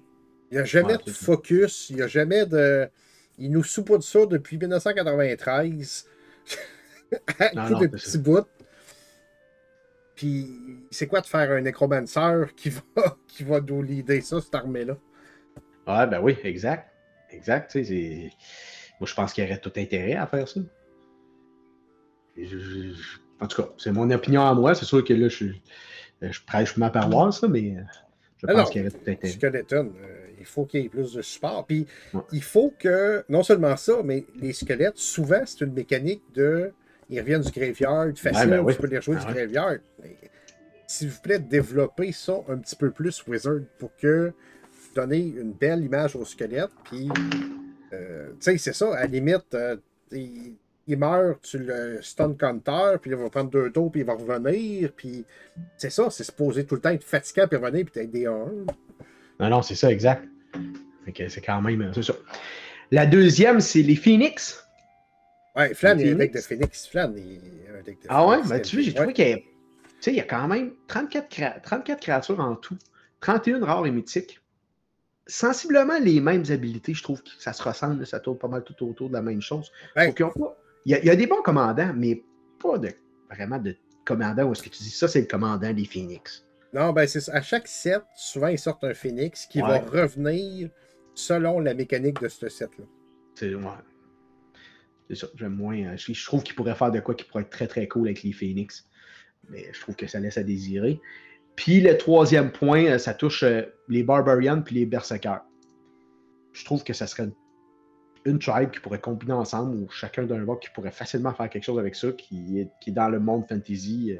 [0.52, 2.90] Il n'y a jamais de focus, il n'y a jamais de.
[3.38, 6.06] Ils nous de ça depuis 1993.
[7.40, 8.40] à coup de petits bouts.
[10.16, 10.50] Puis,
[10.92, 12.82] c'est quoi de faire un nécromancer qui va,
[13.28, 14.98] qui va nous leader ça, cette armée-là?
[15.88, 16.92] Ouais, ben oui, exact.
[17.30, 17.72] Exact.
[17.72, 18.32] C'est
[19.00, 20.60] moi, je pense qu'il y aurait tout intérêt à faire ça.
[23.40, 24.76] en tout cas, c'est mon opinion à moi.
[24.76, 25.46] C'est sûr que là, je,
[26.22, 27.78] je prêche ma paroisse, mais
[28.38, 29.34] je pense qu'il y aurait tout intérêt.
[29.34, 31.66] Skeleton, euh, il faut qu'il y ait plus de support.
[31.66, 31.86] Puis,
[32.32, 36.72] il faut que, non seulement ça, mais les squelettes, souvent, c'est une mécanique de.
[37.10, 39.78] Ils reviennent du graveyard, facile, ben tu peux les rejouer du ah graveyard.
[40.86, 44.32] S'il vous plaît, développez ça un petit peu plus, Wizard, pour que
[44.96, 47.10] donner une belle image au squelette, puis
[47.94, 49.78] euh, tu sais, c'est ça, à la limite, euh,
[50.12, 54.14] il, meurt, tu le stun counter, puis il va prendre deux tours, puis il va
[54.14, 55.26] revenir, puis
[55.78, 58.30] c'est ça, c'est supposé tout le temps être fatiguant, puis revenir, puis être des 1.
[59.40, 60.28] Non, non, c'est ça, exact.
[61.16, 62.14] c'est quand même, c'est ça.
[62.92, 64.66] La deuxième, c'est les Phoenix.
[65.56, 66.88] Ouais, Flan est avec de Phoenix.
[66.88, 69.38] Flan est un deck de Ah ouais, ben tu vois, j'ai trouvé qu'il y a,
[69.38, 69.44] tu
[70.00, 72.78] sais, il y a quand même 34, 34 créatures en tout.
[73.22, 74.40] 31 rares et mythiques
[75.30, 76.94] sensiblement les mêmes habilités.
[76.94, 79.42] Je trouve que ça se ressemble, ça tourne pas mal tout autour de la même
[79.42, 79.72] chose.
[79.96, 80.14] il,
[80.86, 82.24] y a, des bons commandants, mais
[82.62, 82.90] pas de,
[83.30, 83.76] vraiment de
[84.06, 86.46] commandants où est-ce que tu dis ça, c'est le commandant des Phoenix.
[86.74, 90.70] Non, ben c'est À chaque set, souvent, ils sortent un Phoenix qui va revenir
[91.16, 92.86] selon la mécanique de ce set-là.
[93.36, 93.64] C'est ouais.
[95.10, 95.28] C'est ça.
[95.36, 95.78] J'aime moins.
[95.78, 98.22] Euh, je, trouve qu'il pourrait faire de quoi qui pourrait être très très cool avec
[98.24, 98.88] les Phoenix.
[99.50, 101.02] Mais je trouve que ça laisse à désirer.
[101.60, 105.42] Puis le troisième point, euh, ça touche euh, les Barbarians puis les Berserkers.
[106.54, 107.28] Je trouve que ça serait
[108.24, 111.66] une, tribe qui pourrait combiner ensemble, ou chacun d'un bord qui pourrait facilement faire quelque
[111.66, 114.18] chose avec ça, qui est, dans le monde fantasy.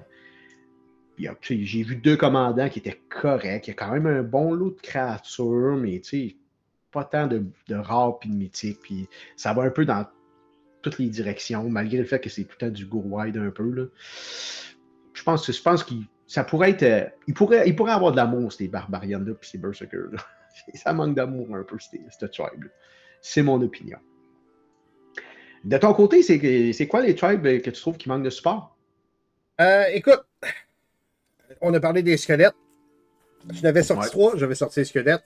[1.22, 3.68] euh, J'ai vu deux commandants qui étaient corrects.
[3.68, 6.02] Il y a quand même un bon lot de créatures, mais
[6.92, 8.82] pas tant de, rares puis de mythiques.
[8.82, 10.06] Puis ça va un peu dans
[10.82, 13.50] toutes les directions, malgré le fait que c'est tout le temps du go wide un
[13.50, 13.72] peu.
[13.72, 13.86] Là.
[15.14, 16.84] Je pense je pense qu'il ça pourrait être.
[16.84, 20.12] euh, il, pourrait, il pourrait avoir de l'amour, ces barbarians là puis ces berserkers.
[20.12, 20.20] Là.
[20.76, 22.66] ça manque d'amour un peu, cette, tribe.
[23.20, 23.98] C'est mon opinion.
[25.66, 28.78] De ton côté, c'est quoi les tribes euh, que tu trouves qui manquent de support?
[29.60, 30.24] Euh, écoute,
[31.62, 32.56] on a parlé des squelettes.
[33.52, 34.10] Je n'avais sorti Ouais.
[34.12, 35.24] trois, j'avais sorti les squelettes.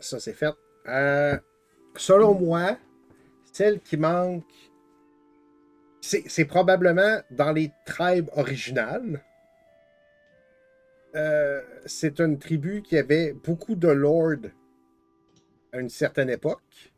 [0.00, 0.54] Ça, c'est fait.
[0.88, 1.36] Euh,
[1.96, 2.78] selon moi,
[3.52, 4.42] celle qui manque,
[6.00, 9.22] c'est probablement dans les tribes originales.
[11.16, 14.50] Euh, c'est une tribu qui avait beaucoup de lords
[15.72, 16.92] à une certaine époque.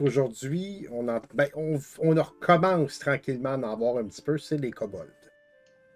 [0.00, 4.36] Aujourd'hui, on, en, ben, on, on en recommence tranquillement à en avoir un petit peu,
[4.38, 5.08] c'est les kobolds.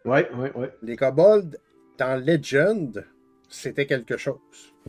[0.04, 0.72] Ouais, ouais, ouais.
[0.82, 1.58] Les kobolds,
[1.98, 3.04] dans Legend,
[3.48, 4.38] c'était quelque chose.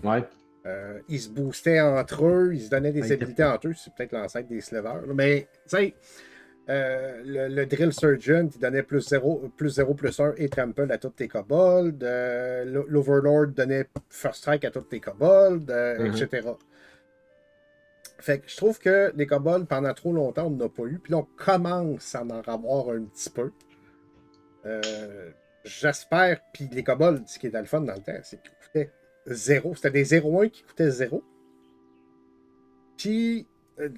[0.03, 0.23] Ouais.
[0.65, 3.73] Euh, ils se boostaient entre eux, ils se donnaient des habilités entre eux.
[3.73, 5.05] C'est peut-être l'ancêtre des slevers.
[5.05, 5.13] là.
[5.13, 5.95] Mais, tu sais,
[6.69, 10.91] euh, le, le Drill Surgeon, il donnait plus 0, plus 0, plus 1 et trample
[10.91, 12.03] à tous tes kobolds.
[12.03, 16.49] Euh, L'Overlord donnait First Strike à tous tes kobolds, euh, etc.
[18.19, 20.99] Fait que je trouve que les kobolds, pendant trop longtemps, on n'en a pas eu.
[20.99, 23.51] Puis là, on commence à en avoir un petit peu.
[24.65, 25.31] Euh,
[25.63, 26.39] J'espère.
[26.53, 28.91] Puis les kobolds, ce qui était le fun dans le temps, c'est qu'ils coûtaient
[29.25, 29.75] zéro.
[29.75, 31.23] C'était des 0-1 qui coûtaient zéro.
[32.97, 33.47] Puis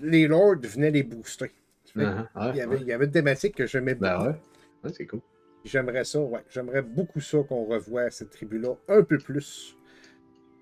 [0.01, 1.51] les lords venaient les booster.
[1.95, 2.81] Uh-huh, ouais, il, y avait, ouais.
[2.81, 4.23] il y avait une thématique que j'aimais beaucoup.
[4.23, 4.37] Ben
[4.83, 4.91] ouais.
[4.93, 5.21] C'est cool.
[5.65, 6.39] J'aimerais ça, ouais.
[6.49, 9.75] J'aimerais beaucoup ça qu'on revoie cette tribu-là un peu plus.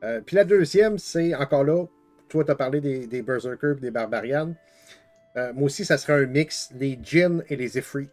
[0.03, 1.85] Euh, puis la deuxième, c'est encore là,
[2.29, 4.53] toi, tu as parlé des, des Berserkers et des Barbarians.
[5.35, 8.09] Euh, moi aussi, ça serait un mix, les Djinns et les Ifrits.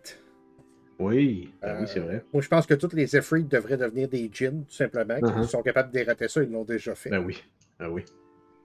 [0.98, 2.24] Oui, ben Euh, oui, c'est vrai.
[2.32, 5.14] Moi, je pense que tous les Ifrits devraient devenir des Djinns, tout simplement.
[5.14, 5.42] Uh-huh.
[5.42, 7.10] Ils sont capables de dérater ça, ils l'ont déjà fait.
[7.10, 7.42] Ben oui.
[7.78, 8.04] Ben oui.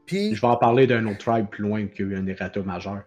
[0.05, 2.27] Puis, Je vais en parler d'un autre tribe plus loin qu'il y a eu un
[2.27, 3.03] errata majeur.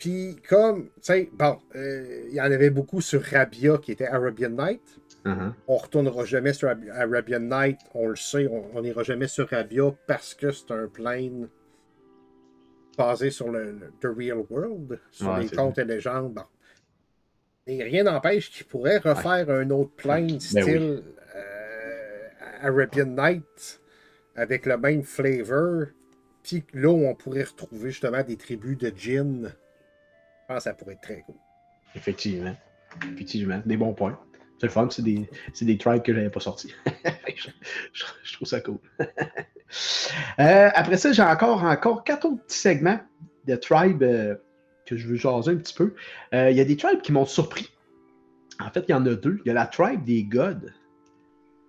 [0.00, 4.06] Puis comme, tu sais, bon, euh, il y en avait beaucoup sur Rabia qui était
[4.06, 4.82] Arabian Night.
[5.24, 5.52] Uh-huh.
[5.68, 9.94] On retournera jamais sur Arab- Arabian Night, on le sait, on n'ira jamais sur Rabia
[10.06, 11.48] parce que c'est un plane
[12.96, 16.34] basé sur le, le- the real world, sur Ouais, les contes et légendes.
[16.34, 16.42] Bon.
[17.66, 21.02] Et rien n'empêche qu'il pourrait refaire un autre plane Ben style
[21.36, 22.28] euh,
[22.62, 23.80] Arabian Night
[24.34, 25.84] avec le même flavor.
[26.42, 29.52] Puis là où on pourrait retrouver justement des tribus de djinns.
[30.50, 31.36] Pense que ça pourrait être très cool.
[31.94, 32.56] Effectivement.
[33.12, 33.62] Effectivement.
[33.64, 34.18] Des bons points.
[34.58, 36.74] C'est le fun, c'est des, tribes que j'avais pas sortis.
[37.92, 38.78] je trouve ça cool.
[40.40, 42.98] Euh, après ça, j'ai encore, encore quatre autres petits segments
[43.46, 44.34] de tribes euh,
[44.84, 45.94] que je veux jaser un petit peu.
[46.34, 47.70] Euh, Il y a des tribes qui m'ont surpris.
[48.58, 49.40] En fait, il y en a deux.
[49.44, 50.66] Il y a la tribe des gods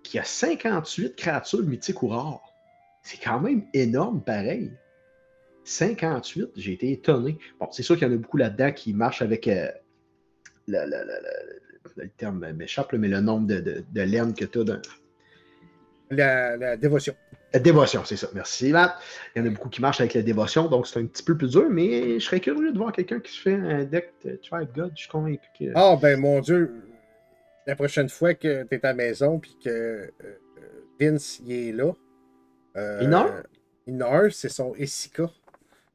[0.02, 2.42] qui a 58 créatures mythiques ou rares.
[3.04, 4.72] C'est quand même énorme, pareil.
[5.64, 7.38] 58, j'ai été étonné.
[7.60, 9.68] Bon, c'est sûr qu'il y en a beaucoup là-dedans qui marchent avec euh,
[10.66, 14.64] le, le- le- le- le terme m'échappe, mais le nombre de, de, que tu as
[14.64, 14.80] dans.
[16.10, 17.14] La, la dévotion.
[17.52, 18.28] La dévotion, c'est ça.
[18.34, 18.96] Merci, Matt.
[19.34, 21.36] Il y en a beaucoup qui marchent avec la dévotion, donc c'est un petit peu
[21.36, 24.36] plus dur, mais je serais curieux de voir quelqu'un qui se fait un deck de
[24.36, 24.92] Tribe God.
[24.94, 25.64] Je suis convaincu que.
[25.74, 26.82] Ah, ben mon Dieu,
[27.66, 30.10] la prochaine fois que tu es à la maison puis que euh,
[30.98, 31.92] Vince il est là.
[32.76, 33.42] euh,
[34.00, 35.30] a un, c'est son Essica.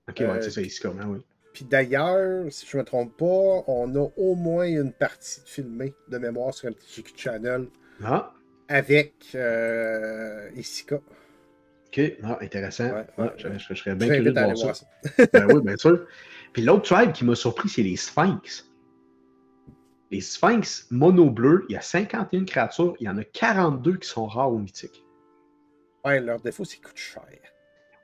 [0.09, 1.19] Ok, ouais, euh, c'est ça, ici, comme, hein, oui.
[1.53, 3.25] Puis d'ailleurs, si je me trompe pas,
[3.67, 7.67] on a au moins une partie de filmée de mémoire sur un petit GQ Channel
[8.03, 8.33] Ah,
[8.67, 10.97] avec euh, Essica.
[11.87, 12.91] ok, ah, intéressant.
[12.91, 13.57] Ouais, Ah, je, ouais.
[13.57, 14.63] je- je serais bien curieux de voir ça.
[14.63, 14.85] voir ça.
[15.33, 16.05] ben oui, bien sûr.
[16.53, 18.69] Puis l'autre tribe qui m'a surpris, c'est les Sphinx.
[20.11, 24.07] Les Sphinx mono bleu, il y a 51 créatures, il y en a 42 qui
[24.07, 25.03] sont rares ou mythiques.
[26.05, 27.25] Ouais, leur défaut, c'est qu'ils coûtent cher.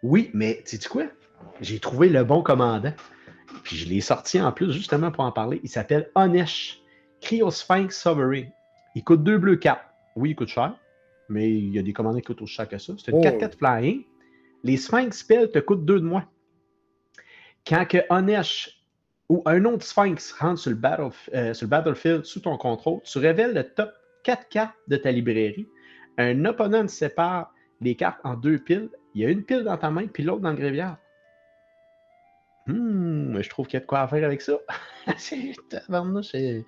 [0.01, 1.05] Oui, mais sais-tu quoi?
[1.61, 2.93] J'ai trouvé le bon commandant.
[3.63, 5.59] Puis je l'ai sorti en plus justement pour en parler.
[5.63, 6.81] Il s'appelle Onesh,
[7.21, 8.49] Cryosphinx Sovereign.
[8.95, 9.79] Il coûte 2 bleus 4.
[10.15, 10.75] Oui, il coûte cher,
[11.29, 12.93] mais il y a des commandants qui coûtent aussi cher que ça.
[12.97, 13.21] C'est une Oh.
[13.21, 14.03] 4-4 flying.
[14.63, 16.25] Les Sphinx spells te coûtent 2 de moins.
[17.67, 18.79] Quand que Onesh
[19.29, 23.01] ou un autre Sphinx rentre sur le, battle- euh, sur le battlefield sous ton contrôle,
[23.03, 23.91] tu révèles le top
[24.23, 25.67] 4 cartes de ta librairie.
[26.17, 28.89] Un opponent sépare les cartes en deux piles.
[29.15, 30.71] Il y a une pile dans ta main, puis l'autre dans le.
[32.67, 34.57] Hmm, je trouve qu'il y a de quoi faire avec ça.
[35.17, 36.65] c'est tabarnouche, c'est-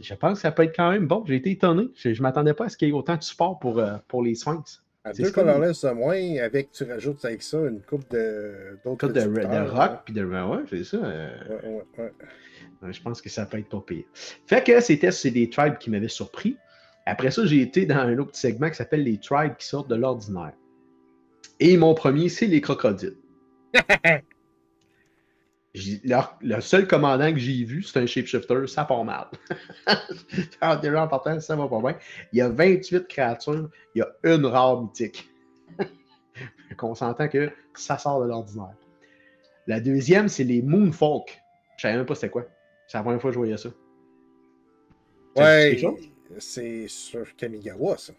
[0.00, 1.24] je pense que ça peut être quand même bon.
[1.26, 1.88] J'ai été étonné.
[1.96, 4.22] Je ne m'attendais pas à ce qu'il y ait autant de support pour, euh, pour
[4.22, 4.82] les Sphinx.
[5.04, 9.20] À deux colorless de moins, avec, tu rajoutes avec ça une coupe de d'autres de,
[9.20, 10.24] de, rock, puis de.
[10.24, 10.98] Ouais, c'est ça.
[10.98, 11.28] Euh.
[11.48, 12.12] Ouais, ouais,
[12.82, 12.92] ouais.
[12.92, 14.04] Je pense que ça peut être pas pire.
[14.46, 16.56] Fait que c'était des tribes qui m'avaient surpris.
[17.04, 19.96] Après ça, j'ai été dans un autre segment qui s'appelle les tribes qui sortent de
[19.96, 20.52] l'ordinaire.
[21.58, 23.16] Et mon premier, c'est les crocodiles.
[25.74, 29.26] le seul commandant que j'ai vu, c'est un shapeshifter, ça part mal.
[30.82, 31.96] déjà en partant, ça va pas bien.
[32.32, 35.30] Il y a 28 créatures, il y a une rare mythique.
[36.82, 38.74] On s'entend que ça sort de l'ordinaire.
[39.66, 41.40] La deuxième, c'est les Moonfolk.
[41.76, 42.44] Je savais même pas c'était quoi.
[42.86, 43.70] C'est la première fois que je voyais ça.
[45.36, 45.80] Ouais,
[46.38, 48.12] c'est sur Kamigawa, ça.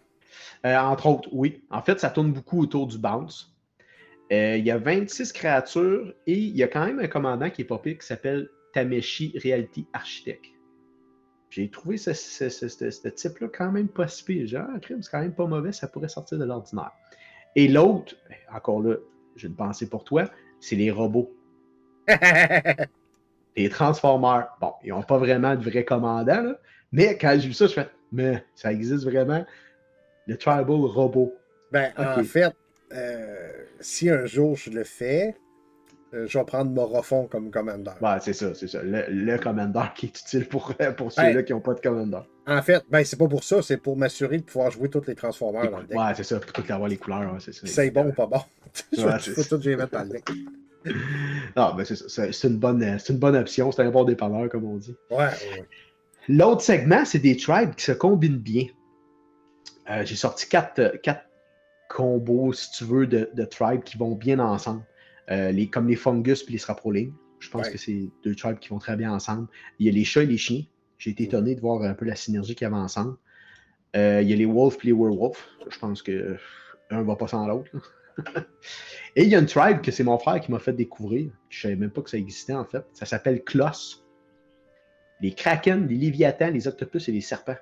[0.66, 1.64] Euh, entre autres, oui.
[1.70, 3.53] En fait, ça tourne beaucoup autour du bounce.
[4.32, 7.61] Euh, il y a 26 créatures et il y a quand même un commandant qui
[7.61, 10.45] est pas pire qui s'appelle Tameshi Reality Architect.
[11.49, 14.47] J'ai trouvé ce, type-là quand même pas si pire.
[14.47, 16.91] Genre, ah, c'est quand même pas mauvais, ça pourrait sortir de l'ordinaire.
[17.55, 18.95] Et l'autre, ben, encore là,
[19.36, 20.26] j'ai une pensée pour toi,
[20.59, 21.32] c'est les robots.
[23.55, 24.47] les Transformers.
[24.59, 26.59] Bon, ils n'ont pas vraiment de vrais commandants, là,
[26.91, 29.45] mais quand j'ai vu ça, je fais, mais ça existe vraiment,
[30.26, 31.36] le Tribal Robot.
[31.71, 32.55] Ben, en fait,
[32.94, 35.36] euh, si un jour je le fais,
[36.14, 37.96] euh, je vais prendre Morofon comme commandeur.
[38.02, 38.80] Ouais, c'est ça, c'est ça.
[38.84, 42.28] Le, commandeur qui est utile pour, pour ceux-là qui n'ont pas de commandeur.
[42.46, 45.16] En fait, ben, c'est pas pour ça, c'est pour m'assurer de pouvoir jouer tous les
[45.16, 45.98] transformers dans le deck.
[45.98, 47.66] Ouais, c'est ça, pour avoir les couleurs, c'est ça.
[47.66, 48.41] C'est bon ou pas bon?
[48.91, 50.30] je faut tout les mettre dans le deck.
[51.56, 52.34] Non, ben c'est ça.
[52.34, 54.94] C'est une, bonne, une bonne option, c'est un bon dépanneur, comme on dit.
[55.10, 55.30] Ouais.
[56.28, 58.66] L'autre segment, c'est des tribes qui se combinent bien.
[59.89, 61.24] Euh, j'ai sorti quatre, quatre
[61.89, 64.84] combos, si tu veux, de, de tribes qui vont bien ensemble.
[65.31, 67.13] Euh, les, comme les fungus et les sraproling.
[67.39, 69.47] Je pense que c'est deux tribes qui vont très bien ensemble.
[69.79, 70.63] Il y a les chats et les chiens.
[70.97, 73.17] J'ai été étonné de voir un peu la synergie qu'il y avait ensemble.
[73.95, 75.38] Euh, il y a les wolves et les werewolves.
[75.69, 76.38] Je pense que
[76.89, 77.69] un va pas sans l'autre.
[79.15, 81.31] et il y a une tribe que c'est mon frère qui m'a fait découvrir.
[81.49, 82.86] Je savais même pas que ça existait en fait.
[82.93, 84.05] Ça s'appelle Kloss.
[85.21, 87.57] Les kraken, les léviathans, les octopus et les serpents.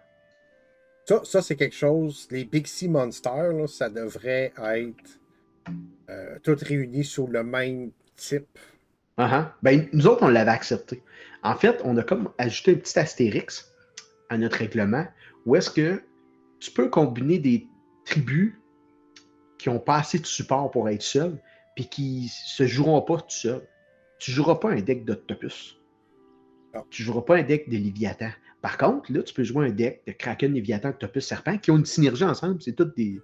[1.05, 2.27] Ça, c'est quelque chose.
[2.31, 5.19] Les Big Sea Monsters, ça devrait être
[6.09, 8.47] euh, tout réuni sous le même type.
[9.17, 11.03] Uh ben, nous autres, on l'avait accepté.
[11.43, 13.71] En fait, on a comme ajouté un petit astérix
[14.29, 15.05] à notre règlement
[15.45, 16.01] où est-ce que
[16.59, 17.67] tu peux combiner des
[18.05, 18.53] tribus
[19.57, 21.37] qui n'ont pas assez de support pour être seuls,
[21.75, 23.67] puis qui se joueront pas tout seuls.
[24.19, 25.77] Tu ne joueras pas un deck d'Octopus.
[26.89, 28.31] Tu ne joueras pas un deck de Léviathan.
[28.61, 31.77] Par contre, là, tu peux jouer un deck de Kraken, Léviathan, Octopus, Serpent qui ont
[31.77, 32.61] une synergie ensemble.
[32.61, 33.19] C'est toutes des,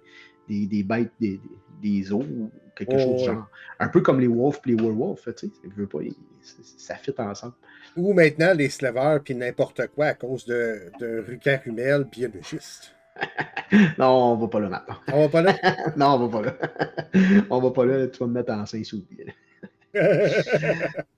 [0.48, 1.40] des, des bêtes, des,
[1.80, 3.46] des, os ou quelque oh, chose de genre.
[3.78, 5.86] Un peu comme les Wolves et les Werewolves, tu sais.
[5.86, 5.98] Pas,
[6.62, 7.54] ça fit ensemble.
[7.96, 11.60] Ou maintenant les Slavers puis n'importe quoi à cause de, de Ruca
[12.10, 12.94] biologiste.
[13.98, 14.96] non, on va pas là maintenant.
[15.12, 15.54] On va pas là?
[15.96, 16.56] non, on va pas là.
[17.50, 19.04] on va pas là, tu vas me mettre en 5 sous.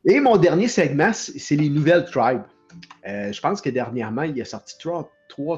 [0.05, 2.43] Et mon dernier segment, c'est les nouvelles tribes.
[3.07, 5.13] Euh, je pense que dernièrement, il y a sorti trois,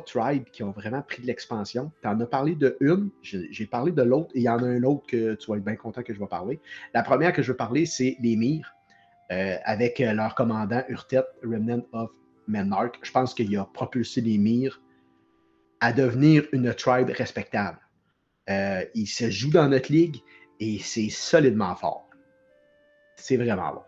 [0.04, 1.90] tribes qui ont vraiment pris de l'expansion.
[2.02, 4.66] Tu en as parlé de une, j'ai parlé de l'autre, et il y en a
[4.66, 6.60] un autre que tu vas être bien content que je vais parler.
[6.94, 8.74] La première que je veux parler, c'est les Myres,
[9.32, 12.10] euh, avec euh, leur commandant Urtet, Remnant of
[12.46, 12.94] Menarch.
[13.02, 14.80] Je pense qu'il a propulsé les Myres
[15.80, 17.78] à devenir une tribe respectable.
[18.94, 20.18] il se joue dans notre ligue
[20.60, 22.08] et c'est solidement fort.
[23.16, 23.82] C'est vraiment bon.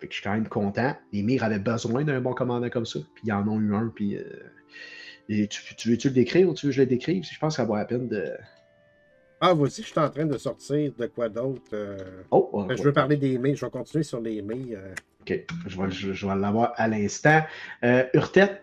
[0.00, 0.94] Fait que je suis quand même content.
[1.12, 3.00] Les Mires avaient besoin d'un bon commandant comme ça.
[3.14, 3.88] Puis ils en ont eu un.
[3.88, 7.24] Puis, euh, tu, veux-tu le décrire ou tu veux que je le décrive?
[7.24, 8.32] Je pense que ça vaut la peine de.
[9.40, 11.62] Ah, vas-y, je suis en train de sortir de quoi d'autre.
[11.72, 12.22] Euh.
[12.30, 13.56] Oh, ben, Je veux parler des Mires.
[13.56, 14.78] Je vais continuer sur les Mires.
[14.80, 14.94] Euh.
[15.22, 15.44] OK.
[15.66, 17.42] Je vais, je, vais l'avoir à l'instant.
[18.14, 18.60] Urtet,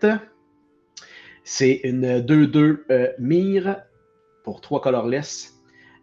[1.44, 3.82] c'est une 2-2 Mire
[4.42, 5.52] pour 3 colorless.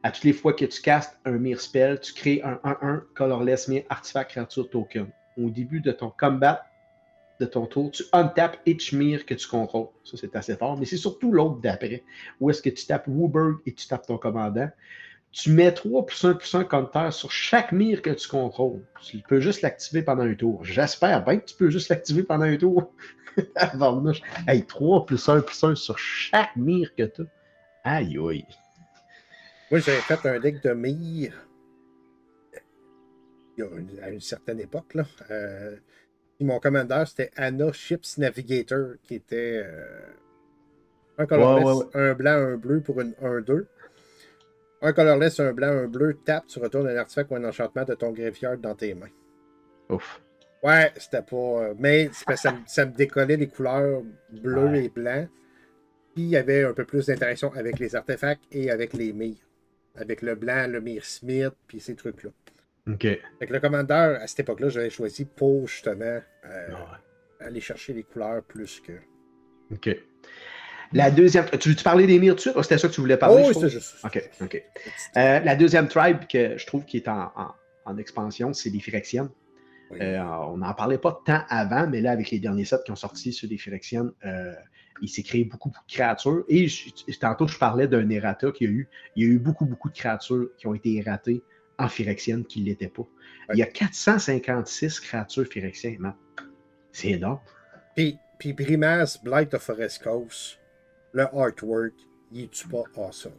[0.03, 3.67] À toutes les fois que tu castes un Mire spell, tu crées un 1-1 colorless
[3.67, 5.07] Mire artifact créature token
[5.37, 6.63] au début de ton combat,
[7.39, 9.87] de ton tour, tu untapes each mirror que tu contrôles.
[10.03, 10.77] Ça, c'est assez fort.
[10.77, 12.03] Mais c'est surtout l'autre d'après,
[12.39, 14.69] où est-ce que tu tapes Wooberg et tu tapes ton commandant.
[15.31, 18.85] Tu mets 3 plus 1 plus 1 counter sur chaque mire que tu contrôles.
[19.01, 20.63] Tu peux juste l'activer pendant un tour.
[20.63, 22.93] J'espère bien que tu peux juste l'activer pendant un tour.
[24.47, 27.95] hey, 3 plus 1 plus 1 sur chaque mire que tu as.
[27.95, 28.45] Aïe, aïe.
[29.71, 31.33] Moi, j'avais fait un deck de mire
[34.01, 34.93] à une certaine époque.
[34.95, 35.05] Là.
[35.31, 35.75] Euh,
[36.39, 39.85] mon commandeur, c'était Anna Ships Navigator, qui était euh,
[41.17, 43.65] un colorless, un blanc, un bleu pour une 1-2.
[44.81, 47.93] Un colorless, un blanc, un bleu, tape, tu retournes un artefact ou un enchantement de
[47.93, 49.11] ton graveyard dans tes mains.
[49.89, 50.21] Ouf.
[50.61, 51.35] Ouais, c'était pas.
[51.35, 54.01] Euh, mais ça, me, ça, me décollait les couleurs
[54.31, 55.29] bleues et blancs.
[56.13, 59.47] Puis il y avait un peu plus d'interaction avec les artefacts et avec les mires.
[59.95, 62.31] Avec le blanc, le mire Smith, puis ces trucs-là.
[62.87, 63.01] OK.
[63.01, 66.67] Fait que le commandeur, à cette époque-là, j'avais choisi pour justement euh,
[67.39, 68.93] aller chercher les couleurs plus que.
[69.71, 69.95] OK.
[70.93, 71.45] La deuxième.
[71.59, 72.51] Tu veux-tu parler des mires dessus?
[72.61, 73.43] C'était ça que tu voulais parler?
[73.45, 73.95] Oh, oui, c'est juste.
[74.03, 74.63] OK, OK.
[75.17, 77.31] Euh, la deuxième tribe que je trouve qui est en,
[77.85, 79.29] en, expansion, c'est les Phyrexiennes.
[80.01, 82.95] Euh, on n'en parlait pas tant avant, mais là, avec les derniers sets qui ont
[82.95, 84.53] sorti sur les Phyrexiennes, euh,
[85.01, 86.43] il s'est créé beaucoup, beaucoup de créatures.
[86.47, 86.67] Et
[87.19, 88.89] tantôt, je parlais d'un errata qu'il y a eu.
[89.15, 91.43] Il y a eu beaucoup, beaucoup de créatures qui ont été erratées
[91.83, 93.05] en Phyrexienne qui ne l'étaient pas.
[93.53, 96.13] Il y a 456 créatures Phyrexiennes,
[96.91, 97.39] C'est énorme.
[97.95, 100.59] Puis, puis Brimas, Blight of Forest Coast,
[101.13, 101.93] le artwork,
[102.31, 103.33] il est-tu pas awesome?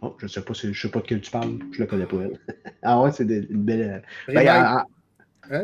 [0.00, 2.18] Oh, je sais pas, je sais pas de quel tu parles, je le connais pas
[2.18, 2.38] elle.
[2.82, 4.04] ah ouais, c'est une belle.
[4.28, 4.84] Euh, ben, en,
[5.50, 5.62] hein?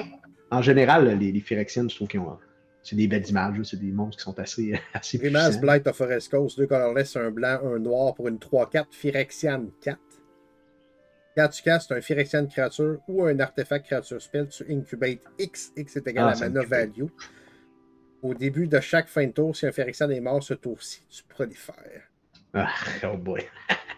[0.51, 2.37] en, général, les, les Phyrexiennes, je trouve qu'ils ont.
[2.83, 6.31] C'est des belles images, c'est des monstres qui sont assez, assez Grimace, Blight of Forest
[6.31, 9.99] Coast, deux colorless, un blanc, un noir pour une 3-4, Phyrexian 4.
[11.37, 15.97] Quand tu castes un Phyrexian créature ou un artefact créature spell, tu incubate X, X
[15.97, 17.09] est égal ah, à mana value.
[18.23, 21.25] Au début de chaque fin de tour, si un Phyrexian est mort ce tour-ci, tu
[21.25, 22.09] prolifères.
[22.55, 22.71] Ah,
[23.05, 23.43] oh boy.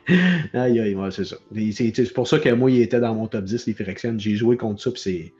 [0.54, 1.36] aïe, aïe, c'est ça.
[1.52, 4.18] C'est pour ça que moi, il était dans mon top 10, les Phyrexians.
[4.18, 5.34] J'ai joué contre ça, puis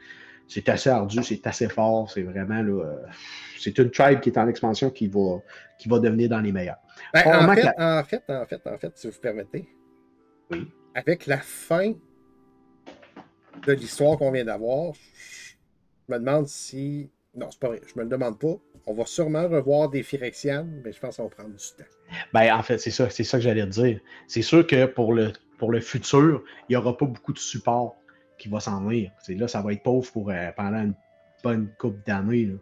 [0.46, 2.10] c'est assez ardu, c'est assez fort.
[2.10, 2.84] C'est vraiment là.
[2.84, 3.06] Euh,
[3.58, 5.40] c'est une tribe qui est en expansion qui va,
[5.78, 6.76] qui va devenir dans les meilleurs.
[7.14, 9.68] Ben, en, fait, en, fait, en fait, en fait, si vous permettez.
[10.50, 10.70] Oui.
[10.96, 11.92] Avec la fin
[13.66, 17.10] de l'histoire qu'on vient d'avoir, je me demande si.
[17.34, 18.56] Non, c'est pas vrai, je me le demande pas.
[18.86, 21.84] On va sûrement revoir des Phyrexianes, mais je pense qu'on va prendre du temps.
[22.32, 24.00] Ben, en fait, c'est ça, c'est ça que j'allais te dire.
[24.26, 27.96] C'est sûr que pour le, pour le futur, il n'y aura pas beaucoup de support
[28.38, 29.10] qui va s'en venir.
[29.28, 30.94] Là, ça va être pauvre pour, euh, pendant une
[31.44, 32.56] bonne couple d'années.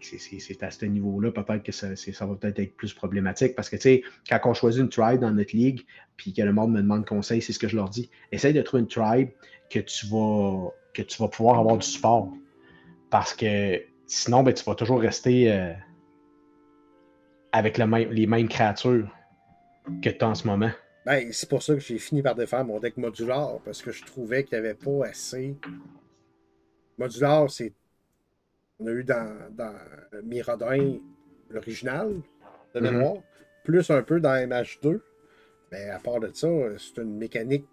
[0.00, 3.82] C'est à ce niveau-là, peut-être que ça, va peut-être être plus problématique parce que, tu
[3.82, 5.84] sais, quand on choisit une tribe dans notre ligue,
[6.16, 8.10] puis que le monde me demande conseil, c'est ce que je leur dis.
[8.30, 9.30] Essaye de trouver une tribe
[9.70, 12.32] que tu vas, que tu vas pouvoir avoir du support.
[13.10, 13.82] Parce que
[14.14, 15.72] Sinon, ben, tu vas toujours rester euh,
[17.50, 19.08] avec les mêmes créatures
[20.02, 20.70] que tu as en ce moment.
[21.06, 24.04] Ben, c'est pour ça que j'ai fini par défaire mon deck modular, parce que je
[24.04, 25.56] trouvais qu'il n'y avait pas assez.
[26.98, 27.72] Modular, c'est.
[28.82, 29.74] On a eu dans, dans
[30.24, 30.98] Mirodin
[31.50, 32.14] l'original
[32.74, 32.82] de mm-hmm.
[32.82, 33.16] mémoire,
[33.64, 35.00] plus un peu dans MH2.
[35.70, 37.66] Mais à part de ça, c'est une mécanique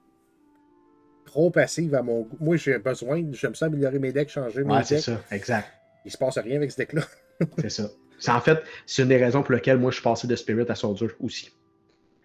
[1.26, 2.38] trop passive à mon goût.
[2.40, 4.88] Moi, j'ai besoin, j'aime ça améliorer mes decks, changer mes ouais, decks.
[4.88, 5.70] c'est ça, exact
[6.06, 7.04] il se passe rien avec ce deck-là.
[7.60, 7.90] c'est ça.
[8.18, 10.66] C'est en fait, c'est une des raisons pour lesquelles moi je suis passé de Spirit
[10.68, 11.52] à Soldier aussi.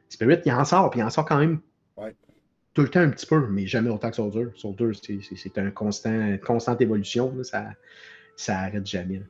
[0.09, 1.61] Spirit, il en sort, puis il en sort quand même
[2.73, 4.47] tout le temps un petit peu, mais jamais autant que Soldier.
[4.57, 4.91] Soldier,
[5.37, 7.33] c'est un constant, une constante évolution.
[7.45, 7.71] ça,
[8.37, 9.23] ça arrête jamais.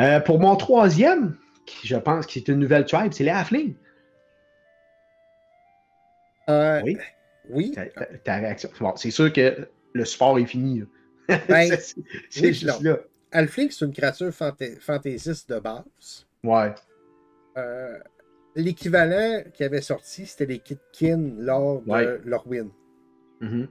[0.00, 1.36] Euh, pour mon troisième,
[1.84, 3.74] je pense que c'est une nouvelle tribe, c'est les Halflings.
[6.48, 6.98] Euh, oui.
[7.50, 7.74] Oui.
[8.24, 8.70] Ta, réaction.
[8.96, 10.84] c'est sûr que le sport est fini.
[11.48, 11.72] Ben,
[12.28, 12.98] c'est juste là.
[13.30, 16.26] Alfling, c'est une créature fantaisiste de base.
[16.44, 16.74] Ouais.
[17.56, 17.98] Euh,
[18.54, 22.70] l'équivalent qui avait sorti, c'était les Kitkin lors de leur win.
[23.40, 23.68] Mm-hmm.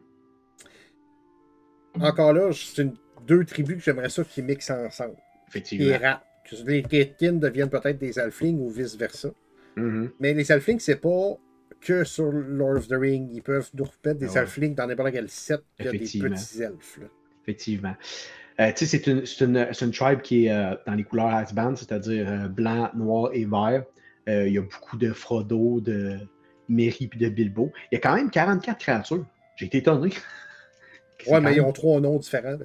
[2.02, 2.88] Encore là, c'est
[3.28, 5.16] deux tribus que j'aimerais ça qu'ils mixent ensemble.
[5.48, 6.20] Effectivement.
[6.50, 9.30] Que les Kitkin deviennent peut-être des Alflings ou vice-versa.
[9.78, 10.10] Mm-hmm.
[10.20, 11.38] Mais les Alflings, c'est pas
[11.82, 13.30] que sur Lord of the Ring.
[13.34, 16.22] Ils peuvent nous remettre des ah Alflings dans n'importe quel set a des petits
[16.62, 17.00] elfes.
[17.44, 17.96] Effectivement.
[18.60, 22.48] Euh, c'est une, une, une, tribe qui est euh, dans les couleurs Band, c'est-à-dire euh,
[22.48, 23.84] blanc, noir et vert.
[24.28, 26.20] il y a beaucoup de Frodo, de
[26.70, 27.72] Merry et de Bilbo.
[27.92, 29.26] Il y a quand même 44 créatures.
[29.56, 30.12] J'ai été étonné.
[31.28, 32.58] ouais, mais ils ont trois noms différents.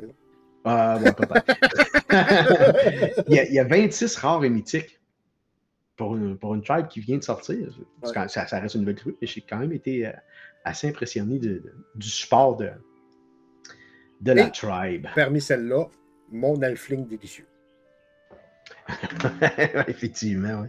[0.68, 1.12] Ah, bon,
[3.28, 4.98] il, y a, il, y a, 26 rares et mythiques
[5.96, 7.68] pour une, pour une tribe qui vient de sortir.
[8.02, 10.10] Ça, ça, reste une nouvelle tribe, mais j'ai quand même été
[10.64, 12.70] assez impressionné du support de,
[14.20, 15.06] de la tribe.
[15.14, 15.84] Parmi celles-là,
[16.32, 17.46] mon alfling délicieux.
[19.86, 20.68] Effectivement, oui.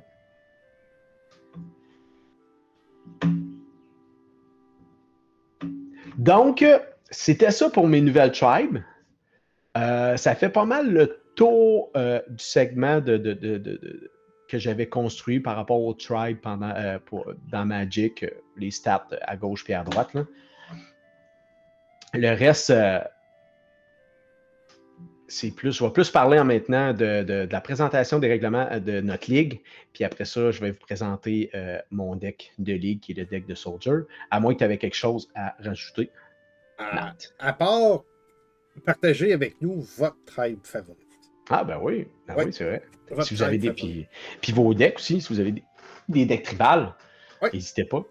[6.19, 6.63] Donc,
[7.09, 8.79] c'était ça pour mes nouvelles tribes.
[9.77, 13.17] Euh, ça fait pas mal le tour euh, du segment de,
[14.47, 16.97] que j'avais construit par rapport aux tribes pendant, euh,
[17.51, 18.25] dans Magic,
[18.55, 20.11] les stats à gauche et à droite.
[22.13, 22.73] Le reste,
[25.27, 29.29] c'est plus, je vais plus parler en maintenant de, la présentation des règlements de notre
[29.29, 29.61] ligue.
[29.93, 31.51] Puis après ça, je vais vous présenter
[31.91, 34.05] mon deck de ligue, qui est le deck de Soldier.
[34.31, 36.09] À moins que tu avais quelque chose à rajouter.
[37.39, 38.03] À, part
[38.81, 40.97] partager avec nous votre tribe favorite.
[41.49, 42.83] Ah, ben oui, ben oui, c'est vrai.
[43.23, 43.71] si vous avez des.
[43.71, 44.07] Puis,
[44.41, 45.63] puis, vos decks aussi, si vous avez
[46.09, 46.93] des, decks tribales,
[47.53, 48.05] n'hésitez pas.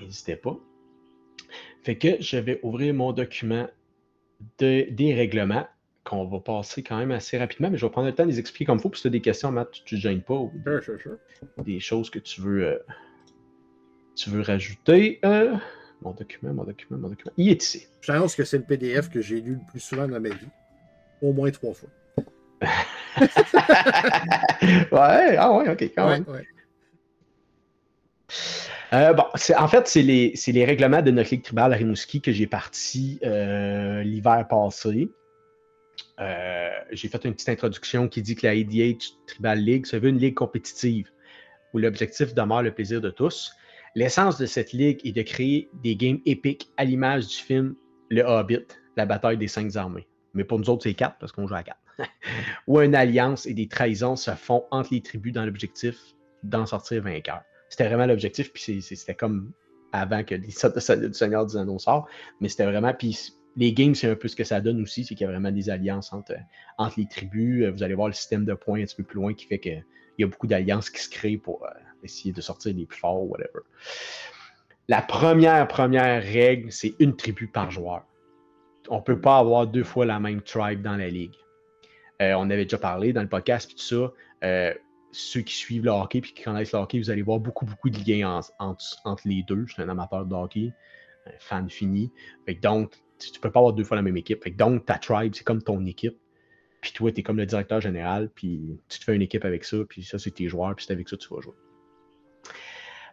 [0.00, 0.56] N'hésitez pas.
[1.82, 3.68] Fait que je vais ouvrir mon document
[4.58, 5.66] de, des règlements
[6.04, 8.38] qu'on va passer quand même assez rapidement, mais je vais prendre le temps de les
[8.38, 8.88] expliquer comme il faut.
[8.88, 10.50] Puis si tu as des questions, Matt, tu ne te gênes pas.
[11.58, 12.78] Des choses que tu veux, euh,
[14.14, 15.18] tu veux rajouter.
[15.24, 15.56] Euh,
[16.02, 17.32] mon document, mon document, mon document.
[17.36, 17.86] Il est ici.
[18.00, 20.48] Je pense que c'est le PDF que j'ai lu le plus souvent dans ma vie.
[21.22, 21.88] Au moins trois fois.
[22.62, 22.68] ouais,
[25.36, 26.24] ah ouais, ok, quand même.
[28.92, 29.24] Euh, bon,
[29.56, 33.20] en fait, c'est les, les, règlements de notre ligue tribale à Rimouski que j'ai parti
[33.22, 35.08] euh, l'hiver passé.
[36.18, 40.08] Euh, j'ai fait une petite introduction qui dit que la ADH Tribal League se veut
[40.08, 41.10] une ligue compétitive
[41.72, 43.52] où l'objectif demeure le plaisir de tous.
[43.96, 47.74] L'essence de cette ligue est de créer des games épiques à l'image du film
[48.08, 48.66] Le Hobbit,
[48.96, 50.06] la bataille des cinq armées.
[50.32, 51.80] Mais pour nous autres, c'est quatre parce qu'on joue à quatre.
[52.68, 55.96] où une alliance et des trahisons se font entre les tribus dans l'objectif
[56.44, 57.42] d'en sortir vainqueur.
[57.68, 59.52] C'était vraiment l'objectif, puis c'était comme
[59.92, 62.08] avant que l'histoire du Seigneur des Anneaux sort,
[62.40, 65.16] mais c'était vraiment, puis les games, c'est un peu ce que ça donne aussi, c'est
[65.16, 66.36] qu'il y a vraiment des alliances entre,
[66.78, 67.66] entre les tribus.
[67.66, 69.84] Vous allez voir le système de points un petit peu plus loin qui fait qu'il
[70.18, 71.70] y a beaucoup d'alliances qui se créent pour euh,
[72.02, 73.60] essayer de sortir les plus forts, whatever.
[74.88, 78.04] La première, première règle, c'est une tribu par joueur.
[78.88, 81.36] On ne peut pas avoir deux fois la même tribe dans la ligue.
[82.20, 84.12] Euh, on avait déjà parlé dans le podcast, et tout ça.
[84.44, 84.74] Euh,
[85.12, 87.90] ceux qui suivent le hockey et qui connaissent le hockey, vous allez voir beaucoup, beaucoup
[87.90, 89.64] de liens entre les deux.
[89.66, 90.72] Je suis un amateur de hockey,
[91.26, 92.12] un fan fini.
[92.62, 94.48] donc, tu ne peux pas avoir deux fois la même équipe.
[94.56, 96.18] donc, ta tribe, c'est comme ton équipe.
[96.80, 99.64] Puis toi, tu es comme le directeur général, puis tu te fais une équipe avec
[99.64, 101.54] ça, puis ça, c'est tes joueurs, puis c'est avec ça que tu vas jouer.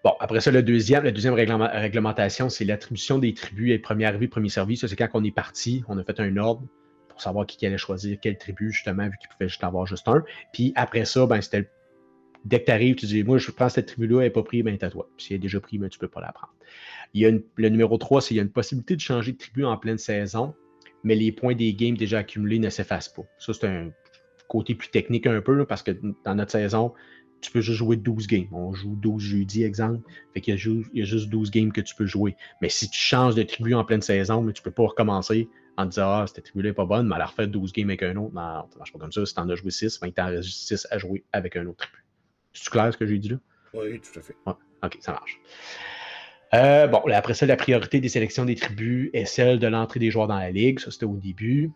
[0.04, 4.78] Bon, après ça, la deuxième réglementation, c'est l'attribution des tribus et premier arrivé, premier servi.
[4.78, 6.64] Ça, c'est quand on est parti, on a fait un ordre
[7.10, 10.24] pour savoir qui allait choisir quelle tribu, justement, vu qu'il pouvait juste avoir juste un.
[10.54, 11.70] Puis après ça, ben, c'était
[12.46, 14.64] dès que tu arrives, tu dis Moi, je prends cette tribu-là, elle n'est pas prise,
[14.64, 15.10] ben, à toi.
[15.18, 16.54] Si elle est déjà prise, ben, tu ne peux pas la prendre.
[17.14, 19.38] Il y a le numéro 3, c'est qu'il y a une possibilité de changer de
[19.38, 20.54] tribu en pleine saison,
[21.04, 23.24] mais les points des games déjà accumulés ne s'effacent pas.
[23.40, 23.92] Ça, c'est un
[24.48, 25.92] côté plus technique un peu, parce que
[26.24, 26.94] dans notre saison,
[27.42, 28.48] tu peux juste jouer 12 games.
[28.52, 30.02] On joue 12 jeudi, exemple.
[30.34, 32.36] Fait qu'il y, a juste 12 games que tu peux jouer.
[32.62, 35.86] Mais si tu changes de tribu en pleine saison, mais tu peux pas recommencer en
[35.86, 38.16] disant Ah, cette tribu-là n'est pas bonne, mais elle a refait 12 games avec un
[38.16, 38.34] autre.
[38.34, 39.26] Non, ça ne marche pas comme ça.
[39.26, 41.66] Si tu en as joué 6, ben, tu en as 6 à jouer avec un
[41.68, 42.04] autre tribu.
[42.54, 43.38] C'est clair ce que j'ai dit là?
[43.74, 44.36] Oui, tout à fait.
[44.46, 45.40] OK, ça marche.
[46.54, 50.12] Euh, bon, après ça, la priorité des sélections des tribus est celle de l'entrée des
[50.12, 50.80] joueurs dans la ligue.
[50.80, 51.72] Ça, c'était au début.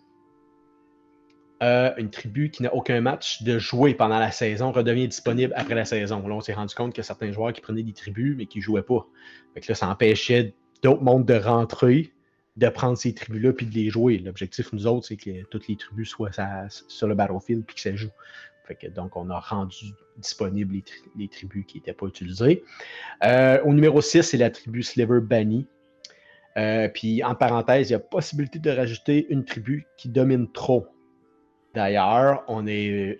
[1.62, 5.86] Une tribu qui n'a aucun match de jouer pendant la saison redevient disponible après la
[5.86, 6.28] saison.
[6.28, 8.64] Là, on s'est rendu compte a certains joueurs qui prenaient des tribus, mais qui ne
[8.64, 9.06] jouaient pas.
[9.54, 12.12] Fait là, ça empêchait d'autres mondes de rentrer,
[12.58, 14.18] de prendre ces tribus-là puis de les jouer.
[14.18, 16.32] L'objectif, nous autres, c'est que toutes les tribus soient
[16.88, 18.10] sur le battlefield puis que ça joue.
[18.96, 19.86] donc, on a rendu
[20.18, 20.82] disponibles
[21.16, 22.64] les, tribus qui n'étaient pas utilisées.
[23.24, 25.68] Euh, au numéro 6, c'est la tribu Sliver Bunny.
[26.58, 30.88] Euh, puis, en parenthèse, il y a possibilité de rajouter une tribu qui domine trop.
[31.74, 33.16] D'ailleurs, on a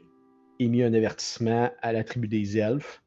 [0.60, 3.02] émis un avertissement à la tribu des elfes,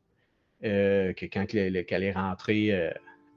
[0.64, 2.72] euh, que quand elle est rentrée,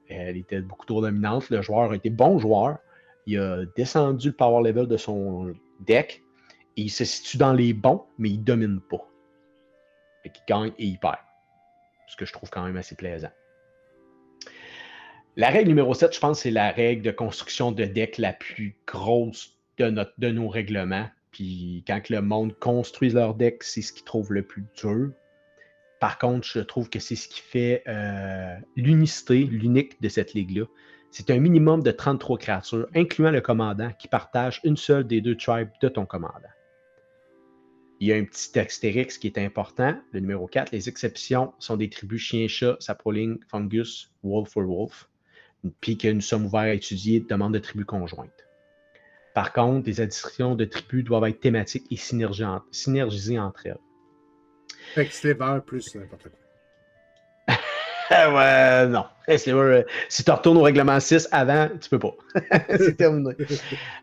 [0.08, 1.50] elle était beaucoup trop dominante.
[1.50, 2.78] Le joueur été bon joueur.
[3.26, 6.22] Il a descendu le power level de son deck
[6.76, 9.06] et il se situe dans les bons, mais il domine pas.
[10.24, 11.18] Qu'il gagne et il perd.
[12.06, 13.30] Ce que je trouve quand même assez plaisant.
[15.36, 18.76] La règle numéro 7, je pense, c'est la règle de construction de deck la plus
[18.86, 21.08] grosse de, notre, de nos règlements.
[21.30, 25.10] Puis quand le monde construit leur deck, c'est ce qu'ils trouve le plus dur.
[26.00, 30.64] Par contre, je trouve que c'est ce qui fait euh, l'unicité, l'unique de cette ligue-là.
[31.10, 35.36] C'est un minimum de 33 créatures, incluant le commandant, qui partage une seule des deux
[35.36, 36.34] tribes de ton commandant.
[38.00, 40.70] Il y a un petit astérix qui est important, le numéro 4.
[40.70, 45.08] Les exceptions sont des tribus chien-chat, saproling, fungus, wolf for wolf.
[45.80, 48.47] Puis que nous sommes ouverts à étudier demande de tribus conjointes.
[49.38, 53.78] Par contre, les additions de tribus doivent être thématiques et synergisées entre elles.
[54.96, 56.24] Fait que Sliver plus n'importe
[57.46, 57.54] quoi.
[58.34, 59.04] ouais, non.
[59.28, 62.14] Euh, si tu retournes au règlement 6 avant, tu peux pas.
[62.78, 63.36] c'est terminé.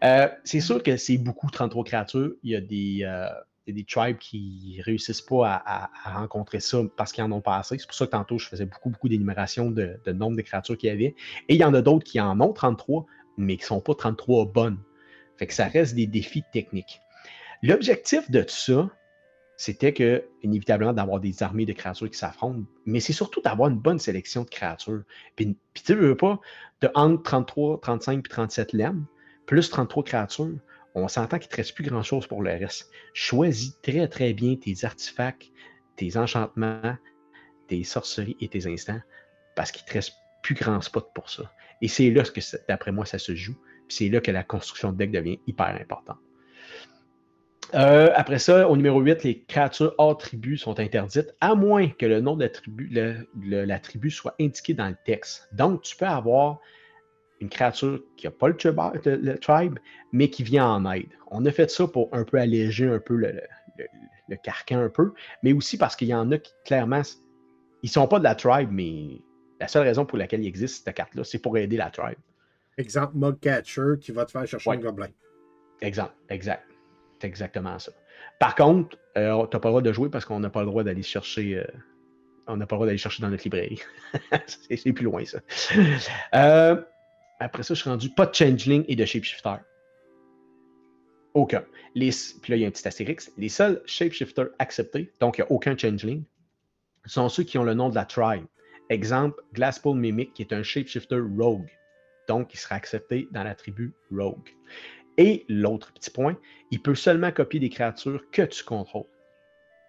[0.05, 2.31] Euh, c'est sûr que c'est beaucoup 33 créatures.
[2.41, 3.27] Il y a des, euh,
[3.67, 7.57] y a des tribes qui réussissent pas à, rencontrer ça parce qu'ils en ont pas
[7.57, 7.77] assez.
[7.77, 10.87] C'est pour ça que tantôt, je faisais beaucoup, beaucoup d'énumération de, nombre de créatures qu'il
[10.87, 11.13] y avait.
[11.49, 13.05] Et il y en a d'autres qui en ont 33,
[13.37, 14.77] mais qui ne sont pas 33 bonnes.
[15.37, 17.01] Fait que ça reste des défis techniques.
[17.63, 18.89] L'objectif de tout ça,
[19.57, 23.79] c'était que, inévitablement, d'avoir des armées de créatures qui s'affrontent, mais c'est surtout d'avoir une
[23.79, 25.03] bonne sélection de créatures.
[25.35, 26.39] Puis, tu veux pas,
[26.81, 29.05] de entre 33, 35 puis 37 lemmes,
[29.45, 30.59] plus 33 créatures,
[30.93, 32.89] on s'entend qu'il ne te reste plus grand-chose pour le reste.
[33.13, 35.51] Choisis très, très bien tes artefacts,
[35.95, 36.95] tes enchantements,
[37.67, 38.99] tes sorceries et tes instants,
[39.55, 41.51] parce qu'il ne te reste plus grand spot pour ça.
[41.81, 43.57] Et c'est là que, d'après moi, ça se joue.
[43.89, 46.17] C'est là que la construction de deck devient hyper importante.
[47.73, 52.05] Euh, après ça, au numéro 8, les créatures hors tribu sont interdites, à moins que
[52.05, 52.89] le nom de la tribu,
[53.43, 55.49] la tribu soit indiqué dans le texte.
[55.51, 56.59] Donc, tu peux avoir
[57.41, 59.79] une créature qui n'a pas le, tribe,
[60.11, 61.09] mais qui vient en aide.
[61.31, 63.41] On a fait ça pour un peu alléger un peu le,
[64.43, 65.13] carcan un peu,
[65.43, 67.01] mais aussi parce qu'il y en a qui, clairement,
[67.83, 69.21] ils ne sont pas de la tribe, mais
[69.59, 72.17] la seule raison pour laquelle il existe cette carte-là, c'est pour aider la tribe.
[72.77, 75.09] Exemple, Mug Catcher qui va te faire chercher un gobelin.
[75.81, 76.65] Exemple, exact.
[77.19, 77.91] C'est exactement ça.
[78.39, 80.67] Par contre, euh, tu n'as pas le droit de jouer parce qu'on n'a pas le
[80.67, 81.57] droit d'aller chercher.
[81.57, 81.65] Euh,
[82.47, 83.81] on n'a pas le droit d'aller chercher dans notre librairie.
[84.69, 85.39] c'est plus loin, ça.
[86.33, 86.81] Euh,
[87.39, 89.57] après ça, je suis rendu pas de changeling et de shapeshifter.
[91.33, 91.65] Aucun.
[91.95, 92.11] Les,
[92.41, 93.31] puis là, il y a un petit astérix.
[93.37, 96.23] Les seuls shapeshifters acceptés, donc il n'y a aucun changeling,
[97.05, 98.45] sont ceux qui ont le nom de la tribe.
[98.89, 101.69] Exemple, Glasspool Mimic, qui est un shapeshifter rogue.
[102.27, 104.49] Donc, il sera accepté dans la tribu rogue.
[105.17, 106.37] Et l'autre petit point,
[106.71, 109.05] il peut seulement copier des créatures que tu contrôles.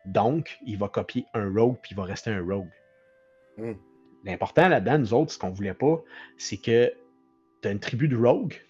[0.05, 2.71] Donc, il va copier un rogue, puis il va rester un rogue.
[3.57, 3.75] Hmm.
[4.25, 6.03] L'important là-dedans, nous autres, ce qu'on ne voulait pas,
[6.37, 6.93] c'est que
[7.63, 8.61] tu as une tribu de rogues,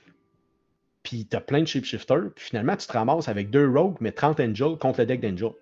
[1.03, 4.13] puis tu as plein de shapeshifters, puis finalement, tu te ramasses avec deux rogues, mais
[4.13, 5.55] 30 angels contre le deck d'angels.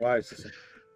[0.00, 0.48] Ouais, c'est ça.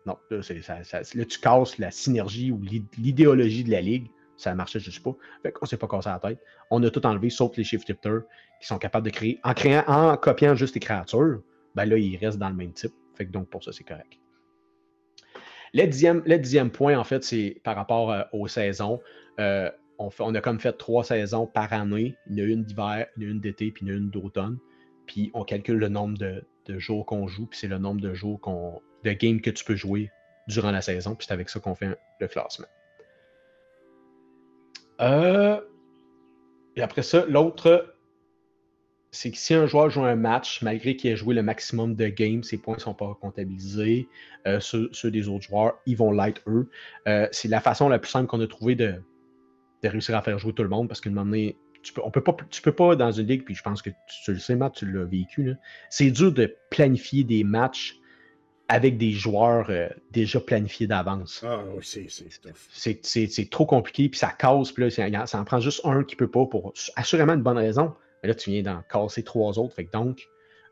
[0.06, 2.60] Non, là, ça, là, tu casses la synergie ou
[2.98, 4.10] l'idéologie de la ligue.
[4.36, 5.14] Ça marchait, ne sais pas.
[5.42, 6.40] Fait qu'on s'est pas cassé la tête.
[6.70, 8.22] On a tout enlevé, sauf les shapeshifters
[8.60, 9.40] qui sont capables de créer.
[9.44, 11.40] En créant, en copiant juste les créatures,
[11.74, 12.92] ben là, ils restent dans le même type.
[13.14, 14.18] Fait que donc, pour ça, c'est correct.
[15.72, 19.00] Le dixième, point, en fait, c'est par rapport euh, aux saisons.
[19.40, 22.16] Euh, on, a comme fait trois saisons par année.
[22.28, 23.96] Il y en a une d'hiver, il y a une d'été, puis il y a
[23.96, 24.58] une d'automne.
[25.06, 26.44] Puis on calcule le nombre de,
[26.78, 28.40] jours qu'on joue, puis c'est le nombre de jours
[29.04, 30.10] de games que tu peux jouer
[30.48, 31.14] durant la saison.
[31.14, 32.66] Puis c'est avec ça qu'on fait le classement.
[35.00, 35.60] Euh,
[36.76, 37.94] et après ça, l'autre,
[39.10, 42.08] c'est que si un joueur joue un match, malgré qu'il ait joué le maximum de
[42.08, 44.08] games, ses points ne sont pas comptabilisés.
[44.46, 46.68] Euh, ceux, des autres joueurs, ils vont light eux.
[47.06, 49.00] Euh, c'est la façon la plus simple qu'on a trouvé de,
[49.84, 52.34] réussir à faire jouer tout le monde parce qu'une donné, tu peux, on peut pas,
[52.50, 53.90] tu peux pas dans une ligue, puis je pense que
[54.24, 55.54] tu, le sais, Matt, tu l'as vécu.
[55.90, 58.00] C'est dur de planifier des matchs
[58.68, 61.44] avec des joueurs euh, déjà planifiés d'avance.
[61.46, 65.82] Ah oui, c'est C'est trop compliqué, puis ça casse, puis là, ça en prend juste
[65.84, 67.94] un qui peut pas pour assurément une bonne raison.
[68.22, 69.74] Mais là, tu viens d'en casser trois autres.
[69.74, 70.26] Fait que donc,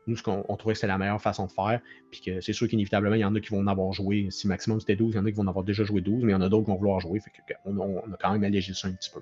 [0.07, 1.79] nous, ce qu'on trouvait que c'était la meilleure façon de faire,
[2.11, 4.47] puis que c'est sûr qu'inévitablement, il y en a qui vont en avoir joué, si
[4.47, 6.31] maximum c'était 12, il y en a qui vont en avoir déjà joué 12, mais
[6.31, 7.31] il y en a d'autres qui vont vouloir jouer, fait
[7.65, 9.21] on, a quand même allégé ça un petit peu.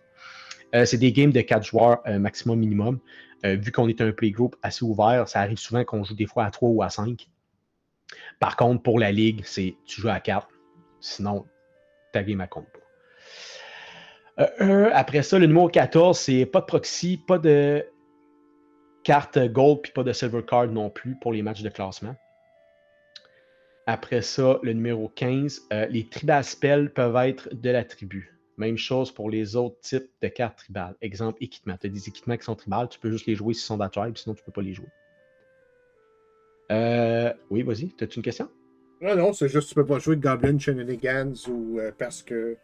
[0.73, 2.99] Euh, c'est des games de 4 joueurs euh, maximum minimum.
[3.43, 6.51] vu qu'on est un playgroup assez ouvert, ça arrive souvent qu'on joue des fois à
[6.51, 7.27] 3 ou à 5.
[8.39, 10.47] Par contre, pour la ligue, c'est tu joues à 4.
[10.99, 11.45] Sinon,
[12.13, 12.81] ta game ne compte pas.
[14.61, 17.85] Euh, après ça, le numéro 14, c'est pas de proxy, pas de
[19.03, 22.15] carte gold, puis pas de silver card non plus pour les matchs de classement.
[23.87, 28.37] Après ça, le numéro 15, euh, les tribal spells peuvent être de la tribu.
[28.57, 30.95] Même chose pour les autres types de cartes tribales.
[31.01, 31.75] Exemple, équipement.
[31.79, 33.83] Tu as des équipements qui sont tribales, tu peux juste les jouer s'ils sont de
[33.83, 34.87] la sinon tu ne peux pas les jouer.
[36.71, 37.91] Euh, oui, vas-y.
[37.99, 38.49] As-tu une question?
[39.01, 42.55] Non, non, c'est juste que tu peux pas jouer Goblin Shenanigans ou euh, parce que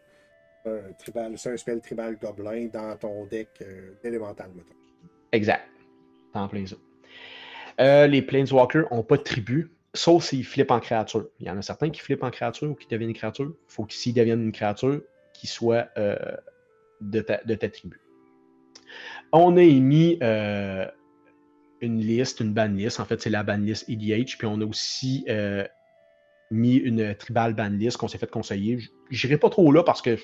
[0.66, 3.48] euh, tribal, c'est un spell tribal Goblin dans ton deck
[4.04, 4.74] élémental, mettons.
[5.32, 5.68] Exact.
[6.34, 8.06] en plein ça.
[8.06, 11.28] les Planeswalkers n'ont pas de tribu, sauf s'ils flippent en créature.
[11.40, 13.46] Il y en a certains qui flippent en créature ou qui deviennent une créature.
[13.46, 15.02] Il faut qu'ils deviennent une créature,
[15.34, 18.00] qui soit de ta, de, ta, tribu.
[19.32, 20.18] On a émis
[21.80, 23.00] une liste, une ban list.
[23.00, 24.36] En fait, c'est la ban list EDH.
[24.38, 25.64] Puis on a aussi euh,
[26.50, 28.78] mis une tribal ban list qu'on s'est fait conseiller.
[29.10, 30.18] Je n'irai pas trop là parce que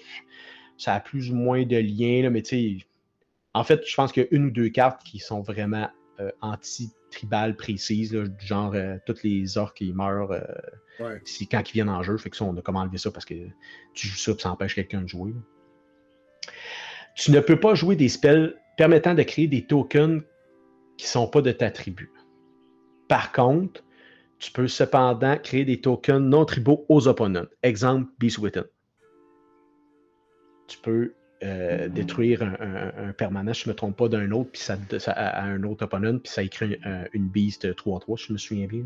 [0.76, 2.86] ça a plus ou moins de liens, là, mais tu sais,
[3.54, 5.88] en fait, je pense qu'il y a une ou deux cartes qui sont vraiment
[6.18, 10.32] euh, anti-tribal précises, du genre euh, toutes les orques qui meurent
[10.98, 12.16] quand ils viennent en jeu.
[12.18, 13.34] Fait que ça, on a comment enlever ça parce que
[13.94, 15.32] tu joues ça et ça empêche quelqu'un de jouer.
[17.14, 20.22] Tu ne peux pas jouer des spells permettant de créer des tokens
[20.96, 22.10] qui ne sont pas de ta tribu.
[23.08, 23.82] Par contre,
[24.38, 27.46] tu peux cependant créer des tokens non tribaux aux opponents.
[27.62, 28.64] Exemple, Beast Within.
[30.66, 34.76] Tu peux euh, détruire un, permanent, je ne me trompe pas, d'un autre, puis ça,
[35.12, 36.78] à un autre opponent, puis ça écrit
[37.12, 38.84] une Beast 3-3, si je me souviens bien.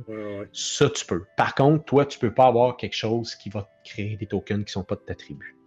[0.53, 1.25] Ça, tu peux.
[1.37, 4.65] Par contre, toi, tu ne peux pas avoir quelque chose qui va créer des tokens
[4.65, 5.58] qui ne sont pas de ta tribu.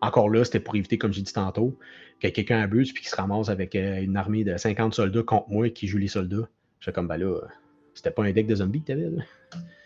[0.00, 1.78] Encore là, c'était pour éviter, comme j'ai dit tantôt,
[2.20, 5.48] que quelqu'un abuse puis qu'il se ramasse avec euh, une armée de 50 soldats contre
[5.50, 6.48] moi qui joue les soldats.
[6.80, 7.40] J'étais comme, ben là,
[7.94, 9.22] c'était pas un deck de zombies que t'avais, là.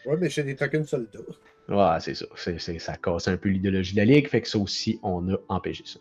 [0.07, 1.19] Ouais, mais j'ai des tokens soldats.
[1.69, 2.27] Ouais, c'est ça.
[2.79, 5.85] Ça casse un peu l'idéologie de la Ligue, fait que ça aussi, on a empêché
[5.87, 6.01] ça.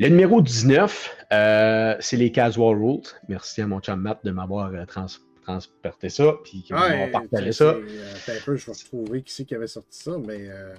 [0.00, 3.02] Le numéro 19, euh, c'est les Casual Rules.
[3.28, 5.06] Merci à mon chum Matt de m'avoir euh, trans-
[5.42, 7.64] transporté ça, puis qui m'a partagé ça.
[7.64, 10.48] euh, un peu, je vais retrouver qui c'est qui avait sorti ça, mais.
[10.48, 10.74] Euh...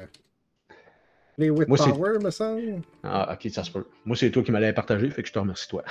[1.37, 2.81] Les With Moi, c'est- Power, me semble.
[3.03, 3.83] Ah, ok, ça se peut.
[4.05, 5.83] Moi, c'est toi qui m'allais partager, fait que je te remercie, toi.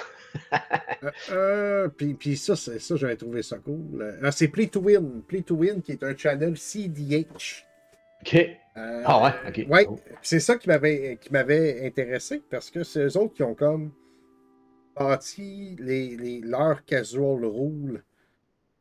[1.03, 4.01] Euh, euh, puis, puis ça, c'est- ça j'avais trouvé ça cool.
[4.01, 5.23] Euh, c'est Play to Win.
[5.27, 7.67] Play to Win, qui est un channel CDH.
[8.23, 8.35] Ok.
[8.77, 9.67] Euh, Ah ouais, ok.
[9.71, 9.99] Ouais, Oh.
[10.23, 13.91] c'est ça qui m'avait qui m'avait intéressé parce que c'est eux autres qui ont comme
[14.97, 18.03] bâti les, les, leurs casual rules.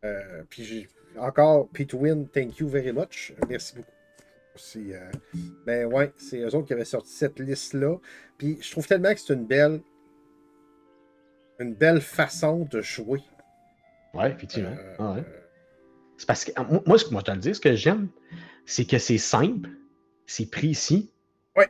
[0.05, 0.87] Euh, puis j'ai
[1.17, 3.33] encore Pete Win, thank you very much.
[3.49, 3.91] Merci beaucoup.
[4.55, 5.09] C'est, euh,
[5.65, 7.97] ben ouais, c'est eux autres qui avaient sorti cette liste-là.
[8.37, 9.81] Puis je trouve tellement que c'est une belle
[11.59, 13.21] une belle façon de jouer.
[14.13, 14.75] Ouais, effectivement.
[14.77, 15.23] Euh, Ah ouais.
[16.17, 16.51] C'est parce que,
[16.87, 18.09] moi, ce que moi, je te le dis, ce que j'aime,
[18.65, 19.69] c'est que c'est simple,
[20.25, 21.11] c'est précis.
[21.55, 21.69] Ouais.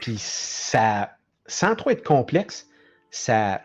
[0.00, 2.68] Puis ça, sans trop être complexe,
[3.10, 3.62] ça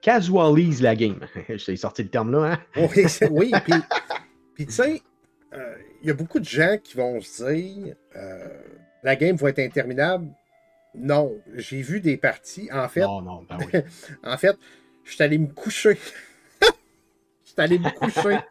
[0.00, 1.20] casualise la game.
[1.48, 2.58] Je t'ai sorti le terme là, hein?
[2.76, 3.74] Oui, oui, puis,
[4.54, 5.02] puis tu sais,
[5.54, 8.48] euh, il y a beaucoup de gens qui vont se dire euh,
[9.02, 10.28] la game va être interminable.
[10.94, 12.68] Non, j'ai vu des parties.
[12.72, 13.80] En fait, Non, non, ben oui.
[14.24, 14.56] en fait,
[15.04, 15.98] je suis allé me coucher.
[17.44, 18.38] Je suis allé me coucher.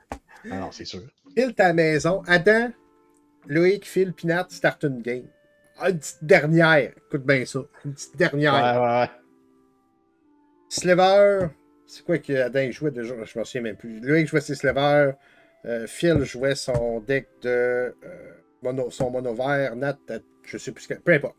[0.52, 1.02] Ah non, c'est sûr.
[1.38, 2.22] Phil ta maison.
[2.28, 2.70] Adam,
[3.48, 5.26] Loïc, Phil, Pinat, start une game.
[5.80, 6.92] Ah, Une petite dernière.
[7.08, 7.60] Écoute bien ça.
[7.86, 8.54] Une petite Ouais, dernière.
[8.82, 9.10] ouais, ouais.
[10.70, 11.48] Sliver,
[11.86, 13.16] c'est quoi que Adam jouait déjà?
[13.24, 14.00] Je me souviens même plus.
[14.02, 15.12] Loïc jouait ses Sliver.
[15.66, 17.92] Euh, Phil jouait son deck de euh,
[18.62, 19.76] mono, son mono vert.
[19.76, 20.94] Nat, euh, je sais plus ce que.
[20.96, 21.36] Peu importe.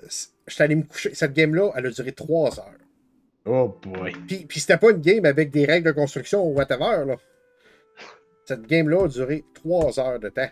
[0.00, 1.14] Je suis allé me coucher.
[1.14, 2.78] Cette game-là, elle a duré 3 heures.
[3.44, 4.12] Oh boy.
[4.26, 7.04] Puis, puis c'était pas une game avec des règles de construction ou whatever.
[7.06, 7.16] Là.
[8.44, 10.50] Cette game-là a duré 3 heures de temps.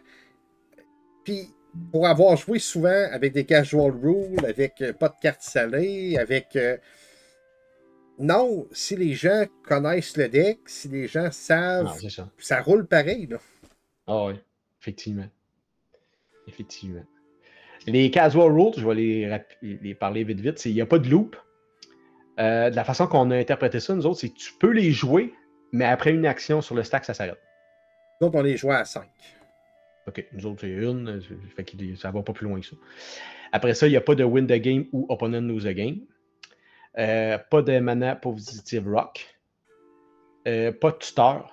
[1.25, 1.49] Puis,
[1.93, 6.59] pour avoir joué souvent avec des casual rules, avec euh, pas de cartes salées, avec.
[8.19, 12.31] Non, si les gens connaissent le deck, si les gens savent, Non, c'est ça.
[12.39, 13.27] ça roule pareil.
[13.27, 13.39] Là.
[14.07, 14.35] Ah oui,
[14.81, 15.29] effectivement.
[16.47, 17.05] Effectivement.
[17.87, 21.09] Les casual rules, je vais les, parler vite vite, c'est il n'y a pas de
[21.09, 21.37] loop.
[22.39, 24.93] Euh, de la façon qu'on a interprété ça, nous autres, c'est que tu peux les
[24.93, 25.33] jouer,
[25.73, 27.41] mais après une action sur le stack, ça s'arrête.
[28.21, 29.09] Nous autres, on les jouait à 5.
[30.07, 31.21] OK, nous autres, c'est une,
[31.55, 32.77] fait que ça va pas plus loin que ça.
[33.53, 36.01] Après ça, il n'y a pas de win the game ou opponent lose the game.
[36.99, 39.37] Euh, pas de mana positive rock.
[40.49, 41.51] Euh, pas de tuteur.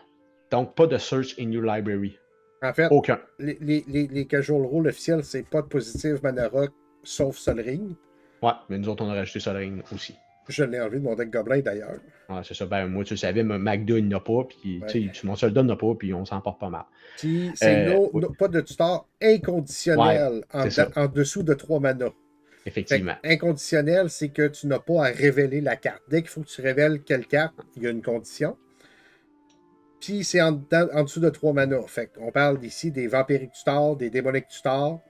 [0.51, 2.17] Donc, pas de search in your library.
[2.61, 3.19] En fait, Aucun.
[3.39, 6.71] les, les, les, les casual rules officiels, c'est pas de positive mana rock,
[7.03, 7.95] sauf Sol Ring.
[8.41, 9.53] Ouais, mais nous autres, on a rajouté ça
[9.93, 10.15] aussi.
[10.49, 11.99] Je l'ai enlevé de mon deck Goblin d'ailleurs.
[12.29, 12.65] Ouais, c'est ça.
[12.65, 14.87] Ben, moi, tu le savais, mais Magda, il n'a pas, puis Ouais.
[14.87, 16.83] tu sais, mon soldat n'a pas, puis on s'en porte pas mal.
[17.17, 18.21] Puis c'est Euh, no- oui.
[18.21, 21.79] no- pas de tuteur inconditionnel en, en dessous de 3
[22.63, 23.15] Fait Effectivement.
[23.23, 26.01] inconditionnel, c'est que tu n'as pas à révéler la carte.
[26.07, 28.57] Dès qu'il faut que tu révèles quelle carte, il y a une condition.
[29.99, 31.81] Puis c'est en, dessous de 3 mana.
[31.87, 35.01] Fait qu'on parle ici des vampiriques tutors, des démoniques tutors.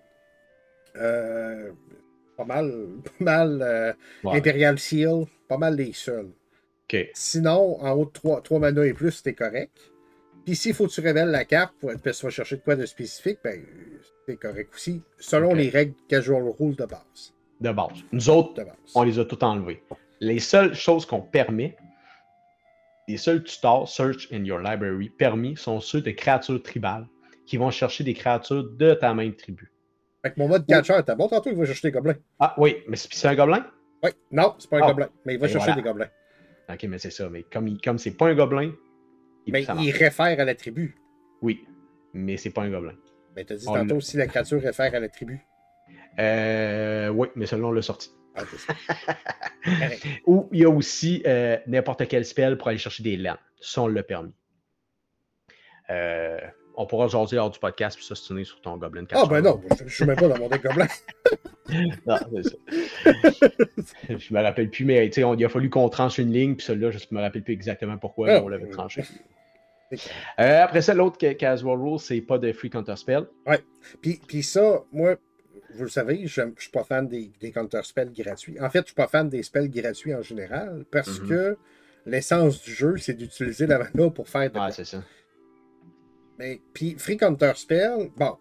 [0.96, 1.72] Euh,
[2.38, 2.88] pas mal,
[3.20, 3.94] pas mal euh,
[4.24, 4.38] Ouais.
[4.38, 6.32] Imperial Seal, pas mal les seuls.
[7.14, 9.92] Sinon, en haut de 3, 3 mana et plus, c'était correct.
[10.46, 12.76] Puis s'il faut que tu révèles la carte, pour, que tu vas chercher de quoi
[12.76, 13.64] de spécifique, ben,
[14.28, 17.33] c'est correct aussi, selon les règles casual rules de base.
[17.64, 18.04] De base.
[18.12, 18.76] Nous autres, De base.
[18.94, 19.82] on les a tout enlevés.
[20.20, 21.76] Les seules choses qu'on permet,
[23.08, 27.08] les seuls tutors search in your library permis sont ceux de créatures tribales
[27.46, 29.72] qui vont chercher des créatures de ta même tribu.
[30.22, 32.16] Fait que mon mode catcher, t'as bon tantôt, il va chercher des gobelins.
[32.40, 33.66] Ah oui, mais c'est un gobelin?
[34.04, 34.88] Oui, non, c'est pas un Ah.
[34.88, 35.82] gobelin, mais il va Et chercher voilà.
[35.82, 36.10] des gobelins.
[36.70, 37.30] Ok, mais c'est ça.
[37.30, 38.72] Mais comme il- comme c'est pas un gobelin,
[39.46, 40.96] il, Mais il réfère à la tribu.
[41.42, 41.66] Oui,
[42.14, 42.94] mais c'est pas un gobelin.
[43.36, 45.42] Mais t'as dit On tantôt aussi la créature réfère à la tribu.
[46.20, 48.12] Euh, oui, mais celui-là, on l'a sorti.
[48.36, 48.74] Ah, c'est ça.
[49.64, 50.06] Correct.
[50.28, 53.38] Ou il y a aussi euh, n'importe quel spell pour aller chercher des lands.
[53.62, 54.34] Ça, on l'a permis.
[55.90, 56.40] Euh,
[56.76, 59.94] on pourra jaser lors du podcast puis s'ostiner sur ton Goblin Ah, ben non, je,
[59.94, 60.88] suis même pas dans mon deck gobelin.
[62.06, 62.56] Non, c'est ça.
[64.10, 66.56] je me rappelle plus, mais tu sais, on- il a fallu qu'on tranche une ligne,
[66.56, 69.04] puis celui-là, je me rappelle plus exactement pourquoi Ah, on l'avait tranché.
[70.40, 73.28] Euh, après ça, l'autre ca- casual rule, c'est pas de free counter spell.
[74.02, 75.16] Puis, puis ça, moi,
[75.76, 78.60] vous le savez, je ne suis pas fan des, des counter-spells gratuits.
[78.62, 81.28] En fait, je suis pas fan des spells gratuits en général parce Mhm.
[81.30, 81.58] que
[82.06, 84.72] l'essence du jeu, c'est d'utiliser la mana pour faire de quoi.
[84.72, 85.04] c'est ça.
[86.40, 88.38] Mais puis Free Counter Spell, bon,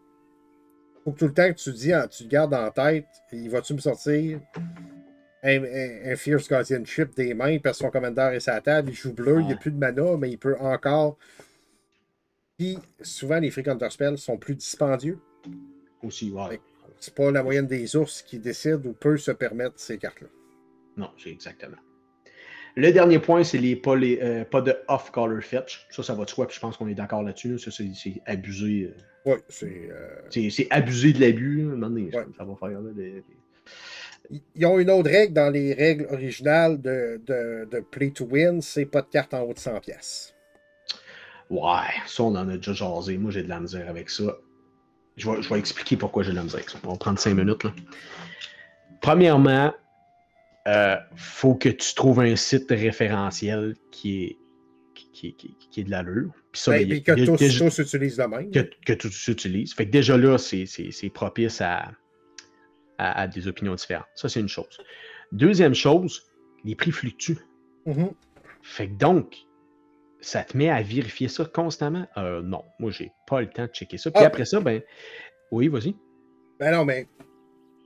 [1.04, 3.74] faut que tout le temps que tu dis, tu te gardes en tête, il va-tu
[3.74, 4.40] me sortir
[5.42, 9.40] un, Fierce Guardianship des mains parce que son commandeur est sa table, il joue bleu,
[9.40, 11.18] il n'y a plus de mana, mais il peut encore.
[12.58, 15.18] Puis souvent, les Free Counter Spells sont plus dispendieux.
[16.02, 16.60] Aussi, ouais.
[17.02, 20.28] C'est pas la moyenne des ours qui décide ou peut se permettre ces cartes-là.
[20.96, 21.78] Non, c'est exactement.
[22.76, 25.84] Le dernier point, c'est les pas, les, euh, pas de off-color fetch.
[25.90, 27.58] Ça, ça va de soi, puis je pense qu'on est d'accord là-dessus.
[27.58, 28.84] Ça, c'est abusé.
[28.84, 29.32] Euh.
[29.32, 29.90] Oui, c'est.
[29.90, 31.68] Euh, c'est abusé de l'abus.
[32.38, 32.80] Ça va faire.
[34.54, 38.62] Ils ont une autre règle dans les règles originales de, de, de Play to Win
[38.62, 40.36] c'est pas de carte en haut de 100 pièces.
[41.50, 43.18] Ouais, ça, on en a déjà jasé.
[43.18, 44.38] Moi, j'ai de la misère avec ça.
[45.16, 46.78] Je vais, je vais expliquer pourquoi j'ai de la misère avec ça.
[46.84, 47.64] On va prendre 5 minutes.
[47.64, 47.74] Là.
[49.00, 49.72] Premièrement,
[50.68, 54.38] euh, faut que tu trouves un site référentiel qui est,
[54.94, 56.30] qui, qui, qui est de l'allure.
[56.52, 58.50] Puis ben, ben, que tous, utilisent le même.
[58.50, 59.74] Que, que tous s'utilisent.
[59.74, 61.92] Fait que déjà là, c'est propice à,
[62.98, 64.06] à, des opinions différentes.
[64.14, 64.78] Ça, c'est une chose.
[65.32, 66.22] Deuxième chose,
[66.64, 67.38] les prix fluctuent.
[67.86, 68.12] Mm-hmm.
[68.62, 69.36] Fait que donc,
[70.22, 72.06] ça te met à vérifier ça constamment?
[72.16, 74.10] Euh, non, moi, j'ai pas le temps de checker ça.
[74.10, 74.28] Puis ah.
[74.28, 74.80] après ça, ben,
[75.50, 75.94] oui, vas-y.
[76.58, 77.08] Ben non, mais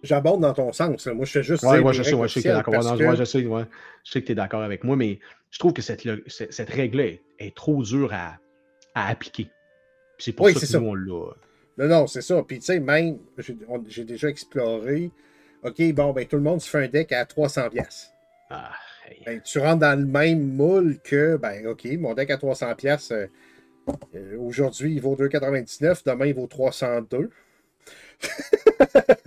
[0.02, 1.06] j'aborde dans ton sens.
[1.06, 1.64] Moi, je fais juste.
[1.64, 2.74] Ouais, je sais, je sais que tu es d'accord.
[3.16, 5.18] je, sais, que tu es d'accord avec moi, mais
[5.50, 8.38] je trouve que cette, cette règle est, est, trop dure à,
[8.94, 9.48] à appliquer.
[10.18, 11.32] C'est pour ça que nous, on l'a.
[11.78, 12.42] Non, non, c'est ça.
[12.42, 13.18] Puis, tu sais, même,
[13.88, 15.10] j'ai déjà exploré.
[15.62, 18.10] OK, bon, ben, tout le monde se fait un deck à 300 pièces.
[18.50, 18.72] Ah,
[19.24, 23.10] ben, tu rentres dans le même moule que, ben, OK, mon deck à 300 pièces,
[23.10, 23.26] euh,
[24.14, 26.02] euh, aujourd'hui, il vaut 2,99.
[26.04, 27.30] Demain, il vaut 302.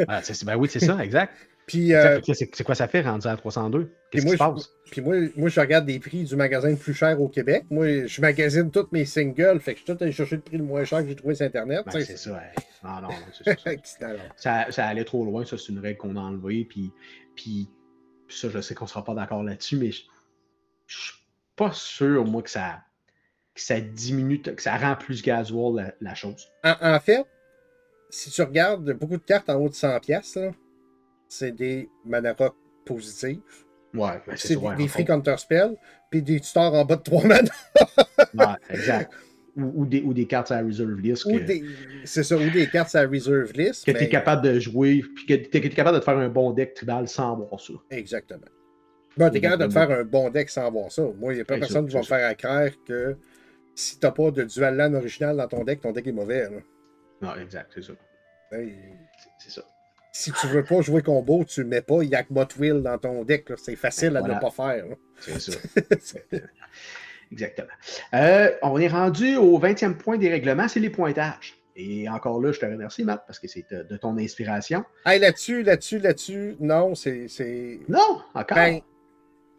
[0.08, 1.34] ah, ben oui, c'est ça, exact.
[1.70, 3.92] Puis, euh, c'est quoi ça fait rendu à 302?
[4.10, 4.72] Qu'est-ce qui se passe?
[4.90, 7.66] Puis moi, moi, je regarde des prix du magasin le plus cher au Québec.
[7.70, 9.60] Moi, je magasine tous mes singles.
[9.60, 11.36] Fait que je suis tout allé chercher le prix le moins cher que j'ai trouvé
[11.36, 11.84] sur Internet.
[11.86, 12.42] Ben, c'est ça.
[12.84, 14.08] Non, non, c'est ça.
[14.36, 15.46] ça, ça, allait trop loin.
[15.46, 16.66] Ça, c'est une règle qu'on a enlevée.
[16.68, 16.92] Puis,
[17.36, 17.70] puis
[18.30, 20.08] ça, je sais qu'on ne sera pas d'accord là-dessus, mais je, ne
[20.88, 21.14] suis
[21.56, 22.82] pas sûr, moi, que ça,
[23.54, 26.48] que ça diminue, que ça rend plus gasoil la, chose.
[26.64, 27.26] En, fait,
[28.10, 30.38] si tu regardes beaucoup de cartes en haut de 100 pièces,
[31.28, 32.36] c'est des mana
[32.86, 33.42] positives.
[33.94, 35.76] Ouais, ben, c'est des, free counter spells,
[36.12, 37.50] puis des tutors en bas de 3 mana.
[38.34, 39.14] ouais, exact.
[39.56, 41.28] Ou, des, ou, des, cartes à reserve list.
[42.06, 43.86] C'est ça, ou des cartes à reserve list.
[43.86, 46.30] Que tu es capable de jouer, puis que tu es capable de te faire un
[46.30, 47.74] bon deck tribal sans voir ça.
[47.90, 48.48] Exactement.
[49.18, 51.04] Ben, tu es capable de te faire un bon deck sans voir ça.
[51.18, 53.18] Moi, il n'y a pas personne qui va me faire accraire que
[53.76, 56.44] si tu n'as pas de dual land original dans ton deck, ton deck est mauvais.
[56.44, 56.58] Là.
[57.22, 57.94] Non, exact, c'est ça.
[58.52, 59.64] c'est ça.
[60.12, 63.52] Si tu veux pas jouer combo, tu mets pas Yakbot Will dans ton deck.
[63.58, 64.86] C'est facile à ne pas faire.
[65.20, 65.60] C'est ça.
[67.32, 67.68] Exactement.
[68.14, 71.56] Euh, on est rendu au 20e point des règlements, c'est les pointages.
[71.76, 74.84] Et encore là, je te remercie, Matt, parce que c'est de ton inspiration.
[75.06, 77.28] Hey, là-dessus, là-dessus, là-dessus, non, c'est.
[77.88, 78.58] Non, encore?
[78.58, 78.82] Ben,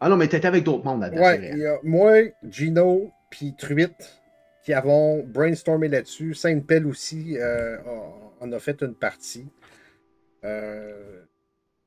[0.01, 1.21] ah non, mais tu étais avec d'autres mondes là-dedans.
[1.21, 2.17] Ouais, moi,
[2.47, 4.21] Gino, puis Truitt,
[4.63, 6.33] qui avons brainstormé là-dessus.
[6.33, 7.77] Sainte-Pelle aussi, euh,
[8.39, 9.47] on a fait une partie.
[10.43, 11.21] Euh,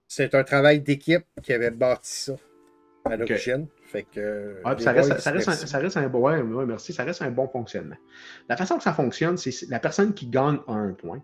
[0.06, 2.34] c'est un travail d'équipe qui avait bâti ça
[3.04, 3.66] à l'origine.
[3.94, 4.60] Fait que.
[4.80, 6.66] ça, reste, un, bon.
[6.66, 6.92] merci.
[6.92, 7.94] Ça reste un bon fonctionnement.
[8.48, 11.22] La façon que ça fonctionne, c'est la personne qui gagne un point.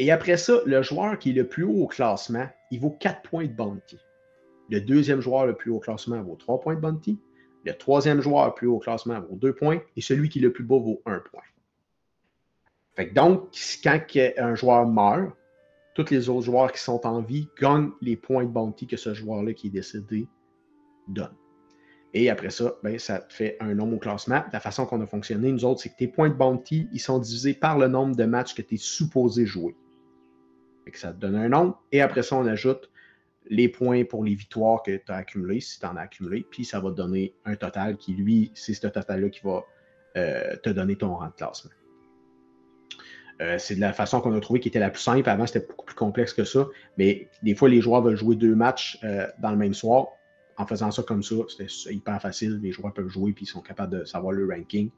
[0.00, 3.22] Et après ça, le joueur qui est le plus haut au classement, il vaut 4
[3.22, 3.96] points de bounty.
[4.70, 7.20] Le deuxième joueur le plus haut au classement vaut 3 points de bounty.
[7.64, 9.78] Le troisième joueur le plus haut au classement vaut 2 points.
[9.94, 11.42] Et celui qui est le plus beau vaut 1 point.
[12.96, 14.00] Fait donc, quand
[14.38, 15.30] un joueur meurt,
[15.94, 19.14] tous les autres joueurs qui sont en vie gagnent les points de bounty que ce
[19.14, 20.26] joueur-là qui est décédé
[21.08, 21.34] donne.
[22.14, 24.44] Et après ça, ben, ça te fait un nombre au classement.
[24.52, 27.18] La façon qu'on a fonctionné, nous autres, c'est que tes points de bounty, ils sont
[27.18, 29.74] divisés par le nombre de matchs que tu es supposé jouer.
[30.90, 31.82] que ça te donne un nombre.
[31.90, 32.88] Et après ça, on ajoute
[33.50, 36.46] les points pour les victoires que tu as accumulées, si tu en as accumulé.
[36.48, 39.64] Puis ça va te donner un total qui, lui, c'est ce total-là qui va
[40.16, 41.72] euh, te donner ton rang de classement.
[43.40, 45.28] Euh, c'est de la façon qu'on a trouvé qui était la plus simple.
[45.28, 46.68] Avant, c'était beaucoup plus complexe que ça.
[46.96, 50.06] Mais des fois, les joueurs veulent jouer deux matchs euh, dans le même soir.
[50.56, 52.60] En faisant ça comme ça, c'était hyper facile.
[52.62, 54.90] Les joueurs peuvent jouer et ils sont capables de savoir le ranking.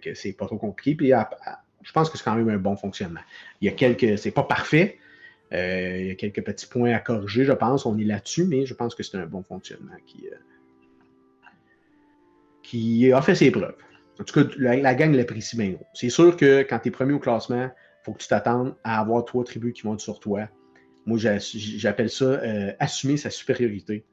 [0.00, 0.94] que c'est pas trop compliqué.
[0.94, 1.12] Puis
[1.82, 3.20] je pense que c'est quand même un bon fonctionnement.
[3.60, 4.18] Il y a quelques.
[4.18, 4.98] C'est pas parfait.
[5.52, 7.84] Euh, il y a quelques petits points à corriger, je pense.
[7.84, 10.28] On est là-dessus, mais je pense que c'est un bon fonctionnement qui,
[12.62, 13.76] qui a fait ses preuves.
[14.20, 15.86] En tout cas, la, gang l'apprécie bien gros.
[15.94, 19.00] C'est sûr que quand tu es premier au classement, il faut que tu t'attendes à
[19.00, 20.48] avoir trois tribus qui montent sur toi.
[21.06, 24.04] Moi, j'appelle ça euh, assumer sa supériorité.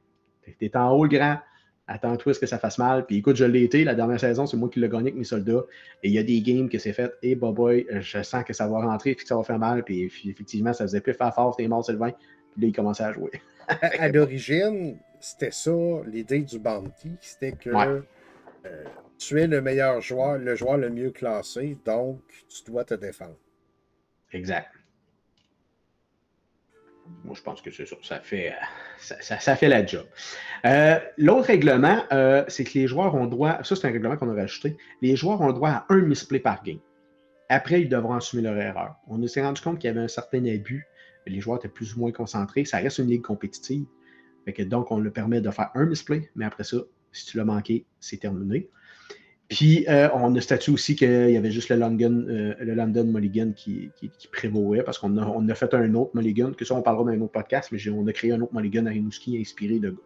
[0.44, 1.38] Tu es en haut le grand,
[1.86, 3.06] attends-toi à ce que ça fasse mal.
[3.06, 5.24] Puis écoute, je l'ai été, la dernière saison, c'est moi qui l'ai gagné avec mes
[5.24, 5.64] soldats.
[6.02, 8.52] Et il y a des games que c'est fait, et hey, boy, je sens que
[8.52, 9.82] ça va rentrer, puis que ça va faire mal.
[9.84, 12.12] Puis effectivement, ça faisait plus faire fort, t'es mort, Sylvain.
[12.52, 13.30] Puis là, il commençait à jouer.
[13.68, 15.72] à, l'origine, c'était ça,
[16.06, 18.84] l'idée du bounty, c'était que euh,
[19.18, 23.36] tu es le meilleur joueur, le joueur le mieux classé, donc tu dois te défendre.
[24.32, 24.68] Exact.
[27.24, 27.96] Moi, je pense que c'est ça.
[28.02, 28.52] Ça fait,
[29.56, 30.06] fait la job.
[30.64, 33.62] Euh, l'autre règlement, euh, c'est que les joueurs ont droit.
[33.62, 34.76] Ça, c'est un règlement qu'on a rajouté.
[35.02, 36.80] Les joueurs ont droit à un misplay par game.
[37.48, 38.96] Après, ils devront assumer leur erreur.
[39.06, 40.86] On s'est rendu compte qu'il y avait un certain abus.
[41.26, 42.64] Les joueurs étaient plus ou moins concentrés.
[42.64, 43.84] Ça reste une ligue compétitive.
[44.66, 46.78] donc, on le permet de faire un misplay, mais après ça,
[47.12, 48.68] si tu l'as manqué, c'est terminé.
[49.50, 53.02] Puis, euh, on a statué aussi qu'il y avait juste le London, euh, le London
[53.02, 56.76] Mulligan qui, qui, prévaut, parce qu'on a, on a, fait un autre Mulligan, que ça,
[56.76, 59.40] on parlera dans un autre podcast, mais on a créé un autre Mulligan à Rimouski
[59.40, 59.96] inspiré de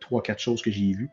[0.00, 1.08] trois, quatre choses que j'ai vues.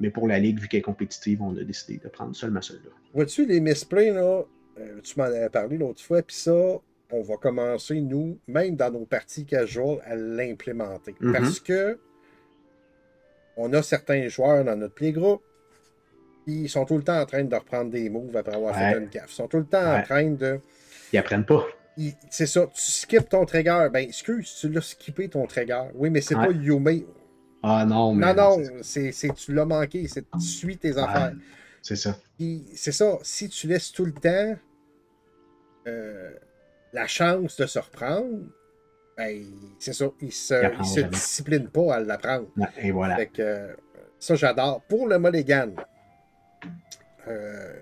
[0.00, 2.90] mais pour la Ligue, vu qu'elle est compétitive, on a décidé de prendre seulement celle-là.
[3.14, 4.42] Vois-tu, les misplays, là,
[4.80, 6.80] euh, tu m'en avais parlé l'autre fois, puis ça,
[7.12, 11.12] on va commencer, nous, même dans nos parties casual, à l'implémenter.
[11.12, 11.32] Mm-hmm.
[11.32, 11.96] Parce que
[13.56, 15.40] on a certains joueurs dans notre playgroup
[16.46, 19.08] ils sont tout le temps en train de reprendre des moves après avoir fait une
[19.08, 19.30] gaffe.
[19.30, 20.60] Ils sont tout le temps en train de.
[21.12, 21.66] Ils apprennent pas.
[22.30, 22.66] C'est ça.
[22.74, 23.88] Tu skips ton trigger.
[23.92, 25.84] Ben, excuse, tu l'as skippé ton trigger.
[25.94, 27.04] Oui, mais c'est pas Yume.
[27.62, 28.34] Ah non, mais.
[28.34, 30.06] Non, non, c'est tu l'as manqué.
[30.08, 31.32] C'est tu suis tes affaires.
[31.82, 32.16] C'est ça.
[32.74, 33.18] C'est ça.
[33.22, 34.56] Si tu laisses tout le temps
[35.88, 36.30] euh,
[36.92, 38.44] la chance de se reprendre,
[39.16, 39.42] ben,
[39.78, 40.06] c'est ça.
[40.20, 42.48] Il se, il se discipline pas à l'apprendre.
[42.78, 43.16] Et voilà.
[43.16, 43.76] Fait que,
[44.18, 44.82] ça, j'adore.
[44.82, 45.70] Pour le Mulligan,
[47.28, 47.72] euh,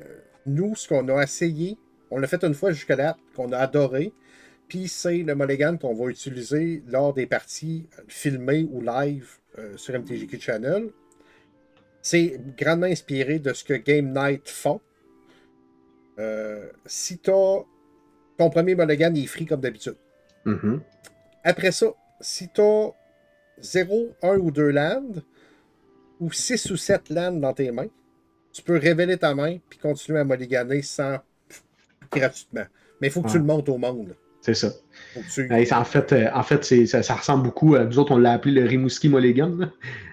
[0.46, 1.78] nous, ce qu'on a essayé,
[2.10, 4.12] on l'a fait une fois jusqu'à date, qu'on a adoré,
[4.68, 9.28] puis c'est le mulligan qu'on va utiliser lors des parties filmées ou live
[9.58, 10.90] euh, sur MTGQ Channel.
[12.00, 14.80] C'est grandement inspiré de ce que Game Night font.
[16.18, 17.66] Euh, si ton
[18.38, 19.96] premier mulligan, il est free comme d'habitude.
[20.46, 20.80] Mm-hmm.
[21.44, 21.86] Après ça,
[22.20, 22.90] si t'as
[23.60, 25.12] 0, 1 ou 2 lands,
[26.20, 27.88] ou 6 ou 7 lands dans tes mains,
[28.54, 31.18] tu peux révéler ta main puis continuer à mulliganer sans
[32.10, 32.64] gratuitement.
[33.00, 34.16] Mais il faut que tu le montes au monde.
[34.40, 34.68] C'est ça.
[35.72, 38.66] en fait, euh, en fait ça, ressemble beaucoup à nous autres, on l'a appelé le
[38.66, 39.58] Rimouski Mulligan.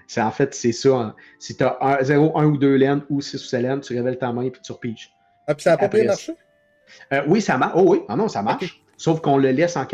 [0.08, 0.90] C'est en fait, c'est ça.
[0.90, 1.16] Hein.
[1.38, 4.18] Si tu as 0, 1 ou 2 laines ou 6 ou 7 laines, tu révèles
[4.18, 5.12] ta main et puis tu repiges.
[5.46, 6.34] Ah, puis ça n'a pas bien marché?
[7.12, 7.72] Euh, oui, ça marche.
[7.76, 8.82] Oh oui, ah non, ça marche.
[8.96, 9.86] Sauf qu'on le laisse en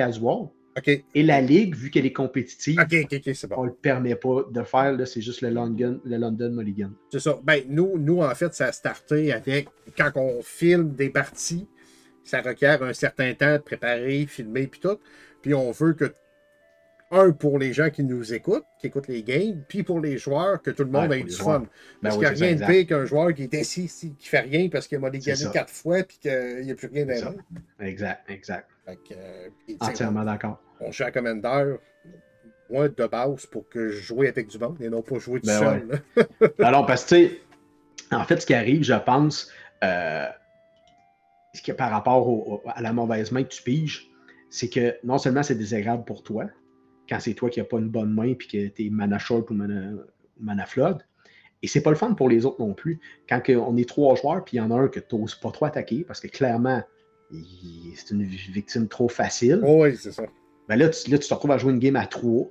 [0.87, 2.79] Et la Ligue, vu qu'elle est compétitive,
[3.51, 4.97] on ne le permet pas de faire.
[5.07, 6.91] C'est juste le London, le London Mulligan.
[7.11, 7.39] C'est ça.
[7.43, 11.67] Ben, nous, nous, en fait, ça a starté avec quand on filme des parties,
[12.25, 14.99] ça requiert un certain temps de préparer, filmer, puis tout.
[15.43, 16.13] Puis on veut que,
[17.11, 20.61] un, pour les gens qui nous écoutent, qui écoutent les games, puis pour les joueurs,
[20.61, 21.61] que tout le monde ait du fun.
[21.61, 21.69] Ben
[22.03, 23.89] parce qu'il n'y a rien de pire qu'un joueur qui est assis
[24.19, 27.07] qui fait rien parce qu'il a mulligané quatre fois, puis qu'il n'y a plus rien
[27.07, 27.33] derrière.
[27.81, 28.69] Exact, exact.
[28.89, 29.49] Euh,
[29.81, 31.77] Entièrement d'accord on joue à Commander,
[32.71, 35.47] moi, de base, pour que je joue avec du monde et non pas jouer tout
[35.47, 36.03] ben seul.
[36.59, 37.31] Alors, parce que,
[38.11, 39.51] en fait, ce qui arrive, je pense,
[39.85, 40.27] euh,
[41.65, 44.11] que par rapport à la mauvaise main que tu piges,
[44.51, 46.47] c'est que non seulement c'est désagréable pour toi,
[47.09, 49.51] quand c'est toi qui n'as pas une bonne main puis que tu es mana short
[49.51, 49.93] ou mana,
[50.39, 51.05] mana flood,
[51.63, 53.01] et c'est pas le fun pour les autres non plus.
[53.29, 55.51] Quand on est trois joueurs, puis il y en a un que tu n'oses pas
[55.51, 56.83] trop attaquer, parce que clairement,
[57.31, 59.61] c'est une victime trop facile.
[59.65, 60.25] Oh oui, c'est ça
[60.69, 62.51] ben là, tu, là, tu te retrouves à jouer une game à trois.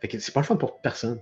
[0.00, 1.20] Fait que c'est pas le fun pour personne.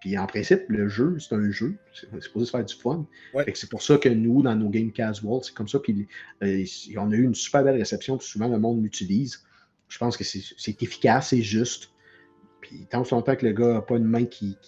[0.00, 1.76] Puis en principe, le jeu, c'est un jeu.
[1.92, 3.06] C'est supposé se faire du fun.
[3.32, 5.80] Fait que c'est pour ça que nous, dans nos games casual, c'est comme ça.
[5.80, 6.06] Puis
[6.44, 6.64] euh,
[6.96, 8.16] on a eu une super belle réception.
[8.16, 9.42] Puis souvent, le monde l'utilise.
[9.88, 11.90] Je pense que c'est efficace, c'est juste.
[12.60, 14.58] Puis tant que longtemps que le gars n'a pas une main qui,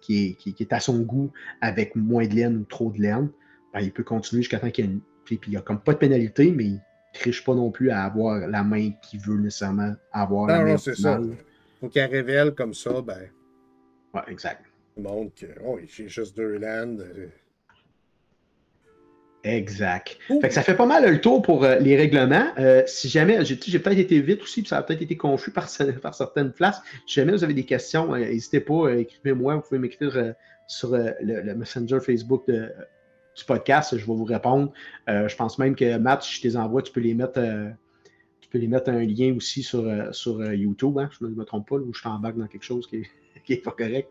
[0.00, 3.30] qui, est, qui, est, à son goût avec moins de laine ou trop de laine,
[3.74, 5.00] ben, il peut continuer jusqu'à temps qu'il y ait une.
[5.24, 6.78] Puis il n'y a comme pas de pénalité, mais
[7.12, 10.48] triche pas non plus à avoir la main qu'il veut nécessairement avoir.
[10.48, 11.20] Non, non, c'est ça.
[11.80, 13.28] Faut qu'elle révèle comme ça, ben.
[14.14, 14.64] Ouais, exact.
[14.96, 16.98] montre que, oh, j'ai juste deux lands.
[17.00, 17.28] Euh.
[19.44, 20.18] Exact.
[20.28, 22.46] Fait que ça fait pas mal le tour pour euh, les règlements.
[22.58, 25.68] Euh, si jamais, j'ai peut-être été vite aussi, puis ça a peut-être été confus par,
[26.02, 26.80] par, certaines places.
[27.06, 29.56] Si jamais vous avez des questions, n'hésitez pas, écrivez-moi.
[29.56, 30.34] Vous pouvez m'écrire
[30.68, 32.70] sur le, le, Messenger Facebook de,
[33.36, 34.72] du podcast, je vais vous répondre.
[35.08, 37.38] Euh, je pense même que Matt, si je te les envoie, tu peux les mettre,
[37.38, 37.70] euh,
[38.40, 40.98] tu peux les mettre un lien aussi sur, euh, sur YouTube.
[40.98, 41.08] Hein?
[41.18, 43.04] je ne me, trompe pas, ou je t'embarque dans quelque chose qui
[43.48, 44.08] n'est pas correct.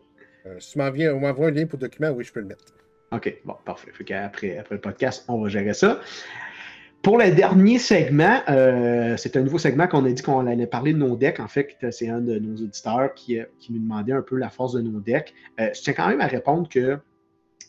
[0.58, 2.64] si tu m'envoies un lien pour document, oui, je peux le mettre.
[3.12, 3.90] OK, bon, parfait.
[3.92, 6.00] Fait qu'après après le podcast, on va gérer ça.
[7.02, 10.94] pour le dernier segment, euh, c'est un nouveau segment qu'on a dit qu'on allait parler
[10.94, 11.38] de nos decks.
[11.38, 14.72] En fait, c'est un de nos auditeurs qui, qui, nous demandait un peu la force
[14.72, 15.34] de nos decks.
[15.58, 16.98] je tiens quand même à répondre que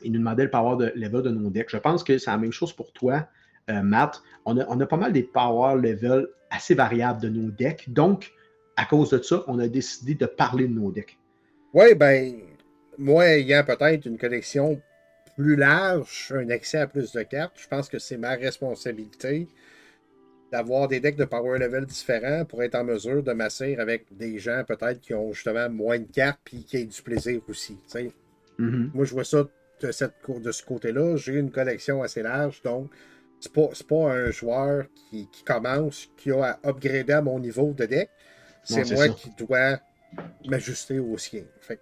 [0.04, 1.70] il nous demandait le power de level de nos decks.
[1.70, 3.28] Je pense que c'est la même chose pour toi,
[3.68, 4.22] Matt.
[4.46, 7.86] On a, on a, pas mal des power level assez variables de nos decks.
[7.90, 8.32] Donc,
[8.76, 11.18] à cause de ça, on a décidé de parler de nos decks.
[11.74, 12.36] Oui, ben,
[12.98, 14.80] moi ayant peut-être une collection
[15.36, 19.48] plus large, un accès à plus de cartes, je pense que c'est ma responsabilité
[20.52, 24.38] d'avoir des decks de power level différents pour être en mesure de masser avec des
[24.38, 27.80] gens peut-être qui ont justement moins de cartes et qui aient du plaisir aussi.
[28.60, 28.92] Mm-hmm.
[28.94, 29.48] Moi, je vois ça
[29.84, 31.16] de, cette, de ce côté-là.
[31.18, 32.90] J'ai une collection assez large, donc
[33.40, 37.86] c'est pas, pas un joueur qui, commence, qui a à upgrader à mon niveau de
[37.86, 38.10] deck.
[38.64, 39.80] C'est moi qui dois
[40.48, 41.44] m'ajuster au sien.
[41.60, 41.80] Fait,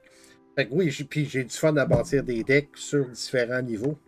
[0.55, 3.99] fait que oui, puis j'ai du fun à bâtir des decks sur différents niveaux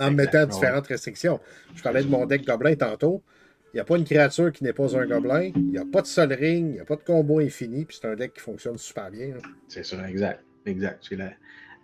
[0.00, 1.40] en mettant différentes restrictions.
[1.74, 3.22] Je parlais de mon deck gobelin tantôt.
[3.72, 5.52] Il n'y a pas une créature qui n'est pas un gobelin.
[5.54, 6.68] Il n'y a pas de sol ring.
[6.68, 7.84] Il n'y a pas de combo infini.
[7.84, 9.34] Puis c'est un deck qui fonctionne super bien.
[9.68, 10.42] C'est ça, exact.
[10.64, 11.04] Exact.
[11.06, 11.32] C'est la,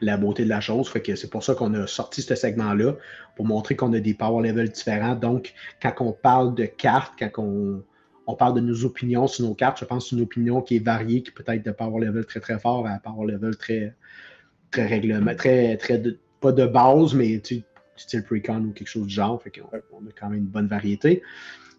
[0.01, 0.89] la, beauté de la chose.
[0.89, 2.95] Fait que c'est pour ça qu'on a sorti ce segment-là,
[3.37, 5.15] pour montrer qu'on a des power levels différents.
[5.15, 7.83] Donc, quand on parle de cartes, quand on,
[8.27, 9.79] on parle de nos opinions sur nos cartes.
[9.81, 12.25] Je pense que c'est une opinion qui est variée, qui peut être de power level
[12.25, 13.95] très très fort à power level très,
[14.71, 16.03] très règlement, très, très
[16.41, 17.63] pas de base, mais tu
[17.97, 19.43] style precon ou quelque chose du genre.
[19.43, 21.23] Fait qu'on on a quand même une bonne variété.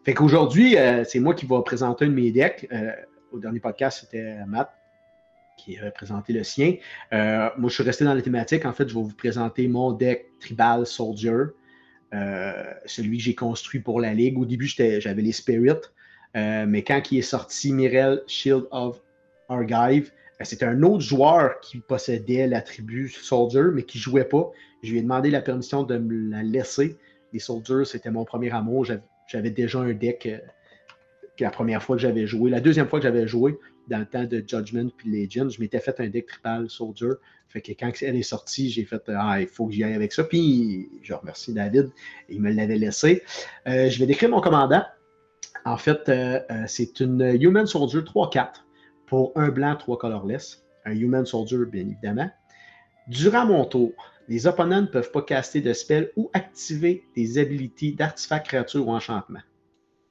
[0.03, 2.67] Fait qu'aujourd'hui, euh, c'est moi qui vais présenter un de mes decks.
[2.71, 2.91] Euh,
[3.31, 4.71] au dernier podcast, c'était Matt
[5.57, 6.76] qui a présenté le sien.
[7.14, 8.65] Euh, moi, je suis resté dans la thématique.
[8.65, 11.45] En fait, je vais vous présenter mon deck Tribal Soldier.
[12.86, 14.38] celui que j'ai construit pour la ligue.
[14.38, 15.82] Au début, j'avais les Spirits.
[16.36, 19.02] Euh, mais quand il est sorti Mirel Shield of
[19.48, 20.11] Argive,
[20.41, 24.52] euh, c'était un autre joueur qui possédait l'attribut Soldier, mais qui ne jouait pas.
[24.84, 26.98] Je lui ai demandé la permission de me la laisser.
[27.32, 28.86] Les Soldiers, c'était mon premier amour.
[29.27, 30.38] J'avais déjà un deck euh,
[31.40, 32.49] la première fois que j'avais joué.
[32.49, 33.57] La deuxième fois que j'avais joué,
[33.88, 37.12] dans le temps de Judgment puis Legend, je m'étais fait un deck Triple Soldier.
[37.48, 40.12] Fait que quand elle est sortie, j'ai fait Ah, il faut que j'y aille avec
[40.12, 40.24] ça.
[40.24, 41.90] Puis je remercie David,
[42.30, 43.24] il me l'avait laissé.
[43.66, 44.84] je vais décrire mon commandant.
[45.66, 48.66] En fait, euh, euh, c'est une Human Soldier 3-4
[49.07, 50.64] pour un blanc, 3 colorless.
[50.86, 52.30] Un Human Soldier, bien évidemment.
[53.07, 53.91] Durant mon tour,
[54.28, 58.91] les opponents ne peuvent pas caster de spells ou activer des habilités d'artefacts, créatures ou
[58.91, 59.41] enchantements.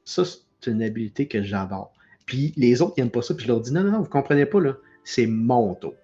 [0.04, 1.93] Ça, c'est une habilité que j'adore.
[2.26, 4.46] Puis les autres n'aiment pas ça, puis je leur dis non, non, non, vous comprenez
[4.46, 4.76] pas, là.
[5.04, 5.94] C'est mon tour.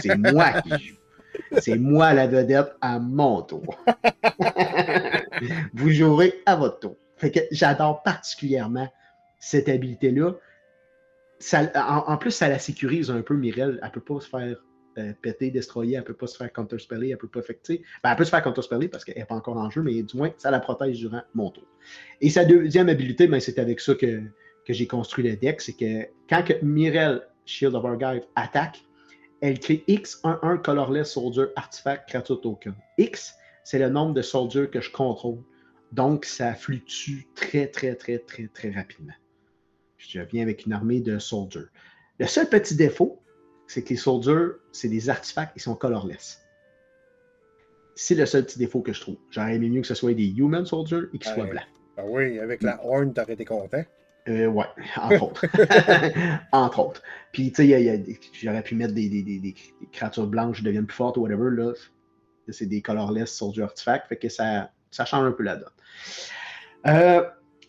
[0.00, 0.96] C'est moi qui joue.
[1.58, 3.76] C'est moi la vedette à mon tour.
[5.74, 6.96] vous jouerez à votre tour.
[7.16, 8.88] Fait que j'adore particulièrement
[9.38, 10.32] cette habilité-là.
[11.74, 13.78] En, plus, ça la sécurise un peu, Mirel.
[13.82, 14.56] Elle ne peut pas se faire
[14.98, 17.82] euh, péter, destroyer, elle ne peut pas se faire counterspeller, elle ne peut pas affecter.
[18.02, 20.16] Ben, elle peut se faire counterspeller parce qu'elle n'est pas encore en jeu, mais du
[20.16, 21.66] moins, ça la protège durant mon tour.
[22.22, 24.22] Et sa deuxième habilité, ben, c'est avec ça que,
[24.66, 28.84] que j'ai construit le deck, c'est que quand que Mirel Shield of Argive attaque,
[29.40, 32.74] elle crée X11 Colorless Soldier Artifact Creature Token.
[32.98, 33.34] X,
[33.64, 35.38] c'est le nombre de soldiers que je contrôle.
[35.92, 39.14] Donc, ça fluctue très, très, très, très, très rapidement.
[39.98, 41.66] Je viens avec une armée de soldiers.
[42.18, 43.22] Le seul petit défaut,
[43.66, 46.40] c'est que les soldiers, c'est des artefacts, ils sont colorless.
[47.94, 49.16] C'est le seul petit défaut que je trouve.
[49.30, 51.64] J'aurais aimé mieux que ce soit des human soldiers et qu'ils soient blancs.
[51.96, 53.84] Ah oui, avec la horn, t'aurais été content.
[54.28, 54.66] Euh, ouais,
[54.96, 55.46] entre autres.
[56.52, 57.02] entre autres.
[57.32, 59.54] Puis, tu sais, j'aurais pu mettre des, des, des,
[59.92, 61.50] créatures blanches qui deviennent plus fortes ou whatever.
[61.50, 61.72] Là,
[62.48, 64.08] c'est des colorless soldier artefacts.
[64.08, 65.68] Fait que ça, ça change un peu la donne.
[66.86, 67.24] Euh,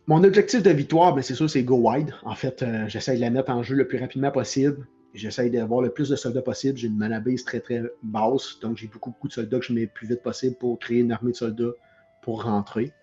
[0.07, 2.13] mon objectif de victoire, ben, c'est sûr, c'est go wide.
[2.23, 4.88] En fait, euh, j'essaie de la mettre en jeu le plus rapidement possible.
[5.13, 6.77] J'essaie d'avoir le plus de soldats possible.
[6.77, 9.73] J'ai une mana base très très basse, donc j'ai beaucoup, beaucoup de soldats que je
[9.73, 11.73] mets le plus vite possible pour créer une armée de soldats
[12.21, 12.93] pour rentrer.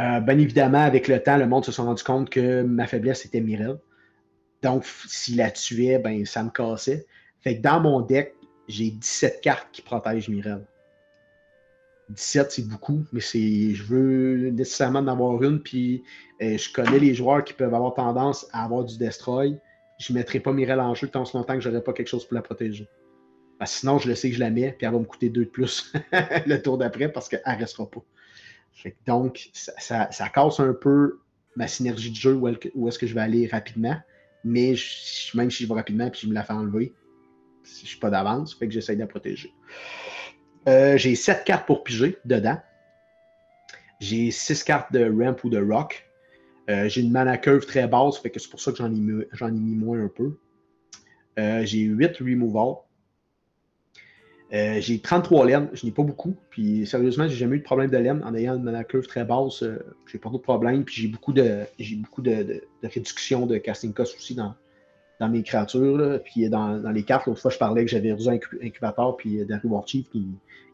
[0.00, 3.24] Euh, bien évidemment, avec le temps, le monde se sont rendu compte que ma faiblesse
[3.24, 3.78] était Mirel.
[4.62, 7.06] Donc, s'il la tuait, ben, ça me cassait.
[7.42, 8.34] Fait que dans mon deck,
[8.66, 10.66] j'ai 17 cartes qui protègent Mirel.
[12.10, 15.60] 17, c'est beaucoup, mais c'est, je veux nécessairement en avoir une.
[15.60, 16.02] Puis
[16.42, 19.56] euh, je connais les joueurs qui peuvent avoir tendance à avoir du destroy.
[19.98, 22.34] Je ne mettrai pas Mirel en jeu tant que je n'aurai pas quelque chose pour
[22.34, 22.88] la protéger.
[23.64, 25.50] sinon, je le sais que je la mets, puis elle va me coûter deux de
[25.50, 25.92] plus
[26.46, 28.02] le tour d'après parce qu'elle ne restera pas.
[29.06, 31.20] Donc, ça, casse un peu
[31.56, 32.48] ma synergie de jeu où,
[32.88, 33.96] est-ce que je vais aller rapidement.
[34.44, 34.74] Mais
[35.34, 36.92] même si je vais rapidement puis je me la fais enlever,
[37.64, 39.52] je suis pas d'avance, fait que j'essaie de la protéger.
[40.68, 42.58] Euh, j'ai 7 cartes pour piger dedans.
[44.00, 46.06] J'ai 6 cartes de ramp ou de rock.
[46.70, 48.98] Euh, j'ai une mana curve très basse, fait que c'est pour ça que j'en ai,
[48.98, 50.38] ai, mis moins un peu.
[51.38, 52.76] Euh, j'ai 8 removal.
[54.54, 56.36] Euh, j'ai 33 laines, je n'ai pas beaucoup.
[56.50, 58.22] Puis sérieusement, j'ai jamais eu de problème de laine.
[58.24, 60.84] En ayant une mana curve très basse, euh, j'ai pas d'autres problèmes.
[60.84, 64.54] Puis j'ai beaucoup de j'ai beaucoup de, réduction de casting cost aussi dans,
[65.18, 66.20] dans mes créatures.
[66.24, 69.58] Puis dans, les cartes, l'autre fois, je parlais que j'avais réduit un incubateur puis d'un
[69.58, 70.28] Reward Chief qui,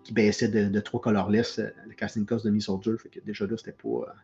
[0.04, 2.98] qui baissait de, de 3 colorless le casting cost de mes soldiers.
[2.98, 4.14] Fait que déjà là, c'était pas.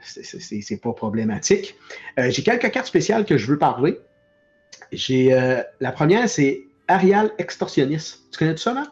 [0.00, 1.76] c'est pas problématique.
[2.18, 4.00] j'ai quelques cartes spéciales que je veux parler.
[4.90, 5.28] J'ai
[5.78, 8.30] la première, c'est Arial extorsionniste.
[8.30, 8.86] Tu connais tout ça, non?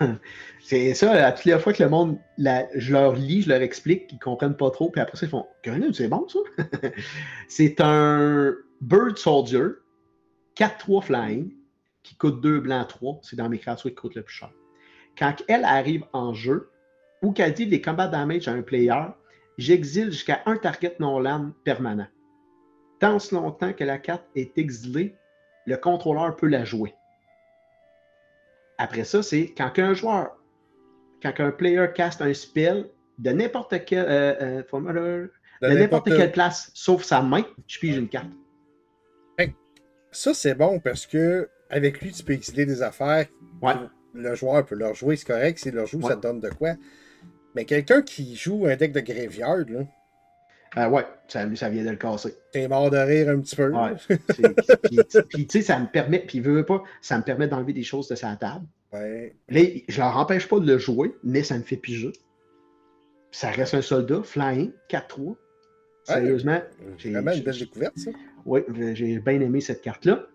[0.00, 0.18] Non.
[0.60, 4.10] c'est ça, à toutes les fois que le monde, je leur lis, je leur explique,
[4.10, 5.46] ils ne comprennent pas trop, puis après ça, ils font
[5.92, 6.38] c'est bon ça?
[7.48, 9.68] c'est un Bird Soldier,
[10.56, 11.52] 4-3 flying,
[12.02, 13.20] qui coûte 2 blancs 3.
[13.22, 14.50] C'est dans mes créatures qui coûtent le plus cher.
[15.16, 16.70] Quand elle arrive en jeu,
[17.22, 19.00] ou qu'elle dit des combats damage à un player,
[19.58, 22.08] j'exile jusqu'à un target non-land permanent.
[22.98, 25.14] Tant ce longtemps que la carte est exilée,
[25.66, 26.94] le contrôleur peut la jouer.
[28.78, 30.36] Après ça, c'est quand un joueur,
[31.22, 32.86] quand un player caste un spell
[33.18, 35.28] de n'importe quel, euh, euh,
[35.62, 38.30] de, n'importe quelle place, sauf sa main, je pige une carte.
[40.14, 43.26] Ça, c'est bon parce que avec lui, tu peux exiler des affaires.
[43.62, 43.72] Ouais.
[44.12, 45.58] Le joueur peut leur jouer, c'est correct.
[45.58, 46.74] S'il leur joue, ça te donne de quoi.
[47.54, 49.80] Mais quelqu'un qui joue un deck de graveyard, là,
[50.78, 52.34] euh, ouais, ça, ça vient de le casser.
[52.52, 53.70] T'es mort de rire un petit peu.
[53.70, 53.94] Ouais.
[55.28, 57.82] puis, tu sais, ça me permet, puis il veut pas, ça me permet d'enlever des
[57.82, 58.64] choses de sa table.
[58.92, 59.36] Ouais.
[59.48, 62.12] Là, je leur empêche pas de le jouer, mais ça me fait piger.
[63.30, 65.36] Ça reste un soldat, flying, 4-3.
[66.04, 66.60] Sérieusement.
[66.98, 68.10] J'ai vraiment une belle découverte, ça.
[68.44, 68.60] Oui,
[68.94, 70.26] j'ai bien aimé cette carte-là.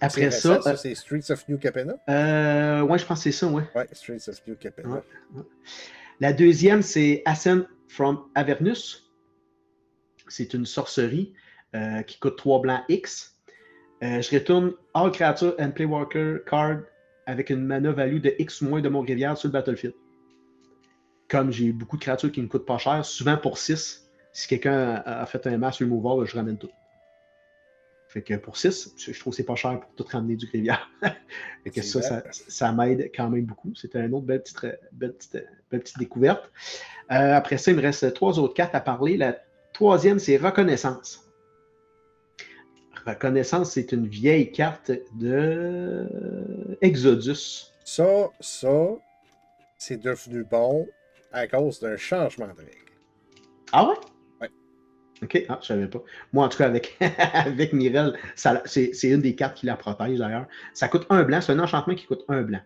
[0.00, 0.60] Après ça.
[0.60, 1.94] ça, c'est Streets of New Capenna?
[2.08, 3.62] Euh, ouais, je pense que c'est ça, ouais.
[3.74, 5.02] Ouais, Streets of New Capenna.
[6.20, 9.03] La deuxième, c'est Ascend from Avernus
[10.28, 11.32] c'est une sorcerie
[11.74, 13.36] euh, qui coûte 3 blancs X.
[14.02, 16.80] Euh, je retourne All Creature and Playwalker card
[17.26, 19.94] avec une mana value de X ou moins de mon rivière sur le battlefield.
[21.28, 25.02] Comme j'ai beaucoup de créatures qui ne coûtent pas cher, souvent pour 6, si quelqu'un
[25.06, 26.70] a fait un mass removal, je ramène tout.
[28.14, 30.88] Fait que pour 6, je trouve que c'est pas cher pour tout ramener du rivière.
[31.64, 33.74] fait que ça, ça, m'aide quand même beaucoup.
[33.74, 34.60] C'était une autre belle petite,
[34.92, 35.14] belle
[35.70, 36.48] petite, découverte.
[37.10, 39.16] Euh, après ça, il me reste trois autres cartes à parler.
[39.16, 39.36] La
[39.74, 41.28] Troisième, c'est reconnaissance.
[43.04, 46.06] Reconnaissance, c'est une vieille carte de
[46.80, 47.72] Exodus.
[47.84, 48.88] Ça, ça,
[49.76, 50.86] c'est devenu bon
[51.32, 52.70] à cause d'un changement de règle.
[53.72, 53.96] Ah ouais?
[54.40, 54.50] Ouais.
[55.22, 56.02] OK, ah, je savais pas.
[56.32, 56.96] Moi, en tout cas, avec,
[57.34, 60.46] avec Mirel, c'est une des cartes qui la protège d'ailleurs.
[60.72, 62.60] Ça coûte un blanc, c'est un enchantement qui coûte un blanc.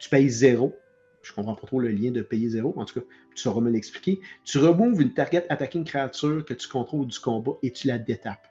[0.00, 0.76] Tu payes zéro,
[1.22, 2.74] je comprends pas trop le lien de payer zéro.
[2.76, 4.20] En tout cas, tu sauras me l'expliquer.
[4.44, 8.46] Tu removes une target une créature que tu contrôles du combat et tu la détapes.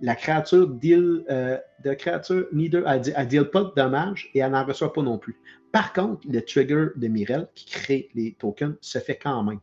[0.00, 4.92] La créature deal, euh, de créature elle, deal pas de dommages et elle n'en reçoit
[4.92, 5.38] pas non plus.
[5.72, 9.60] Par contre, le trigger de Mirel qui crée les tokens se fait quand même.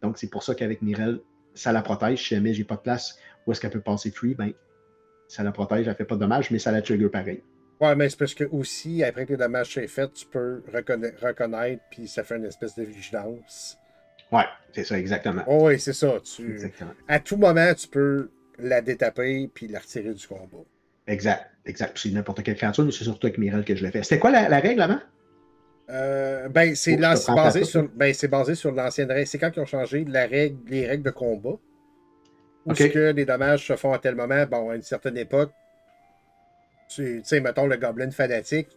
[0.00, 1.20] Donc, c'est pour ça qu'avec Mirel,
[1.54, 2.26] ça la protège.
[2.26, 4.52] Si jamais j'ai pas de place où est-ce qu'elle peut passer free, ben,
[5.28, 7.42] ça la protège, elle fait pas de dommages, mais ça la trigger pareil.
[7.82, 11.82] Ouais, mais c'est parce que aussi, après que le dommage soit fait, tu peux reconnaître,
[11.90, 13.76] puis ça fait une espèce de vigilance.
[14.30, 15.42] Ouais, c'est ça, exactement.
[15.48, 16.20] Oh, oui, c'est ça.
[16.22, 16.60] Tu...
[17.08, 18.30] À tout moment, tu peux
[18.60, 20.64] la détaper puis la retirer du combat.
[21.08, 21.98] Exact, exact.
[21.98, 24.04] C'est n'importe quelle créature, mais c'est surtout avec Mirel que je l'ai fait.
[24.04, 25.00] C'était quoi la, règle avant?
[25.90, 29.26] Euh, ben, c'est basé, sur, ben, basé sur l'ancienne règle.
[29.26, 31.58] C'est quand ils ont changé la règle, les règles de combat.
[32.64, 35.50] Où ce que les dommages se font à tel moment, bon, à une certaine époque,
[36.94, 38.68] tu sais, mettons le Goblin fanatique,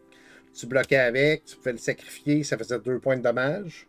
[0.54, 3.88] tu bloquais avec, tu pouvais le sacrifier, ça faisait deux points de dommage.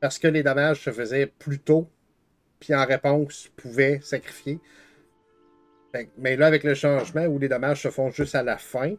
[0.00, 1.88] Parce que les dommages se faisaient plus tôt,
[2.60, 4.60] puis en réponse, tu pouvais sacrifier.
[6.18, 8.94] mais là, avec le changement où les dommages se font juste à la fin,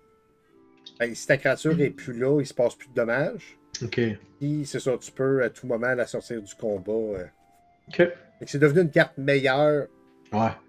[1.00, 3.58] ben, si ta créature n'est plus là, il se passe plus de dommages.
[3.84, 4.00] OK.
[4.40, 7.20] Puis c'est ça, tu peux à tout moment la sortir du combat.
[7.20, 7.26] Euh.
[7.90, 8.08] OK.
[8.46, 9.88] C'est devenu une carte meilleure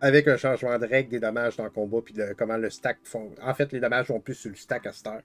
[0.01, 3.31] avec un changement de règle des dommages dans le combat, puis comment le stack font.
[3.43, 5.23] En fait, les dommages vont plus sur le stack à cette heure.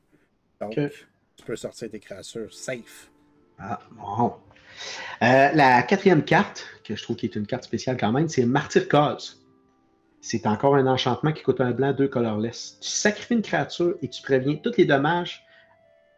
[0.60, 3.10] Donc, tu peux sortir tes créatures safe.
[3.60, 4.34] Ah, bon.
[5.22, 8.46] Euh, la quatrième carte, que je trouve qui est une carte spéciale quand même, c'est
[8.46, 9.40] Martyr Cause.
[10.22, 12.78] C'est encore un enchantement qui coûte un blanc, deux colorless.
[12.82, 15.46] Tu sacrifies une créature et tu préviens tous les dommages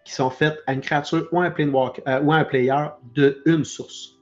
[0.03, 2.85] qui sont faits à une créature ou à un, euh, ou un player
[3.15, 4.19] de une source.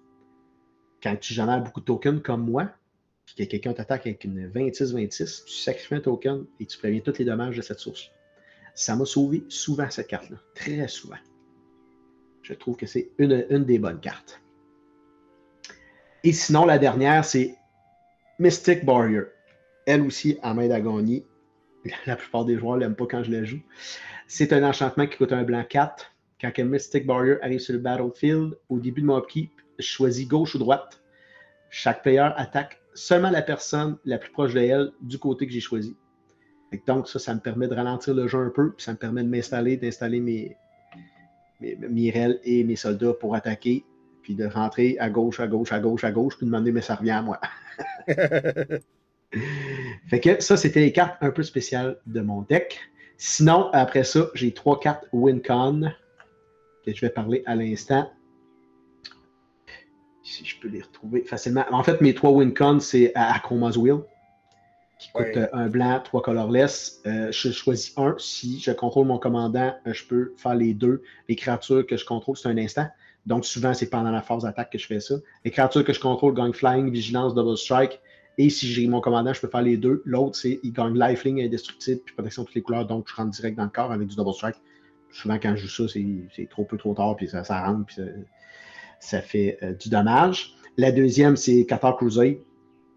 [1.02, 2.70] Quand tu génères beaucoup de tokens comme moi,
[3.35, 7.18] puis que quelqu'un t'attaque avec une 26-26, tu sacrifies un token et tu préviens tous
[7.18, 8.11] les dommages de cette source.
[8.76, 11.18] Ça m'a sauvé souvent cette carte-là, très souvent.
[12.41, 14.41] Je trouve que c'est une, une, des bonnes cartes.
[16.23, 17.55] Et sinon, la dernière, c'est
[18.39, 19.23] Mystic Barrier.
[19.85, 21.26] Elle aussi, à main d'agonie.
[22.05, 23.61] la plupart des joueurs ne l'aiment pas quand je le joue.
[24.27, 26.11] C'est un enchantement qui coûte un blanc 4.
[26.39, 30.27] Quand un Mystic Barrier arrive sur le battlefield, au début de mon upkeep, je choisis
[30.27, 31.01] gauche ou droite.
[31.69, 35.60] Chaque player attaque seulement la personne la plus proche de elle du côté que j'ai
[35.60, 35.95] choisi.
[36.88, 39.24] donc, ça, ça me permet de ralentir le jeu un peu, puis ça me permet
[39.24, 40.56] de m'installer, d'installer mes,
[41.60, 43.86] mes, mes et mes soldats pour attaquer,
[44.22, 46.82] puis de rentrer à gauche, à gauche, à gauche, à gauche, puis de demander, mais
[46.82, 47.40] ça à moi.
[50.07, 52.80] fait que ça, c'était les cartes un peu spéciales de mon deck.
[53.18, 55.91] Sinon, après ça, j'ai trois cartes WinCon
[56.86, 58.10] que je vais parler à l'instant.
[60.24, 61.66] Si je peux les retrouver facilement.
[61.72, 64.00] En fait, mes trois WinCon, c'est à Chroma's Wheel,
[64.98, 67.02] qui coûte euh, un blanc, trois colorless.
[67.06, 68.16] Euh, je choisis un.
[68.18, 71.04] Si je contrôle mon commandant, euh, je peux faire les deux.
[71.28, 72.88] Les créatures que je contrôle, c'est un instant.
[73.26, 75.16] Donc, souvent, c'est pendant la phase d'attaque que je fais ça.
[75.44, 78.00] Les créatures que je contrôle gagnent Flying, Vigilance, Double Strike.
[78.38, 80.02] Et si j'ai mon commandant, je peux faire les deux.
[80.06, 82.86] L'autre, c'est il gagne Lifeling, Indestructible, puis protection de toutes les couleurs.
[82.86, 84.56] Donc, je rentre direct dans le corps avec du Double Strike.
[85.12, 85.94] Souvent, quand je joue ça,
[86.36, 87.98] c'est trop peu trop tard, puis ça, ça rentre, puis
[89.04, 90.56] ça, fait euh, du dommage.
[90.78, 92.42] La deuxième, c'est Qatar Cruiser.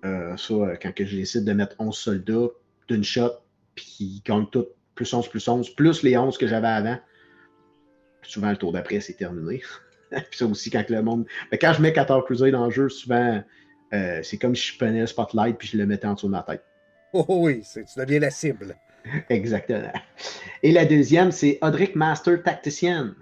[0.04, 2.48] Euh, ça, euh, quand que je décide de mettre 11 soldats
[2.88, 3.32] d'une shot,
[3.74, 6.98] puis ils gagnent tout plus 11, plus 11, plus les 11 que j'avais avant.
[8.22, 9.62] Souvent, le tour d'après, c'est terminé.
[10.10, 11.26] puis ça aussi, quand le monde.
[11.50, 13.42] Mais quand je mets 14 Cruiser dans le jeu, souvent,
[13.92, 16.32] euh, c'est comme si je prenais le spotlight puis je le mettais en dessous de
[16.32, 16.64] ma tête.
[17.12, 18.74] Oh oui, tu deviens la cible.
[19.28, 19.92] Exactement.
[20.62, 23.12] Et la deuxième, c'est Odric Master Tactician.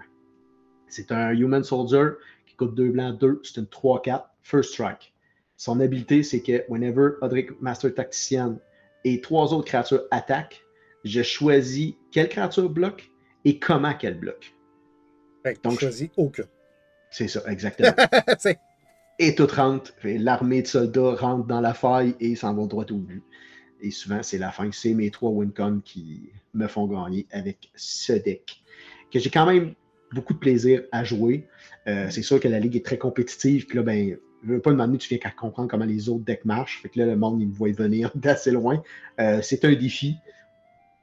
[0.87, 2.11] C'est un Human Soldier
[2.55, 5.13] qui coûte 2 blancs, 2, c'est une 3-4, First Strike.
[5.57, 8.57] Son habileté, c'est que whenever Odric Master Tactician
[9.03, 10.63] et trois autres créatures attaquent,
[11.03, 13.09] je choisis quelle créature bloque
[13.45, 14.53] et comment qu'elle bloque.
[15.63, 16.45] Donc, je choisis aucun.
[17.11, 17.93] C'est ça, exactement.
[19.19, 19.93] et tout rentre.
[20.03, 23.23] L'armée de soldats rentre dans la faille et s'en va droit au but.
[23.81, 24.69] Et souvent, c'est la fin.
[24.71, 28.63] C'est mes trois Wincon qui me font gagner avec ce deck.
[29.11, 29.75] Que j'ai quand même
[30.15, 31.47] beaucoup de plaisir à jouer.
[31.87, 33.67] Euh, c'est sûr que la ligue est très compétitive.
[33.67, 36.45] Puis là, ben, je veux pas demander, tu viens qu'à comprendre comment les autres decks
[36.45, 36.81] marchent.
[36.81, 38.81] Fait que là, le monde, il me voit venir d'assez loin.
[39.19, 40.15] Euh, c'est un défi.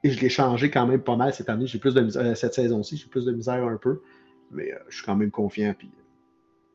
[0.04, 1.66] Et je l'ai changé quand même pas mal cette année.
[1.66, 4.00] J'ai plus de misère, euh, cette saison-ci, j'ai plus de misère un peu.
[4.50, 5.74] Mais je suis quand même confiant.
[5.78, 5.90] Puis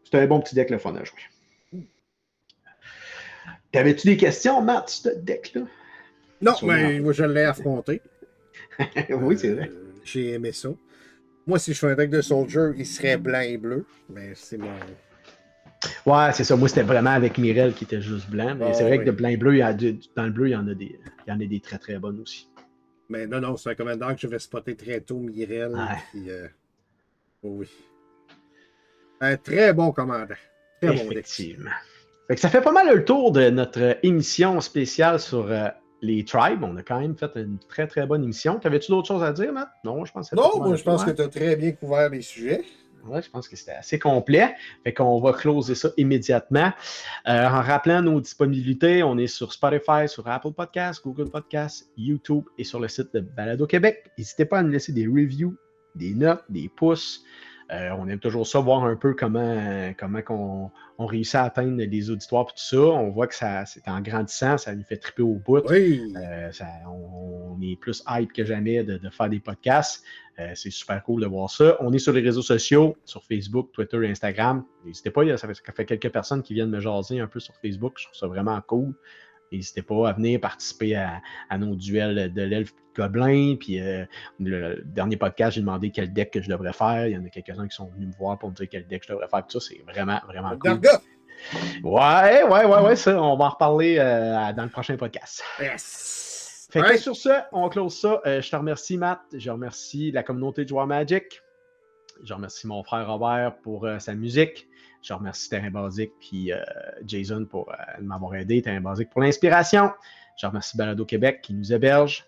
[0.04, 1.20] c'est un bon petit deck le fun à jouer.
[3.72, 5.64] T'avais-tu des questions, Matt, sur ce deck-là?
[6.42, 8.02] Non, mais moi je l'ai affronté.
[9.10, 9.72] oui, c'est vrai.
[10.04, 10.70] J'ai aimé ça.
[11.48, 13.86] Moi, si je fais un deck de Soldier, il serait blanc et bleu.
[14.10, 14.68] Mais c'est mon.
[16.06, 16.58] Ouais, c'est ça.
[16.58, 18.54] Moi, c'était vraiment avec Mirel qui était juste blanc.
[18.56, 20.50] Mais c'est ah vrai que de blanc et bleu, il y a dans le bleu,
[20.50, 22.50] il y en a des, il y en a des très très bonnes aussi.
[23.10, 25.74] Mais non, non, c'est un commandant que je vais spotter très tôt, Mirel.
[26.16, 26.48] Euh,
[27.44, 27.70] oui.
[29.22, 30.36] Un très bon commandant.
[30.82, 31.72] Très Effectivement.
[32.36, 35.70] ça fait pas mal le tour de notre émission spéciale sur euh,
[36.02, 36.64] les tribes.
[36.64, 38.60] On a quand même fait une très très bonne émission.
[38.60, 39.70] T'avais-tu d'autres choses à dire, Matt?
[39.84, 42.22] Non, je pense que Non, moi je pense que tu as très bien couvert les
[42.22, 42.64] sujets.
[43.06, 44.56] Ouais, je pense que c'était assez complet.
[44.84, 46.72] Fait qu'on va closer ça immédiatement.
[47.28, 52.44] Euh, en rappelant nos disponibilités, on est sur Spotify, sur Apple Podcasts, Google Podcasts, YouTube
[52.58, 54.12] et sur le site de Balado Québec.
[54.18, 55.56] N'hésitez pas à nous laisser des reviews,
[55.96, 57.24] des notes, des pouces.
[57.72, 62.10] Euh, on aime toujours ça, voir un peu comment, comment on, réussit à atteindre des
[62.10, 62.78] auditoires et tout ça.
[62.78, 65.58] On voit que ça c'est en grandissant, ça nous fait triper au bout.
[65.70, 66.52] Euh,
[66.88, 70.04] on, est plus hype que jamais de, faire des podcasts.
[70.40, 71.78] Euh, c'est super cool de voir ça.
[71.82, 74.64] On est sur les réseaux sociaux, sur Facebook, Twitter et Instagram.
[74.86, 77.56] N'hésitez pas, ça fait, ça fait quelques personnes qui viennent me jaser un peu sur
[77.56, 77.94] Facebook.
[77.98, 78.94] Je trouve ça vraiment cool.
[79.52, 83.56] N'hésitez pas à venir participer à, nos duels de l'elfe gobelin.
[83.60, 84.06] Puis euh,
[84.40, 87.08] le dernier podcast, j'ai demandé quel deck que je devrais faire.
[87.08, 89.04] Il y en a quelques-uns qui sont venus me voir pour me dire quel deck
[89.06, 89.46] je devrais faire.
[89.48, 90.82] Tout ça, c'est vraiment, vraiment cool.
[91.84, 95.44] Ouais, ouais, ouais, ouais, ça, on va en reparler euh, dans le prochain podcast.
[95.60, 96.68] Yes.
[96.72, 98.22] Fait que sur ce, on close ça.
[98.26, 99.22] Euh, je te remercie, Matt.
[99.34, 101.42] Je remercie la communauté de joueurs Magic.
[102.24, 104.68] Je remercie mon frère Robert pour sa musique.
[105.08, 106.58] Je remercie Terrain Basique puis euh,
[107.06, 109.92] Jason pour euh, m'avoir aidé, Terrain Basique pour l'inspiration.
[110.38, 112.26] Je remercie Balado Québec qui nous héberge.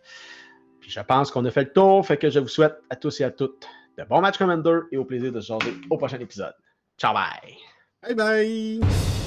[0.80, 3.20] Puis je pense qu'on a fait le tour, fait que je vous souhaite à tous
[3.20, 6.20] et à toutes de bons matchs Commander et au plaisir de se jaser au prochain
[6.20, 6.54] épisode.
[6.98, 7.58] Ciao bye!
[8.02, 9.19] Bye bye!